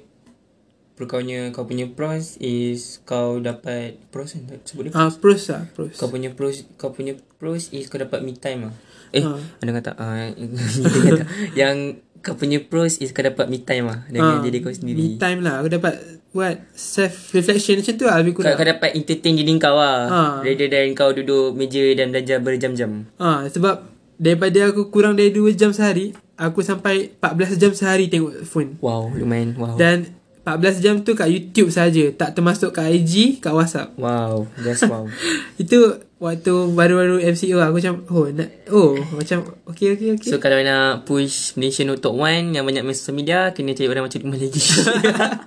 kau 1.02 1.18
punya, 1.18 1.50
kau 1.50 1.66
punya 1.66 1.90
pros 1.90 2.38
is 2.38 3.02
kau 3.02 3.42
dapat 3.42 3.98
pros 4.14 4.38
kan 4.38 4.46
sebut 4.62 4.86
dia? 4.86 4.94
Ah, 4.94 5.10
Pros 5.10 5.50
lah 5.50 5.66
Pros 5.74 5.98
Kau 5.98 6.14
punya 6.14 6.30
pros 6.30 6.62
kau 6.78 6.94
punya 6.94 7.18
pros 7.42 7.74
is 7.74 7.90
kau 7.90 7.98
dapat 7.98 8.22
me 8.22 8.38
time 8.38 8.70
lah. 8.70 8.76
Eh, 9.10 9.26
Ha. 9.26 9.34
ada 9.60 9.72
kata 9.74 9.92
ah 9.98 10.30
dia 10.30 11.02
kata 11.10 11.26
yang 11.52 11.98
kau 12.22 12.34
punya 12.34 12.62
pros 12.62 12.98
is 12.98 13.12
kau 13.12 13.22
dapat 13.22 13.50
me 13.50 13.58
time 13.58 13.90
lah 13.90 14.06
dengan 14.08 14.38
Ah, 14.38 14.42
diri 14.42 14.62
kau 14.62 14.70
sendiri. 14.70 14.98
Me 14.98 15.08
time 15.18 15.42
lah 15.42 15.60
Aku 15.60 15.68
dapat 15.68 15.94
Buat 16.32 16.64
self 16.72 17.34
reflection 17.34 17.82
Macam 17.82 17.94
tu 17.94 18.06
lah 18.06 18.16
Lebih 18.22 18.32
Kau, 18.32 18.40
kurang 18.40 18.56
kau 18.56 18.68
dapat 18.68 18.90
entertain 18.94 19.34
diri 19.36 19.52
kau 19.58 19.76
lah. 19.76 19.98
Ha. 20.08 20.22
Rather 20.40 20.70
than 20.70 20.94
kau 20.94 21.12
duduk 21.12 21.52
meja 21.54 21.82
dan 21.92 22.10
belajar 22.10 22.38
berjam-jam. 22.40 23.10
Ah, 23.18 23.44
Sebab 23.46 23.90
Daripada 24.16 24.70
aku 24.70 24.88
kurang 24.88 25.18
dari 25.18 25.34
2 25.34 25.58
jam 25.58 25.74
sehari 25.74 26.14
Aku 26.38 26.62
sampai 26.62 27.12
14 27.18 27.58
jam 27.58 27.74
sehari 27.74 28.06
tengok 28.06 28.46
phone 28.46 28.78
Wow, 28.80 29.10
lumayan. 29.12 29.58
Wow. 29.58 29.76
Dan 29.76 30.21
14 30.42 30.82
jam 30.82 30.96
tu 31.06 31.14
kat 31.14 31.30
YouTube 31.30 31.70
saja, 31.70 32.10
Tak 32.18 32.34
termasuk 32.34 32.74
kat 32.74 32.90
IG 32.90 33.38
Kat 33.38 33.54
WhatsApp 33.54 33.94
wow, 33.94 34.50
just 34.66 34.90
wow. 34.90 35.06
Itu 35.62 36.02
Waktu 36.18 36.54
baru-baru 36.74 37.22
MCO 37.22 37.62
aku 37.62 37.78
macam 37.78 37.96
Oh 38.10 38.26
nak 38.30 38.50
Oh 38.74 38.98
macam 39.14 39.46
Okay 39.70 39.94
okay 39.94 40.18
okay 40.18 40.30
So 40.34 40.42
kalau 40.42 40.58
nak 40.66 41.06
push 41.06 41.54
Malaysia 41.58 41.86
no 41.86 41.98
top 41.98 42.18
1 42.18 42.58
yang 42.58 42.66
banyak 42.66 42.82
social 42.94 43.14
media 43.14 43.54
kena 43.54 43.78
cari 43.78 43.90
orang 43.90 44.06
macam 44.10 44.34
lagi. 44.34 44.62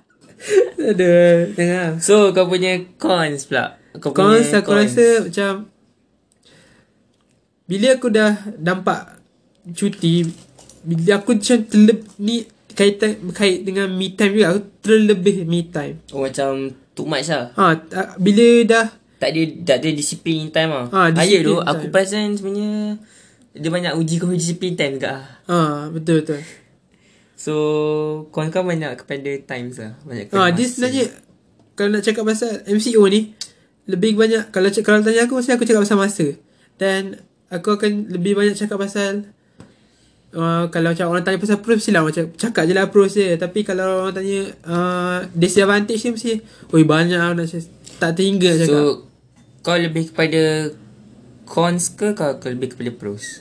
Aduh 0.94 1.50
Tengah 1.58 1.98
so 1.98 2.30
kau 2.30 2.46
punya 2.46 2.78
cons 2.98 3.50
pula. 3.50 3.78
Kau 3.98 4.14
Cons 4.14 4.46
punya 4.46 4.58
aku 4.62 4.70
rasa 4.78 5.06
macam 5.26 5.52
Bila 7.66 7.88
aku 7.98 8.06
dah 8.14 8.32
Nampak 8.62 9.18
Cuti 9.74 10.22
Bila 10.86 11.18
aku 11.18 11.38
macam 11.38 11.58
terleb 11.66 11.98
Ni 12.22 12.53
Kaitan 12.74 13.16
Berkait 13.22 13.62
dengan 13.62 13.88
me 13.88 14.10
time 14.10 14.32
juga 14.32 14.46
Aku 14.50 14.60
terlebih 14.80 15.42
me 15.44 15.64
time 15.64 16.02
Oh 16.10 16.20
macam 16.20 16.68
too 16.92 17.04
much 17.04 17.26
lah. 17.26 17.50
ha, 17.54 17.74
Bila 18.16 18.46
dah 18.64 18.86
Tak 19.16 19.30
ada 19.30 19.40
tak 19.64 19.76
ada 19.78 19.88
disiplin 19.90 20.50
time. 20.50 20.70
Ah, 20.70 20.86
Ah, 20.90 21.06
ya 21.16 21.40
disiplin 21.40 21.42
tu 21.42 21.54
time. 21.56 21.66
aku 21.66 21.84
perasan 21.88 22.34
sebenarnya 22.34 22.72
dia 23.54 23.70
banyak 23.70 23.94
uji 23.94 24.18
kau 24.18 24.28
disiplin 24.28 24.74
time 24.74 24.94
juga 24.94 25.10
lah. 25.14 25.24
ha, 25.46 25.58
Betul 25.88 26.20
betul 26.20 26.42
So 27.34 27.54
kau 28.28 28.42
kau 28.44 28.62
banyak 28.62 28.94
kepada 28.96 29.30
times 29.44 29.76
lah. 29.76 29.92
Banyak 30.02 30.24
kepada 30.28 30.38
Ha, 30.40 30.50
dia 30.50 30.66
sebenarnya 30.66 31.04
kalau 31.72 31.90
nak 31.90 32.02
cakap 32.02 32.24
pasal 32.24 32.62
MCO 32.64 33.02
ni 33.06 33.34
lebih 33.84 34.14
banyak 34.14 34.48
kalau 34.48 34.70
kalau 34.80 34.98
tanya 35.00 35.24
aku 35.24 35.36
mesti 35.36 35.50
aku 35.50 35.62
cakap 35.62 35.82
pasal 35.82 35.98
masa. 35.98 36.26
Dan 36.74 37.18
aku 37.48 37.74
akan 37.74 38.10
lebih 38.10 38.34
banyak 38.34 38.54
cakap 38.56 38.78
pasal 38.78 39.33
uh, 40.34 40.66
kalau 40.68 40.90
macam 40.92 41.06
orang 41.08 41.24
tanya 41.24 41.38
pasal 41.38 41.62
pros 41.62 41.78
mesti 41.80 41.90
lah 41.94 42.02
macam 42.02 42.24
cakap 42.34 42.62
je 42.66 42.72
lah 42.74 42.90
pros 42.90 43.14
je. 43.14 43.38
Tapi 43.38 43.62
kalau 43.62 44.04
orang 44.04 44.14
tanya 44.14 44.40
uh, 44.66 45.18
disadvantage 45.32 46.02
ni 46.04 46.10
mesti 46.12 46.32
oi 46.74 46.82
banyak 46.82 47.16
lah 47.16 47.32
nak 47.32 47.46
tak 47.96 48.10
terhingga 48.18 48.50
cakap. 48.58 48.68
So 48.68 49.08
kau 49.64 49.78
lebih 49.78 50.12
kepada 50.12 50.74
cons 51.48 51.94
ke 51.96 52.12
kau, 52.12 52.36
kau 52.36 52.50
lebih 52.52 52.76
kepada 52.76 52.90
pros? 52.92 53.40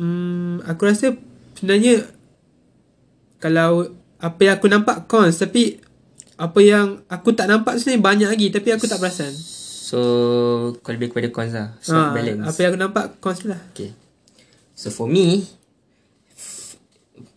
Hmm, 0.00 0.64
aku 0.64 0.88
rasa 0.88 1.12
sebenarnya 1.58 2.08
kalau 3.36 3.92
apa 4.20 4.40
yang 4.40 4.54
aku 4.56 4.66
nampak 4.68 5.04
cons 5.04 5.36
tapi 5.36 5.80
apa 6.40 6.60
yang 6.64 7.04
aku 7.08 7.36
tak 7.36 7.52
nampak 7.52 7.76
sebenarnya 7.76 8.00
banyak 8.00 8.28
lagi 8.32 8.46
tapi 8.48 8.68
aku 8.72 8.88
tak 8.88 8.96
perasan. 8.96 9.32
So 9.90 9.98
kau 10.80 10.92
lebih 10.94 11.12
kepada 11.12 11.28
cons 11.28 11.52
lah. 11.52 11.68
So 11.84 11.92
Ha, 11.92 12.16
balance. 12.16 12.46
apa 12.48 12.58
yang 12.62 12.70
aku 12.72 12.80
nampak 12.80 13.04
cons 13.20 13.44
lah. 13.44 13.60
Okay. 13.74 13.92
So 14.72 14.88
for 14.88 15.04
me, 15.04 15.44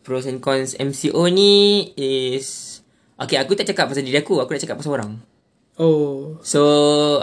pros 0.04 0.28
and 0.28 0.44
cons 0.44 0.76
MCO 0.78 1.32
ni 1.32 1.90
is 1.96 2.74
Okay, 3.14 3.38
aku 3.38 3.54
tak 3.56 3.70
cakap 3.70 3.88
pasal 3.88 4.04
diri 4.04 4.20
aku, 4.20 4.42
aku 4.42 4.52
nak 4.52 4.64
cakap 4.66 4.78
pasal 4.82 4.98
orang. 4.98 5.22
Oh. 5.78 6.38
So, 6.42 6.62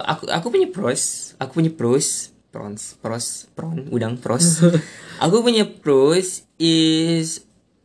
aku 0.01 0.31
aku 0.31 0.47
punya 0.49 0.70
pros, 0.70 1.35
aku 1.37 1.61
punya 1.61 1.70
pros, 1.74 2.31
prawns, 2.55 2.97
pros, 2.99 3.51
prawn, 3.53 3.91
udang, 3.91 4.16
pros. 4.16 4.62
aku 5.24 5.43
punya 5.43 5.66
pros 5.66 6.47
is 6.57 7.43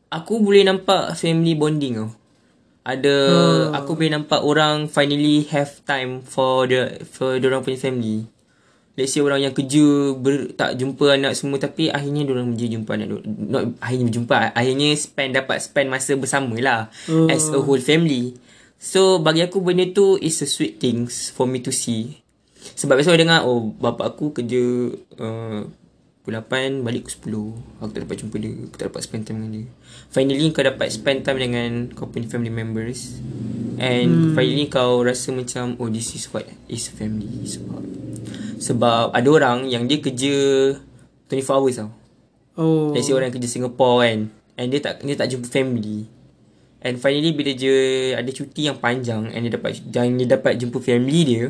aku 0.07 0.39
boleh 0.39 0.63
nampak 0.63 1.17
family 1.17 1.57
bonding 1.57 1.97
tau. 1.97 2.09
Ada 2.85 3.17
Oh. 3.17 3.61
aku 3.73 3.97
boleh 3.97 4.13
nampak 4.13 4.45
orang 4.45 4.85
finally 4.85 5.49
have 5.49 5.81
time 5.89 6.21
for 6.21 6.69
the 6.69 7.01
for 7.09 7.41
orang 7.41 7.65
punya 7.65 7.81
family. 7.81 8.29
Let's 8.95 9.11
say 9.11 9.19
orang 9.19 9.43
yang 9.43 9.51
kerja 9.51 9.83
ber, 10.15 10.55
tak 10.55 10.79
jumpa 10.79 11.19
anak 11.19 11.35
semua 11.35 11.59
tapi 11.59 11.91
akhirnya 11.91 12.23
orang 12.31 12.55
je 12.55 12.71
jumpa 12.71 12.95
anak 12.95 13.27
not 13.27 13.75
akhirnya 13.83 14.07
berjumpa 14.07 14.35
akhirnya 14.55 14.95
spend 14.95 15.35
dapat 15.35 15.59
spend 15.59 15.91
masa 15.91 16.15
bersama 16.15 16.55
lah 16.63 16.87
Oh. 17.11 17.27
as 17.27 17.51
a 17.51 17.59
whole 17.59 17.83
family. 17.83 18.39
So 18.79 19.19
bagi 19.19 19.43
aku 19.43 19.59
benda 19.59 19.83
tu 19.91 20.15
is 20.15 20.39
a 20.39 20.47
sweet 20.47 20.79
things 20.79 21.27
for 21.27 21.43
me 21.43 21.59
to 21.59 21.75
see. 21.75 22.23
Sebab 22.75 22.97
biasa 22.97 23.11
orang 23.11 23.23
dengar 23.27 23.39
Oh 23.43 23.67
bapak 23.67 24.15
aku 24.15 24.31
kerja 24.31 24.63
uh, 25.19 25.67
Pukul 26.25 26.41
8 26.41 26.81
Balik 26.81 27.05
pukul 27.05 27.53
10 27.77 27.85
Aku 27.85 27.91
tak 27.93 28.01
dapat 28.09 28.17
jumpa 28.17 28.35
dia 28.41 28.51
Aku 28.65 28.75
tak 28.81 28.85
dapat 28.89 29.01
spend 29.05 29.29
time 29.29 29.37
dengan 29.45 29.51
dia. 29.61 29.65
Finally 30.09 30.45
kau 30.49 30.65
dapat 30.65 30.87
spend 30.89 31.21
time 31.21 31.37
dengan 31.37 31.69
Kau 31.93 32.09
punya 32.09 32.25
family 32.25 32.49
members. 32.49 33.21
And 33.77 34.09
hmm. 34.09 34.33
finally 34.33 34.65
kau 34.65 35.05
rasa 35.05 35.29
macam 35.29 35.77
Oh 35.77 35.85
this 35.85 36.17
is 36.17 36.25
what 36.33 36.49
is 36.65 36.89
family 36.89 37.45
Sebab. 37.45 37.77
Sebab 38.57 39.13
ada 39.13 39.29
orang 39.29 39.69
yang 39.69 39.85
dia 39.85 40.01
kerja 40.01 40.33
24 41.29 41.45
hours 41.61 41.77
tau. 41.77 41.93
Oh. 42.57 42.89
Let's 42.89 43.05
say 43.05 43.13
orang 43.13 43.29
kerja 43.29 43.45
Singapore 43.45 44.09
kan. 44.09 44.19
And 44.57 44.67
dia 44.73 44.81
tak 44.81 45.05
dia 45.05 45.13
tak 45.13 45.29
jumpa 45.29 45.45
family. 45.45 46.09
And 46.81 46.97
finally 46.97 47.37
bila 47.37 47.53
dia 47.53 47.77
ada 48.17 48.29
cuti 48.33 48.65
yang 48.65 48.81
panjang 48.81 49.29
And 49.29 49.45
dia 49.45 49.61
dapat 49.61 49.77
dan 49.93 50.17
dia 50.17 50.25
dapat 50.25 50.57
jumpa 50.57 50.81
family 50.81 51.21
dia 51.21 51.43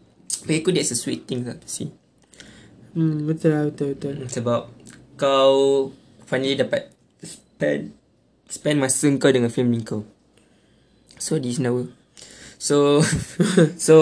Bagi 0.44 0.60
aku 0.60 0.72
that's 0.76 0.92
a 0.92 0.96
sweet 1.00 1.24
thing 1.24 1.48
lah 1.48 1.56
to 1.56 1.68
see 1.68 1.88
Hmm, 2.98 3.30
betul 3.30 3.54
lah, 3.54 3.70
betul, 3.70 3.94
betul. 3.94 4.26
Sebab 4.26 4.74
kau 5.14 5.90
finally 6.26 6.58
dapat 6.58 6.90
spend 7.22 7.94
spend 8.50 8.82
masa 8.82 9.06
kau 9.22 9.30
dengan 9.30 9.54
family 9.54 9.86
kau 9.86 10.02
So 11.18 11.38
this 11.38 11.62
now 11.62 11.86
So 12.58 13.02
So 13.86 13.94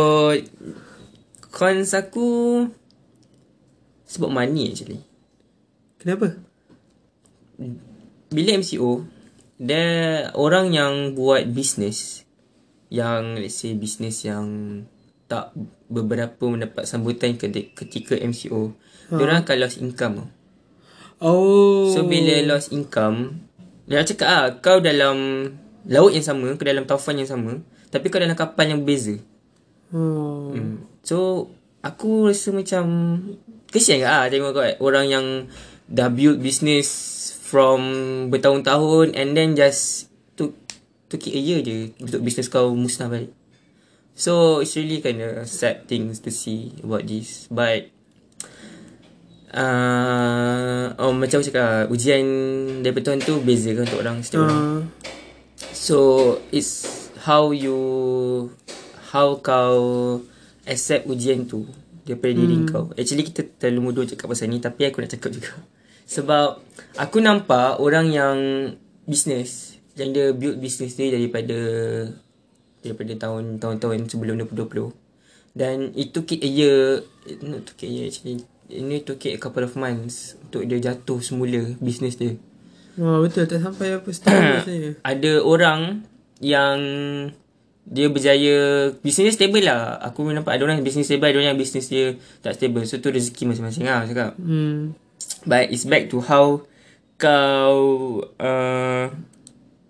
Cons 1.53 1.93
aku 1.97 2.29
Sebab 4.09 4.29
money 4.33 4.73
actually 4.73 5.01
Kenapa? 6.01 6.37
bila 8.31 8.61
MCO 8.61 9.07
dia 9.57 9.85
orang 10.37 10.77
yang 10.77 11.17
buat 11.17 11.49
bisnes 11.49 12.29
yang 12.93 13.41
let's 13.41 13.57
say 13.57 13.73
bisnes 13.73 14.21
yang 14.29 14.47
tak 15.27 15.51
beberapa 15.91 16.47
mendapat 16.47 16.87
sambutan 16.87 17.35
ketika, 17.39 18.15
MCO 18.15 18.75
ha. 19.11 19.15
orang 19.19 19.43
akan 19.43 19.57
lost 19.59 19.79
income. 19.83 20.31
Oh. 21.17 21.89
so 21.97 22.05
bila 22.05 22.45
lost 22.45 22.77
income 22.77 23.41
dia 23.89 24.05
cakap 24.05 24.29
ah 24.29 24.47
kau 24.61 24.85
dalam 24.85 25.49
laut 25.89 26.13
yang 26.13 26.21
sama 26.21 26.53
kau 26.61 26.67
dalam 26.69 26.85
taufan 26.85 27.17
yang 27.17 27.31
sama 27.31 27.65
tapi 27.89 28.13
kau 28.13 28.21
dalam 28.21 28.37
kapal 28.37 28.69
yang 28.69 28.85
berbeza 28.85 29.17
Oh. 29.95 30.51
Hmm. 30.51 30.83
So 31.07 31.51
aku 31.83 32.27
rasa 32.31 32.51
macam 32.51 32.85
kesian 33.71 34.03
ke 34.03 34.09
ah 34.09 34.27
tengok 34.27 34.51
kau 34.55 34.67
orang 34.83 35.07
yang 35.07 35.27
dah 35.87 36.11
build 36.11 36.43
business 36.43 36.89
from 37.47 37.81
bertahun-tahun 38.35 39.15
and 39.15 39.39
then 39.39 39.55
just 39.55 40.11
took 40.35 40.59
took 41.07 41.23
it 41.31 41.39
a 41.39 41.43
year 41.43 41.63
je 41.63 41.95
untuk 42.03 42.27
business 42.27 42.51
kau 42.51 42.75
musnah 42.75 43.07
balik. 43.07 43.31
So 44.17 44.65
it's 44.65 44.73
really 44.81 45.05
kind 45.05 45.21
of 45.21 45.45
sad 45.45 45.85
things 45.85 46.25
to 46.25 46.33
see 46.33 46.73
about 46.81 47.05
this 47.05 47.53
but 47.53 47.93
uh, 49.53 50.97
oh 50.97 51.13
macam 51.13 51.45
aku 51.45 51.53
cakap 51.53 51.93
ujian 51.93 52.25
daripada 52.81 53.13
Tuhan 53.13 53.21
tu 53.21 53.45
beza 53.45 53.77
kan 53.77 53.85
untuk 53.85 54.01
orang 54.01 54.25
setiap 54.25 54.49
orang. 54.49 54.59
Uh, 54.59 55.15
So 55.77 56.41
it's 56.51 57.09
how 57.25 57.53
you 57.53 57.79
how 59.13 59.39
kau 59.41 60.19
accept 60.67 61.07
ujian 61.07 61.47
tu 61.47 61.65
daripada 62.03 62.33
hmm. 62.35 62.41
diri 62.43 62.57
kau. 62.69 62.85
Actually 62.97 63.25
kita 63.29 63.47
terlalu 63.57 63.93
mudah 63.93 64.03
cakap 64.09 64.33
pasal 64.33 64.51
ni 64.51 64.59
tapi 64.59 64.89
aku 64.89 65.05
nak 65.05 65.13
cakap 65.13 65.31
juga. 65.37 65.53
Sebab 66.17 66.49
aku 66.99 67.19
nampak 67.23 67.79
orang 67.79 68.11
yang 68.11 68.39
business 69.07 69.79
yang 69.97 70.13
dia 70.13 70.35
build 70.35 70.61
business 70.61 70.99
dia 70.99 71.15
daripada 71.15 71.57
daripada 72.93 73.13
tahun 73.19 73.59
tahun-tahun 73.59 74.11
sebelum 74.11 74.41
2020. 74.47 74.95
Dan 75.57 75.91
it 75.97 76.13
took 76.13 76.29
it 76.31 76.45
a 76.45 76.51
year, 76.51 77.01
not 77.43 77.65
took 77.65 77.81
it 77.83 77.89
a 77.89 77.93
year 77.93 78.07
actually. 78.13 78.45
Ini 78.67 79.07
took 79.07 79.25
it 79.25 79.39
a 79.39 79.41
couple 79.41 79.65
of 79.65 79.73
months 79.79 80.37
untuk 80.43 80.67
dia 80.67 80.79
jatuh 80.83 81.23
semula 81.23 81.75
business 81.81 82.19
dia. 82.19 82.37
oh, 83.01 83.25
betul. 83.25 83.49
Tak 83.49 83.63
sampai 83.63 83.97
apa 83.97 84.09
setahun 84.11 84.43
sebenarnya. 84.67 84.93
ada 85.01 85.33
orang 85.41 85.81
yang 86.45 86.79
dia 87.87 88.11
berjaya 88.11 88.57
bisnes 88.99 89.39
stable 89.39 89.63
lah. 89.63 89.97
Aku 90.03 90.27
nampak 90.27 90.59
ada 90.59 90.67
orang 90.67 90.83
yang 90.83 90.87
bisnes 90.87 91.07
stable, 91.07 91.31
ada 91.31 91.39
orang 91.39 91.55
yang 91.55 91.61
bisnes 91.61 91.87
dia 91.87 92.19
tak 92.43 92.59
stable. 92.59 92.83
So 92.85 92.99
tu 92.99 93.15
rezeki 93.15 93.47
masing-masing 93.47 93.87
lah 93.87 94.03
cakap. 94.05 94.35
Hmm. 94.37 94.99
But 95.47 95.71
it's 95.71 95.87
back 95.87 96.11
to 96.11 96.19
how 96.19 96.67
kau 97.17 97.79
uh, 98.37 99.15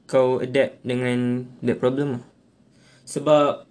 kau 0.07 0.29
adapt 0.39 0.85
dengan 0.85 1.49
that 1.65 1.81
problem 1.81 2.21
lah. 2.21 2.23
Sebab 3.07 3.65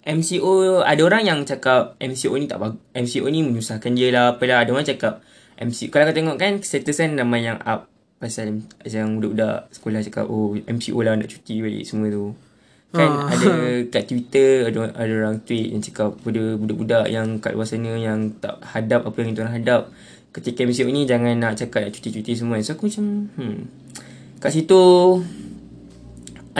MCO 0.00 0.80
ada 0.80 1.02
orang 1.04 1.22
yang 1.28 1.38
cakap 1.44 2.00
MCO 2.00 2.32
ni 2.40 2.48
tak 2.48 2.58
bagus. 2.64 2.80
MCO 2.96 3.28
ni 3.28 3.44
menyusahkan 3.44 3.92
dia 3.92 4.08
lah 4.08 4.34
apalah. 4.34 4.64
Ada 4.64 4.72
orang 4.72 4.88
cakap 4.88 5.20
MCO 5.60 5.92
kalau 5.92 6.08
kau 6.08 6.16
tengok 6.16 6.36
kan 6.40 6.52
status 6.64 6.96
kan 7.04 7.12
ramai 7.20 7.44
yang 7.44 7.60
up 7.60 7.84
pasal 8.16 8.64
yang 8.84 9.16
budak-budak 9.20 9.68
sekolah 9.72 10.00
cakap 10.00 10.24
oh 10.28 10.56
MCO 10.56 11.00
lah 11.04 11.16
nak 11.20 11.28
cuti 11.28 11.60
balik 11.60 11.84
semua 11.84 12.08
tu. 12.08 12.32
Kan 12.90 13.06
Ah. 13.06 13.28
ada 13.28 13.52
kat 13.92 14.08
Twitter 14.08 14.66
ada 14.72 14.90
ada 14.96 15.12
orang 15.12 15.38
tweet 15.44 15.76
yang 15.76 15.84
cakap 15.84 16.16
pada 16.24 16.42
budak-budak 16.56 17.04
yang 17.12 17.38
kat 17.38 17.52
luar 17.52 17.68
sana 17.68 17.92
yang 17.94 18.32
tak 18.40 18.56
hadap 18.64 19.04
apa 19.04 19.16
yang 19.20 19.36
kita 19.36 19.40
orang 19.44 19.56
hadap 19.60 19.82
ketika 20.32 20.64
MCO 20.64 20.88
ni 20.88 21.04
jangan 21.04 21.36
nak 21.36 21.60
cakap 21.60 21.84
nak 21.84 21.92
cuti-cuti 21.92 22.32
semua. 22.32 22.56
So 22.64 22.72
aku 22.72 22.88
macam 22.88 23.28
hmm. 23.36 23.58
Kat 24.40 24.56
situ 24.56 24.80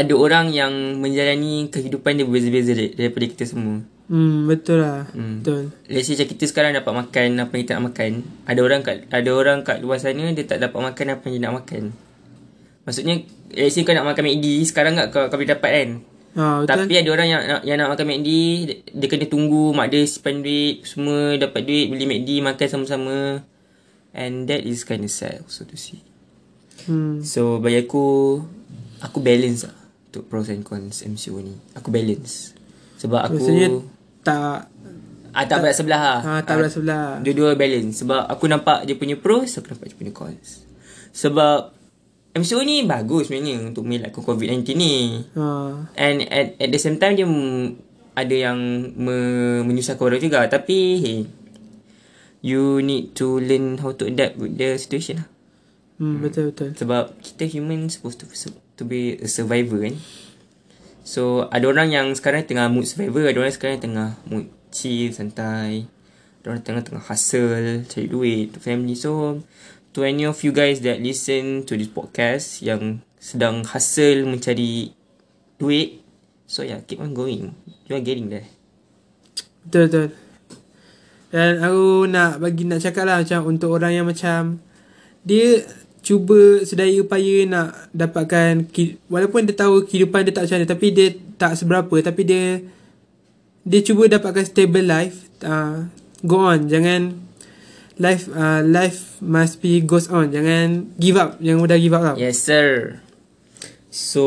ada 0.00 0.14
orang 0.16 0.48
yang 0.48 0.72
menjalani 0.96 1.68
kehidupan 1.68 2.16
dia 2.16 2.24
berbeza-beza 2.24 2.72
dar- 2.72 2.94
daripada 2.96 3.24
kita 3.28 3.44
semua. 3.44 3.84
Hmm, 4.10 4.48
betul 4.48 4.82
lah. 4.82 5.06
Hmm. 5.12 5.44
Betul. 5.44 5.70
Let's 5.86 6.08
say 6.08 6.16
macam 6.18 6.28
kita 6.34 6.44
sekarang 6.48 6.72
dapat 6.74 6.92
makan 6.96 7.28
apa 7.38 7.52
yang 7.54 7.62
kita 7.62 7.72
nak 7.78 7.84
makan. 7.92 8.10
Ada 8.48 8.60
orang 8.64 8.80
kat 8.82 8.96
ada 9.12 9.30
orang 9.30 9.58
kat 9.62 9.78
luar 9.84 10.02
sana 10.02 10.24
dia 10.32 10.44
tak 10.48 10.58
dapat 10.58 10.80
makan 10.80 11.06
apa 11.14 11.22
yang 11.28 11.34
dia 11.36 11.44
nak 11.46 11.54
makan. 11.62 11.82
Maksudnya 12.88 13.14
let's 13.54 13.76
say 13.76 13.86
kau 13.86 13.94
nak 13.94 14.08
makan 14.08 14.22
McD 14.26 14.46
sekarang 14.66 14.98
tak 14.98 15.14
kau, 15.14 15.28
kau 15.30 15.38
boleh 15.38 15.52
dapat 15.52 15.70
kan. 15.70 15.90
Ha, 16.30 16.42
betul. 16.64 16.70
Tapi 16.86 16.94
ada 16.98 17.10
orang 17.10 17.28
yang 17.28 17.42
nak, 17.46 17.62
yang 17.62 17.76
nak 17.78 17.88
makan 17.94 18.06
McD 18.08 18.30
dia, 18.66 18.76
dia 18.88 19.06
kena 19.06 19.26
tunggu 19.30 19.70
mak 19.76 19.94
dia 19.94 20.02
spend 20.08 20.42
duit 20.42 20.82
semua 20.82 21.38
dapat 21.38 21.62
duit 21.62 21.86
beli 21.92 22.08
McD 22.08 22.42
makan 22.42 22.66
sama-sama. 22.66 23.18
And 24.10 24.50
that 24.50 24.66
is 24.66 24.82
kind 24.82 25.06
of 25.06 25.12
sad 25.14 25.46
also 25.46 25.62
to 25.62 25.78
see. 25.78 26.02
hmm. 26.90 27.22
So 27.22 27.62
bagi 27.62 27.86
aku 27.86 28.42
Aku 29.00 29.24
balance 29.24 29.64
lah 29.64 29.79
Untuk 30.10 30.26
pros 30.26 30.50
and 30.50 30.66
cons 30.66 31.06
MCO 31.06 31.38
ni 31.38 31.54
Aku 31.78 31.94
balance. 31.94 32.50
Sebab 32.98 33.30
aku 33.30 33.38
Maksudnya 33.38 33.78
tak 34.26 34.66
ah, 35.30 35.44
Tak 35.46 35.62
berat 35.62 35.78
sebelah 35.78 36.02
lah. 36.02 36.18
Ha, 36.26 36.32
tak 36.42 36.58
berat 36.58 36.74
sebelah. 36.74 37.22
Dua-dua 37.22 37.54
balance. 37.54 38.02
Sebab 38.02 38.26
aku 38.26 38.50
nampak 38.50 38.90
dia 38.90 38.98
punya 38.98 39.14
pros 39.14 39.54
Aku 39.54 39.70
nampak 39.70 39.94
dia 39.94 39.96
punya 39.96 40.10
cons. 40.10 40.66
Sebab 41.14 41.78
MCO 42.34 42.62
ni 42.66 42.82
bagus 42.90 43.30
sebenarnya 43.30 43.70
Untuk 43.70 43.86
melakkan 43.86 44.26
COVID-19 44.26 44.66
ni. 44.74 45.22
Ha. 45.38 45.46
And 45.94 46.26
at, 46.26 46.58
at 46.58 46.68
the 46.74 46.80
same 46.82 46.98
time 46.98 47.14
dia 47.14 47.26
ada 48.18 48.34
yang 48.34 48.58
me, 48.98 49.16
menyusahkan 49.62 50.02
orang 50.02 50.18
juga. 50.18 50.42
Tapi 50.50 50.78
hey 50.98 51.18
You 52.40 52.80
need 52.80 53.14
to 53.20 53.38
learn 53.38 53.78
how 53.78 53.92
to 53.94 54.08
adapt 54.08 54.40
with 54.40 54.56
the 54.56 54.74
situation 54.80 55.22
lah. 55.22 55.28
Hmm, 56.00 56.24
betul 56.24 56.48
betul. 56.48 56.72
sebab 56.72 57.12
kita 57.20 57.44
human 57.44 57.92
supposed 57.92 58.24
to 58.24 58.26
to 58.80 58.88
be 58.88 59.20
a 59.20 59.28
survivor 59.28 59.84
kan. 59.84 60.00
So 61.04 61.44
ada 61.52 61.68
orang 61.68 61.92
yang 61.92 62.06
sekarang 62.16 62.48
tengah 62.48 62.72
mood 62.72 62.88
survivor, 62.88 63.28
ada 63.28 63.44
orang 63.44 63.52
sekarang 63.52 63.76
tengah 63.76 64.16
mood 64.24 64.48
chill, 64.72 65.12
santai. 65.12 65.84
Ada 66.40 66.56
orang 66.56 66.64
tengah 66.64 66.82
tengah 66.88 67.04
hustle, 67.04 67.84
cari 67.84 68.08
duit 68.08 68.56
untuk 68.56 68.64
family. 68.64 68.96
So 68.96 69.44
to 69.92 70.00
any 70.08 70.24
of 70.24 70.40
you 70.40 70.56
guys 70.56 70.80
that 70.88 71.04
listen 71.04 71.68
to 71.68 71.76
this 71.76 71.92
podcast 71.92 72.64
yang 72.64 73.04
sedang 73.20 73.68
hustle 73.68 74.24
mencari 74.24 74.96
duit, 75.60 76.00
so 76.48 76.64
yeah, 76.64 76.80
keep 76.80 77.04
on 77.04 77.12
going. 77.12 77.52
You 77.84 78.00
are 78.00 78.04
getting 78.04 78.32
there. 78.32 78.48
Betul 79.68 79.92
betul. 79.92 80.08
Dan 81.30 81.62
aku 81.62 82.08
nak 82.08 82.40
bagi 82.40 82.64
nak 82.64 82.80
cakap 82.80 83.04
lah 83.06 83.20
macam 83.20 83.44
untuk 83.44 83.70
orang 83.76 83.92
yang 83.92 84.06
macam 84.08 84.58
dia 85.20 85.62
cuba 86.00 86.64
sedaya 86.64 86.96
upaya 87.04 87.44
nak 87.44 87.92
dapatkan 87.92 88.68
walaupun 89.06 89.44
dia 89.44 89.54
tahu 89.56 89.84
kehidupan 89.84 90.24
dia 90.24 90.32
tak 90.32 90.48
macam 90.48 90.56
mana 90.60 90.68
tapi 90.68 90.86
dia 90.92 91.08
tak 91.36 91.52
seberapa 91.56 91.94
tapi 92.00 92.22
dia 92.24 92.44
dia 93.62 93.80
cuba 93.84 94.08
dapatkan 94.08 94.44
stable 94.48 94.88
life 94.88 95.28
uh, 95.44 95.84
go 96.24 96.40
on 96.40 96.68
jangan 96.72 97.20
life 98.00 98.32
uh, 98.32 98.64
life 98.64 99.20
must 99.20 99.60
be 99.60 99.84
goes 99.84 100.08
on 100.08 100.32
jangan 100.32 100.88
give 100.96 101.20
up 101.20 101.36
jangan 101.36 101.60
mudah 101.60 101.76
give 101.76 101.92
up 101.92 102.02
tau 102.12 102.16
Yes 102.16 102.40
sir. 102.40 103.00
So 103.90 104.22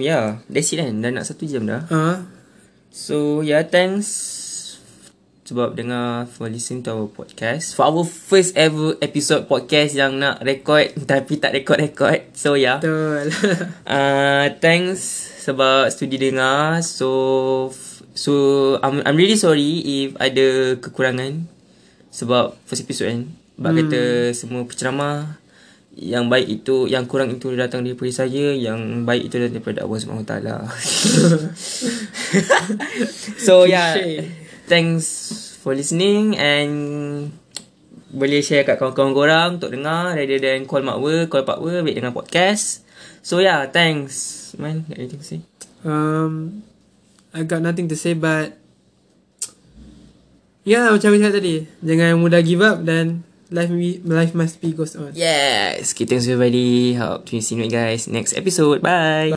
yeah, 0.00 0.40
that's 0.48 0.72
it 0.72 0.80
kan. 0.80 1.04
Dah 1.04 1.12
nak 1.12 1.28
satu 1.28 1.44
jam 1.44 1.68
dah. 1.68 1.84
uh, 1.92 2.24
So 2.88 3.44
yeah, 3.44 3.60
thanks 3.68 4.31
sebab 5.42 5.74
dengar 5.74 6.30
for 6.30 6.46
listening 6.46 6.86
to 6.86 6.94
our 6.94 7.08
podcast. 7.10 7.74
For 7.74 7.86
our 7.86 8.06
first 8.06 8.54
ever 8.54 8.94
episode 9.02 9.50
podcast 9.50 9.98
yang 9.98 10.22
nak 10.22 10.38
record 10.42 10.94
tapi 11.10 11.42
tak 11.42 11.54
record-record. 11.56 12.30
So 12.34 12.54
yeah. 12.54 12.78
betul 12.78 13.30
Uh, 13.86 14.54
thanks 14.64 15.02
sebab 15.42 15.90
studi 15.90 16.18
dengar. 16.18 16.80
So 16.86 17.10
So 18.12 18.32
I'm 18.84 19.00
I'm 19.08 19.16
really 19.16 19.40
sorry 19.40 19.80
if 19.80 20.12
ada 20.20 20.76
kekurangan 20.76 21.48
sebab 22.12 22.60
first 22.68 22.84
episode 22.84 23.08
kan. 23.08 23.22
Bak 23.56 23.72
Hmm. 23.72 23.78
kata 23.88 24.02
semua 24.36 24.62
penceramah 24.68 25.40
yang 25.92 26.32
baik 26.32 26.64
itu 26.64 26.88
yang 26.88 27.04
kurang 27.04 27.36
itu 27.36 27.52
datang 27.52 27.84
daripada 27.84 28.24
saya 28.24 28.56
yang 28.56 29.04
baik 29.04 29.28
itu 29.28 29.36
datang 29.36 29.60
daripada 29.60 29.84
Allah 29.84 29.98
Subhanahu 30.00 30.28
Taala. 30.28 30.56
so 33.44 33.64
yeah. 33.68 33.96
Thanks 34.72 35.52
for 35.60 35.76
listening 35.76 36.32
and 36.40 36.72
boleh 38.08 38.40
share 38.40 38.64
kat 38.64 38.80
kawan-kawan 38.80 39.12
korang 39.12 39.50
untuk 39.60 39.68
dengar 39.68 40.16
rather 40.16 40.40
than 40.40 40.64
call 40.64 40.80
makwa, 40.80 41.28
call 41.28 41.44
pakwa, 41.44 41.84
baik 41.84 42.00
dengan 42.00 42.16
podcast. 42.16 42.80
So 43.20 43.44
yeah, 43.44 43.68
thanks. 43.68 44.56
Man, 44.56 44.88
got 44.88 44.96
anything 44.96 45.20
to 45.20 45.28
say? 45.28 45.40
Um, 45.84 46.64
I 47.36 47.44
got 47.44 47.60
nothing 47.60 47.88
to 47.92 47.96
say 47.96 48.16
but 48.16 48.56
Ya 50.62 50.94
macam 50.94 51.10
aku 51.10 51.18
cakap 51.18 51.42
tadi 51.42 51.66
Jangan 51.82 52.22
mudah 52.22 52.38
give 52.38 52.62
up 52.62 52.86
dan 52.86 53.26
Life, 53.52 53.68
me- 53.68 54.00
life 54.06 54.32
must 54.32 54.62
be 54.64 54.72
goes 54.72 54.96
on 54.96 55.12
Yes. 55.12 55.92
Okay, 55.92 56.08
thanks 56.08 56.24
everybody. 56.24 56.96
Hope 56.96 57.28
to 57.28 57.36
see 57.44 57.60
you 57.60 57.68
guys 57.68 58.08
next 58.08 58.32
episode. 58.32 58.80
Bye. 58.80 59.28